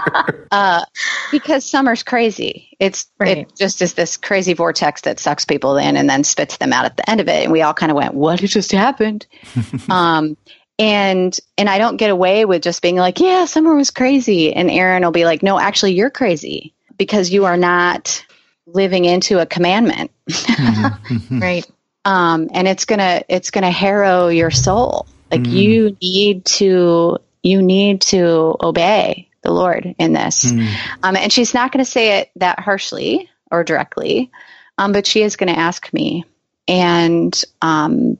uh, 0.50 0.84
because 1.30 1.64
summer's 1.64 2.02
crazy. 2.02 2.76
It's 2.78 3.06
right. 3.18 3.38
it 3.38 3.56
just 3.56 3.82
is 3.82 3.94
this 3.94 4.16
crazy 4.16 4.52
vortex 4.52 5.02
that 5.02 5.20
sucks 5.20 5.44
people 5.44 5.76
in 5.76 5.96
and 5.96 6.08
then 6.08 6.24
spits 6.24 6.56
them 6.56 6.72
out 6.72 6.84
at 6.84 6.96
the 6.96 7.08
end 7.08 7.20
of 7.20 7.28
it. 7.28 7.44
And 7.44 7.52
we 7.52 7.62
all 7.62 7.74
kind 7.74 7.90
of 7.90 7.96
went, 7.96 8.14
"What 8.14 8.40
just 8.40 8.72
happened?" 8.72 9.26
um, 9.88 10.36
and 10.78 11.38
and 11.56 11.68
I 11.68 11.78
don't 11.78 11.96
get 11.96 12.10
away 12.10 12.44
with 12.44 12.62
just 12.62 12.82
being 12.82 12.96
like, 12.96 13.20
"Yeah, 13.20 13.44
summer 13.44 13.74
was 13.74 13.90
crazy," 13.90 14.52
and 14.52 14.70
Erin 14.70 15.04
will 15.04 15.12
be 15.12 15.24
like, 15.24 15.42
"No, 15.42 15.58
actually, 15.58 15.92
you're 15.92 16.10
crazy 16.10 16.74
because 16.96 17.30
you 17.30 17.46
are 17.46 17.56
not 17.56 18.24
living 18.72 19.04
into 19.04 19.38
a 19.38 19.46
commandment." 19.46 20.10
Mm-hmm. 20.28 21.38
right. 21.42 21.70
Um, 22.04 22.48
and 22.52 22.66
it's 22.66 22.84
gonna 22.84 23.22
it's 23.28 23.50
gonna 23.50 23.70
harrow 23.70 24.28
your 24.28 24.50
soul. 24.50 25.06
Like 25.30 25.42
mm. 25.42 25.52
you 25.52 25.96
need 26.00 26.44
to 26.46 27.18
you 27.42 27.62
need 27.62 28.00
to 28.02 28.56
obey 28.62 29.28
the 29.42 29.50
Lord 29.50 29.94
in 29.98 30.12
this. 30.12 30.44
Mm. 30.44 30.74
Um, 31.02 31.16
and 31.16 31.32
she's 31.32 31.54
not 31.54 31.72
going 31.72 31.84
to 31.84 31.90
say 31.90 32.18
it 32.18 32.30
that 32.36 32.60
harshly 32.60 33.30
or 33.50 33.64
directly, 33.64 34.30
um, 34.78 34.92
but 34.92 35.06
she 35.06 35.22
is 35.22 35.36
going 35.36 35.52
to 35.52 35.58
ask 35.58 35.92
me, 35.92 36.24
and 36.68 37.42
um, 37.62 38.18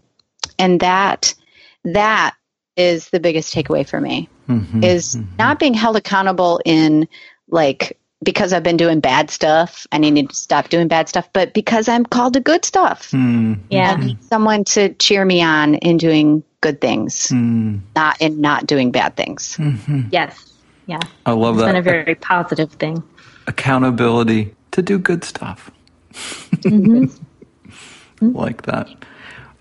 and 0.58 0.80
that 0.80 1.34
that 1.84 2.34
is 2.76 3.10
the 3.10 3.20
biggest 3.20 3.54
takeaway 3.54 3.86
for 3.86 4.00
me 4.00 4.28
mm-hmm, 4.48 4.82
is 4.82 5.16
mm-hmm. 5.16 5.36
not 5.38 5.58
being 5.58 5.74
held 5.74 5.96
accountable 5.96 6.60
in 6.64 7.08
like 7.48 7.98
because 8.22 8.52
I've 8.52 8.62
been 8.62 8.76
doing 8.76 9.00
bad 9.00 9.30
stuff 9.30 9.86
I 9.92 9.98
need 9.98 10.28
to 10.28 10.34
stop 10.34 10.68
doing 10.68 10.88
bad 10.88 11.08
stuff, 11.08 11.28
but 11.32 11.54
because 11.54 11.88
I'm 11.88 12.04
called 12.04 12.34
to 12.34 12.40
good 12.40 12.64
stuff. 12.64 13.10
Mm-hmm. 13.10 13.54
Yeah. 13.70 13.92
I 13.92 13.96
need 13.96 14.22
someone 14.24 14.64
to 14.64 14.92
cheer 14.94 15.24
me 15.24 15.42
on 15.42 15.74
in 15.76 15.96
doing 15.96 16.42
good 16.60 16.80
things, 16.80 17.28
mm. 17.28 17.80
not 17.96 18.20
in 18.20 18.40
not 18.40 18.66
doing 18.66 18.90
bad 18.90 19.16
things. 19.16 19.56
Mm-hmm. 19.56 20.08
Yes. 20.10 20.52
Yeah. 20.86 21.00
I 21.24 21.32
love 21.32 21.56
it's 21.56 21.64
that. 21.64 21.76
It's 21.76 21.84
been 21.84 21.98
a 21.98 22.04
very 22.04 22.14
positive 22.14 22.72
thing. 22.72 23.02
Accountability 23.46 24.54
to 24.72 24.82
do 24.82 24.98
good 24.98 25.24
stuff. 25.24 25.70
Mm-hmm. 26.12 27.06
like 28.32 28.62
that. 28.62 28.88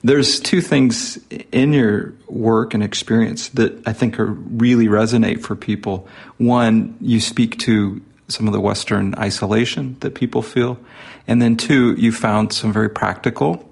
There's 0.01 0.39
two 0.39 0.61
things 0.61 1.19
in 1.51 1.73
your 1.73 2.13
work 2.27 2.73
and 2.73 2.81
experience 2.81 3.49
that 3.49 3.85
I 3.85 3.91
think 3.91 4.17
are 4.19 4.31
really 4.31 4.87
resonate 4.87 5.41
for 5.41 5.55
people. 5.55 6.07
One, 6.37 6.95
you 7.01 7.19
speak 7.19 7.57
to 7.59 8.01
some 8.29 8.47
of 8.47 8.53
the 8.53 8.61
Western 8.61 9.13
isolation 9.15 9.97
that 9.99 10.15
people 10.15 10.41
feel. 10.41 10.79
And 11.27 11.41
then 11.41 11.57
two, 11.57 11.93
you 11.95 12.11
found 12.11 12.53
some 12.53 12.71
very 12.71 12.89
practical 12.89 13.69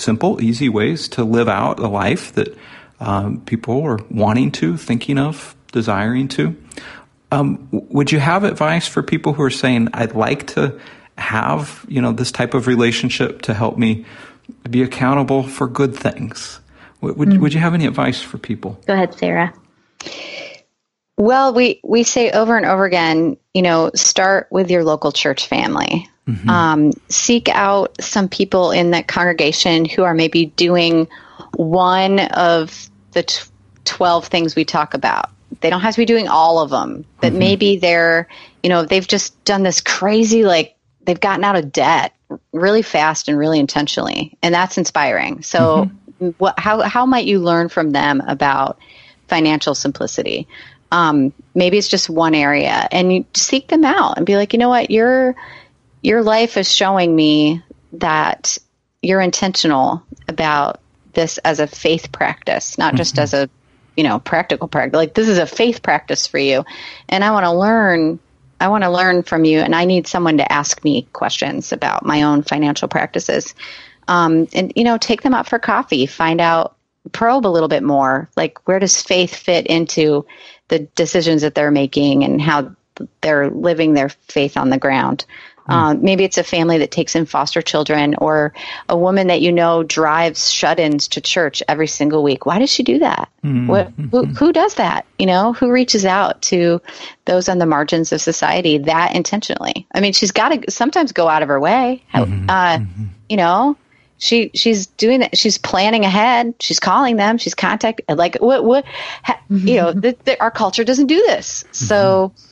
simple, 0.00 0.42
easy 0.42 0.68
ways 0.68 1.08
to 1.08 1.24
live 1.24 1.48
out 1.48 1.78
a 1.78 1.88
life 1.88 2.32
that 2.34 2.56
um, 2.98 3.40
people 3.42 3.82
are 3.82 3.98
wanting 4.10 4.52
to, 4.52 4.76
thinking 4.76 5.18
of, 5.18 5.54
desiring 5.72 6.28
to. 6.28 6.56
Um, 7.32 7.68
would 7.70 8.10
you 8.10 8.18
have 8.18 8.44
advice 8.44 8.88
for 8.88 9.02
people 9.02 9.32
who 9.32 9.42
are 9.42 9.50
saying, 9.50 9.88
"I'd 9.94 10.14
like 10.14 10.48
to 10.48 10.78
have 11.16 11.84
you 11.88 12.02
know 12.02 12.12
this 12.12 12.32
type 12.32 12.54
of 12.54 12.66
relationship 12.66 13.42
to 13.42 13.54
help 13.54 13.78
me 13.78 14.04
be 14.68 14.82
accountable 14.82 15.44
for 15.44 15.68
good 15.68 15.94
things"? 15.94 16.60
Would, 17.00 17.16
mm. 17.16 17.40
would 17.40 17.54
you 17.54 17.60
have 17.60 17.72
any 17.72 17.86
advice 17.86 18.20
for 18.20 18.36
people? 18.36 18.80
Go 18.86 18.94
ahead, 18.94 19.14
Sarah. 19.14 19.54
Well, 21.20 21.52
we 21.52 21.80
we 21.84 22.02
say 22.04 22.30
over 22.30 22.56
and 22.56 22.64
over 22.64 22.86
again, 22.86 23.36
you 23.52 23.60
know, 23.60 23.90
start 23.94 24.48
with 24.50 24.70
your 24.70 24.84
local 24.84 25.12
church 25.12 25.48
family. 25.48 26.08
Mm-hmm. 26.26 26.48
Um, 26.48 26.92
seek 27.10 27.50
out 27.50 28.00
some 28.00 28.30
people 28.30 28.70
in 28.70 28.92
that 28.92 29.06
congregation 29.06 29.84
who 29.84 30.02
are 30.04 30.14
maybe 30.14 30.46
doing 30.46 31.08
one 31.56 32.20
of 32.20 32.88
the 33.12 33.24
t- 33.24 33.44
12 33.84 34.28
things 34.28 34.56
we 34.56 34.64
talk 34.64 34.94
about. 34.94 35.28
They 35.60 35.68
don't 35.68 35.82
have 35.82 35.92
to 35.94 36.00
be 36.00 36.06
doing 36.06 36.26
all 36.26 36.58
of 36.58 36.70
them, 36.70 37.04
but 37.20 37.32
mm-hmm. 37.32 37.38
maybe 37.38 37.76
they're, 37.76 38.26
you 38.62 38.70
know, 38.70 38.86
they've 38.86 39.06
just 39.06 39.44
done 39.44 39.62
this 39.62 39.82
crazy, 39.82 40.44
like, 40.44 40.74
they've 41.02 41.20
gotten 41.20 41.44
out 41.44 41.56
of 41.56 41.70
debt 41.70 42.14
really 42.52 42.82
fast 42.82 43.28
and 43.28 43.36
really 43.36 43.58
intentionally. 43.58 44.38
And 44.42 44.54
that's 44.54 44.78
inspiring. 44.78 45.42
So, 45.42 45.90
mm-hmm. 46.20 46.28
what, 46.38 46.58
how, 46.58 46.80
how 46.80 47.04
might 47.04 47.26
you 47.26 47.40
learn 47.40 47.68
from 47.68 47.90
them 47.90 48.22
about 48.26 48.78
financial 49.28 49.74
simplicity? 49.74 50.46
Um, 50.92 51.32
maybe 51.54 51.78
it's 51.78 51.88
just 51.88 52.10
one 52.10 52.34
area 52.34 52.88
and 52.90 53.12
you 53.12 53.24
seek 53.34 53.68
them 53.68 53.84
out 53.84 54.16
and 54.16 54.26
be 54.26 54.36
like, 54.36 54.52
you 54.52 54.58
know 54.58 54.68
what, 54.68 54.90
you're, 54.90 55.36
your 56.02 56.22
life 56.22 56.56
is 56.56 56.72
showing 56.72 57.14
me 57.14 57.62
that 57.92 58.58
you're 59.02 59.20
intentional 59.20 60.02
about 60.28 60.80
this 61.12 61.38
as 61.38 61.60
a 61.60 61.66
faith 61.66 62.12
practice, 62.12 62.78
not 62.78 62.94
just 62.94 63.14
mm-hmm. 63.14 63.22
as 63.22 63.34
a 63.34 63.50
you 63.96 64.04
know 64.04 64.18
practical 64.18 64.68
practice. 64.68 64.96
Like 64.96 65.14
this 65.14 65.28
is 65.28 65.38
a 65.38 65.46
faith 65.46 65.82
practice 65.82 66.26
for 66.26 66.38
you, 66.38 66.64
and 67.08 67.24
I 67.24 67.30
want 67.32 67.44
to 67.44 67.52
learn. 67.52 68.18
I 68.60 68.68
want 68.68 68.84
to 68.84 68.90
learn 68.90 69.22
from 69.22 69.44
you, 69.44 69.60
and 69.60 69.74
I 69.74 69.84
need 69.84 70.06
someone 70.06 70.36
to 70.36 70.52
ask 70.52 70.84
me 70.84 71.08
questions 71.12 71.72
about 71.72 72.04
my 72.04 72.22
own 72.22 72.42
financial 72.42 72.88
practices. 72.88 73.54
Um, 74.08 74.48
and 74.52 74.72
you 74.76 74.84
know, 74.84 74.98
take 74.98 75.22
them 75.22 75.34
out 75.34 75.48
for 75.48 75.58
coffee, 75.58 76.06
find 76.06 76.40
out, 76.40 76.76
probe 77.12 77.46
a 77.46 77.48
little 77.48 77.68
bit 77.68 77.82
more. 77.82 78.28
Like 78.36 78.66
where 78.66 78.78
does 78.78 79.02
faith 79.02 79.34
fit 79.34 79.66
into 79.66 80.26
the 80.70 80.80
decisions 80.96 81.42
that 81.42 81.54
they're 81.54 81.70
making, 81.70 82.24
and 82.24 82.40
how 82.40 82.74
they're 83.20 83.50
living 83.50 83.94
their 83.94 84.08
faith 84.08 84.56
on 84.56 84.70
the 84.70 84.78
ground. 84.78 85.26
Um, 85.70 86.02
maybe 86.02 86.24
it's 86.24 86.36
a 86.36 86.42
family 86.42 86.78
that 86.78 86.90
takes 86.90 87.14
in 87.14 87.26
foster 87.26 87.62
children 87.62 88.16
or 88.16 88.52
a 88.88 88.96
woman 88.96 89.28
that 89.28 89.40
you 89.40 89.52
know 89.52 89.84
drives 89.84 90.50
shut-ins 90.50 91.06
to 91.08 91.20
church 91.20 91.62
every 91.68 91.86
single 91.86 92.24
week. 92.24 92.44
Why 92.44 92.58
does 92.58 92.70
she 92.70 92.82
do 92.82 92.98
that? 92.98 93.30
Mm-hmm. 93.44 93.68
What, 93.68 93.92
who, 94.10 94.26
who 94.26 94.52
does 94.52 94.74
that? 94.74 95.06
You 95.16 95.26
know, 95.26 95.52
who 95.52 95.70
reaches 95.70 96.04
out 96.04 96.42
to 96.42 96.82
those 97.24 97.48
on 97.48 97.58
the 97.58 97.66
margins 97.66 98.12
of 98.12 98.20
society 98.20 98.78
that 98.78 99.14
intentionally? 99.14 99.86
I 99.94 100.00
mean, 100.00 100.12
she's 100.12 100.32
got 100.32 100.48
to 100.48 100.70
sometimes 100.72 101.12
go 101.12 101.28
out 101.28 101.42
of 101.42 101.48
her 101.48 101.60
way. 101.60 102.02
Mm-hmm. 102.12 102.50
Uh, 102.50 102.78
mm-hmm. 102.78 103.04
You 103.28 103.36
know, 103.36 103.76
she 104.20 104.52
she's 104.54 104.86
doing 104.86 105.20
that. 105.20 105.36
She's 105.36 105.58
planning 105.58 106.04
ahead. 106.04 106.54
She's 106.60 106.78
calling 106.78 107.16
them. 107.16 107.38
She's 107.38 107.54
contacting. 107.54 108.06
Like 108.16 108.36
what 108.36 108.64
what? 108.64 108.84
Ha, 109.24 109.40
you 109.50 109.76
know, 109.76 109.92
the, 109.92 110.16
the, 110.24 110.40
our 110.40 110.52
culture 110.52 110.84
doesn't 110.84 111.08
do 111.08 111.16
this. 111.26 111.64
So 111.72 112.32
mm-hmm 112.34 112.46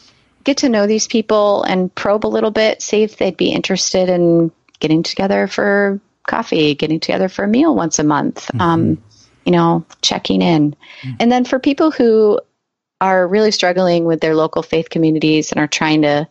get 0.49 0.57
to 0.57 0.69
know 0.71 0.87
these 0.87 1.07
people 1.07 1.62
and 1.64 1.95
probe 1.95 2.25
a 2.25 2.27
little 2.27 2.51
bit, 2.51 2.81
see 2.81 3.03
if 3.03 3.19
they'd 3.19 3.37
be 3.37 3.53
interested 3.53 4.09
in 4.09 4.51
getting 4.81 5.03
together 5.03 5.47
for 5.47 6.01
coffee, 6.27 6.75
getting 6.75 7.01
together 7.01 7.29
for 7.29 7.45
a 7.45 7.49
meal 7.49 7.75
once 7.75 7.99
a 7.99 8.05
month, 8.05 8.47
mm-hmm. 8.47 8.61
um, 8.62 9.03
you 9.45 9.53
know, 9.53 9.85
checking 10.01 10.41
in. 10.41 10.71
Mm-hmm. 10.71 11.11
And 11.21 11.31
then 11.31 11.45
for 11.45 11.59
people 11.59 11.91
who 11.91 12.41
are 12.99 13.29
really 13.29 13.51
struggling 13.51 14.07
with 14.07 14.23
their 14.23 14.35
local 14.35 14.62
faith 14.62 14.89
communities 14.89 15.53
and 15.53 15.61
are 15.61 15.69
trying 15.69 16.01
to 16.03 16.27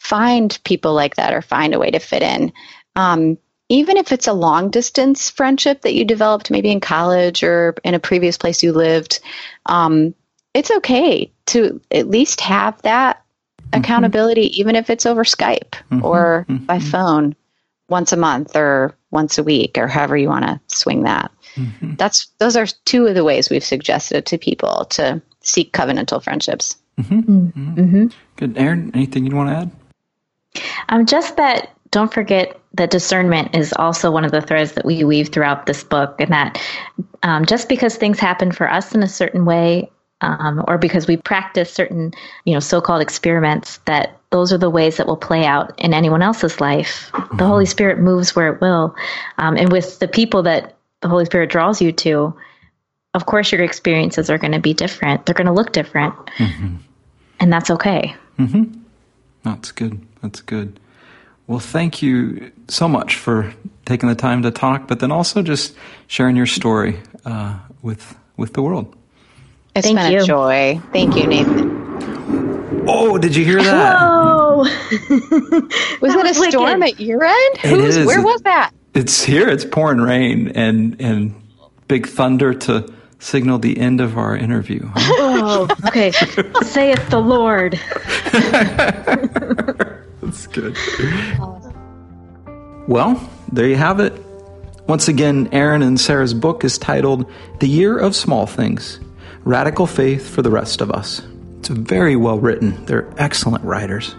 find 0.00 0.58
people 0.64 0.92
like 0.92 1.14
that 1.14 1.32
or 1.32 1.40
find 1.40 1.72
a 1.72 1.78
way 1.78 1.92
to 1.92 2.00
fit 2.00 2.22
in, 2.22 2.52
um, 2.96 3.38
even 3.72 3.96
if 3.96 4.12
it's 4.12 4.26
a 4.26 4.34
long 4.34 4.68
distance 4.68 5.30
friendship 5.30 5.80
that 5.80 5.94
you 5.94 6.04
developed 6.04 6.50
maybe 6.50 6.70
in 6.70 6.78
college 6.78 7.42
or 7.42 7.74
in 7.82 7.94
a 7.94 7.98
previous 7.98 8.36
place 8.36 8.62
you 8.62 8.70
lived, 8.70 9.20
um, 9.64 10.14
it's 10.52 10.70
okay 10.70 11.32
to 11.46 11.80
at 11.90 12.06
least 12.06 12.42
have 12.42 12.80
that 12.82 13.24
mm-hmm. 13.62 13.80
accountability, 13.80 14.60
even 14.60 14.76
if 14.76 14.90
it's 14.90 15.06
over 15.06 15.24
Skype 15.24 15.70
mm-hmm. 15.90 16.04
or 16.04 16.44
mm-hmm. 16.50 16.66
by 16.66 16.80
phone 16.80 17.34
once 17.88 18.12
a 18.12 18.16
month 18.18 18.54
or 18.56 18.94
once 19.10 19.38
a 19.38 19.42
week 19.42 19.78
or 19.78 19.88
however 19.88 20.18
you 20.18 20.28
want 20.28 20.44
to 20.44 20.60
swing 20.66 21.04
that. 21.04 21.30
Mm-hmm. 21.54 21.94
That's 21.94 22.26
those 22.38 22.56
are 22.56 22.66
two 22.84 23.06
of 23.06 23.14
the 23.14 23.24
ways 23.24 23.48
we've 23.48 23.64
suggested 23.64 24.26
to 24.26 24.36
people 24.36 24.84
to 24.90 25.22
seek 25.40 25.72
covenantal 25.72 26.22
friendships. 26.22 26.76
Mm-hmm. 27.00 27.46
Mm-hmm. 27.46 28.06
Good, 28.36 28.58
Erin. 28.58 28.90
Anything 28.92 29.24
you 29.24 29.34
want 29.34 29.48
to 29.48 29.56
add? 29.56 29.70
Um, 30.90 31.06
just 31.06 31.38
that. 31.38 31.74
Don't 31.92 32.12
forget 32.12 32.58
that 32.74 32.90
discernment 32.90 33.54
is 33.54 33.72
also 33.74 34.10
one 34.10 34.24
of 34.24 34.32
the 34.32 34.40
threads 34.40 34.72
that 34.72 34.84
we 34.84 35.04
weave 35.04 35.28
throughout 35.28 35.66
this 35.66 35.84
book, 35.84 36.16
and 36.18 36.32
that 36.32 36.60
um, 37.22 37.46
just 37.46 37.68
because 37.68 37.94
things 37.94 38.18
happen 38.18 38.50
for 38.50 38.68
us 38.68 38.94
in 38.94 39.02
a 39.02 39.08
certain 39.08 39.44
way, 39.44 39.90
um, 40.20 40.64
or 40.66 40.78
because 40.78 41.06
we 41.06 41.16
practice 41.16 41.72
certain, 41.72 42.12
you 42.44 42.54
know, 42.54 42.60
so-called 42.60 43.02
experiments, 43.02 43.78
that 43.84 44.18
those 44.30 44.52
are 44.52 44.58
the 44.58 44.70
ways 44.70 44.96
that 44.96 45.06
will 45.06 45.16
play 45.16 45.44
out 45.44 45.78
in 45.78 45.92
anyone 45.92 46.22
else's 46.22 46.60
life. 46.60 47.10
Mm-hmm. 47.12 47.36
The 47.36 47.46
Holy 47.46 47.66
Spirit 47.66 47.98
moves 47.98 48.34
where 48.34 48.54
it 48.54 48.60
will, 48.60 48.96
um, 49.38 49.56
and 49.56 49.70
with 49.70 49.98
the 49.98 50.08
people 50.08 50.42
that 50.44 50.74
the 51.02 51.08
Holy 51.08 51.26
Spirit 51.26 51.50
draws 51.50 51.82
you 51.82 51.92
to, 51.92 52.34
of 53.12 53.26
course, 53.26 53.52
your 53.52 53.62
experiences 53.62 54.30
are 54.30 54.38
going 54.38 54.52
to 54.52 54.60
be 54.60 54.72
different. 54.72 55.26
They're 55.26 55.34
going 55.34 55.46
to 55.46 55.52
look 55.52 55.72
different. 55.72 56.14
Mm-hmm. 56.38 56.76
And 57.40 57.52
that's 57.52 57.70
okay. 57.70 58.16
Mm-hmm. 58.38 58.80
That's 59.42 59.72
good. 59.72 60.06
That's 60.22 60.40
good. 60.40 60.78
Well, 61.52 61.60
thank 61.60 62.00
you 62.00 62.50
so 62.68 62.88
much 62.88 63.16
for 63.16 63.52
taking 63.84 64.08
the 64.08 64.14
time 64.14 64.40
to 64.44 64.50
talk, 64.50 64.88
but 64.88 65.00
then 65.00 65.12
also 65.12 65.42
just 65.42 65.76
sharing 66.06 66.34
your 66.34 66.46
story 66.46 66.98
uh, 67.26 67.58
with 67.82 68.16
with 68.38 68.54
the 68.54 68.62
world. 68.62 68.96
It's 69.76 69.86
thank 69.86 69.98
been 69.98 70.12
you. 70.12 70.22
a 70.22 70.24
joy. 70.24 70.80
Thank 70.94 71.14
you, 71.14 71.26
Nathan. 71.26 72.86
Oh, 72.88 73.18
did 73.18 73.36
you 73.36 73.44
hear 73.44 73.62
that? 73.62 74.00
Whoa! 74.00 74.56
was 76.00 76.14
that 76.14 76.24
it 76.24 76.30
a 76.30 76.50
storm 76.50 76.82
at 76.82 76.98
your 76.98 77.22
end? 77.22 77.58
Who's, 77.58 78.06
where 78.06 78.22
was 78.22 78.40
that? 78.44 78.70
It's 78.94 79.22
here. 79.22 79.46
It's 79.46 79.66
pouring 79.66 80.00
rain 80.00 80.52
and 80.54 80.98
and 81.02 81.34
big 81.86 82.06
thunder 82.06 82.54
to 82.54 82.90
signal 83.18 83.58
the 83.58 83.76
end 83.76 84.00
of 84.00 84.16
our 84.16 84.34
interview. 84.34 84.88
Huh? 84.94 85.12
Oh, 85.44 85.68
okay. 85.88 86.12
Saith 86.62 87.10
the 87.10 87.20
Lord. 87.20 87.78
That's 90.22 90.46
good. 90.46 90.76
Well, 92.88 93.30
there 93.52 93.68
you 93.68 93.76
have 93.76 94.00
it. 94.00 94.12
Once 94.88 95.06
again, 95.06 95.48
Erin 95.52 95.82
and 95.82 96.00
Sarah's 96.00 96.34
book 96.34 96.64
is 96.64 96.78
titled 96.78 97.30
The 97.60 97.68
Year 97.68 97.96
of 97.96 98.16
Small 98.16 98.44
Things 98.46 98.98
Radical 99.44 99.86
Faith 99.86 100.28
for 100.28 100.42
the 100.42 100.50
Rest 100.50 100.80
of 100.80 100.90
Us. 100.90 101.22
It's 101.60 101.68
very 101.68 102.16
well 102.16 102.40
written. 102.40 102.84
They're 102.86 103.08
excellent 103.18 103.64
writers. 103.64 104.16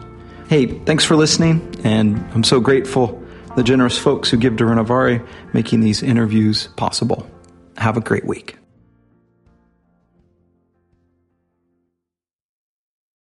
Hey, 0.48 0.68
thanks 0.68 1.04
for 1.04 1.18
listening, 1.18 1.76
and 1.84 2.26
I'm 2.34 2.46
so 2.46 2.62
grateful 2.62 3.22
the 3.58 3.64
generous 3.64 3.98
folks 3.98 4.30
who 4.30 4.38
give 4.38 4.56
to 4.58 4.64
Renovaré 4.64 5.28
making 5.54 5.82
these 5.82 6.02
interviews 6.02 6.68
possible. 6.78 7.30
Have 7.76 7.98
a 7.98 8.02
great 8.02 8.26
week. 8.26 8.58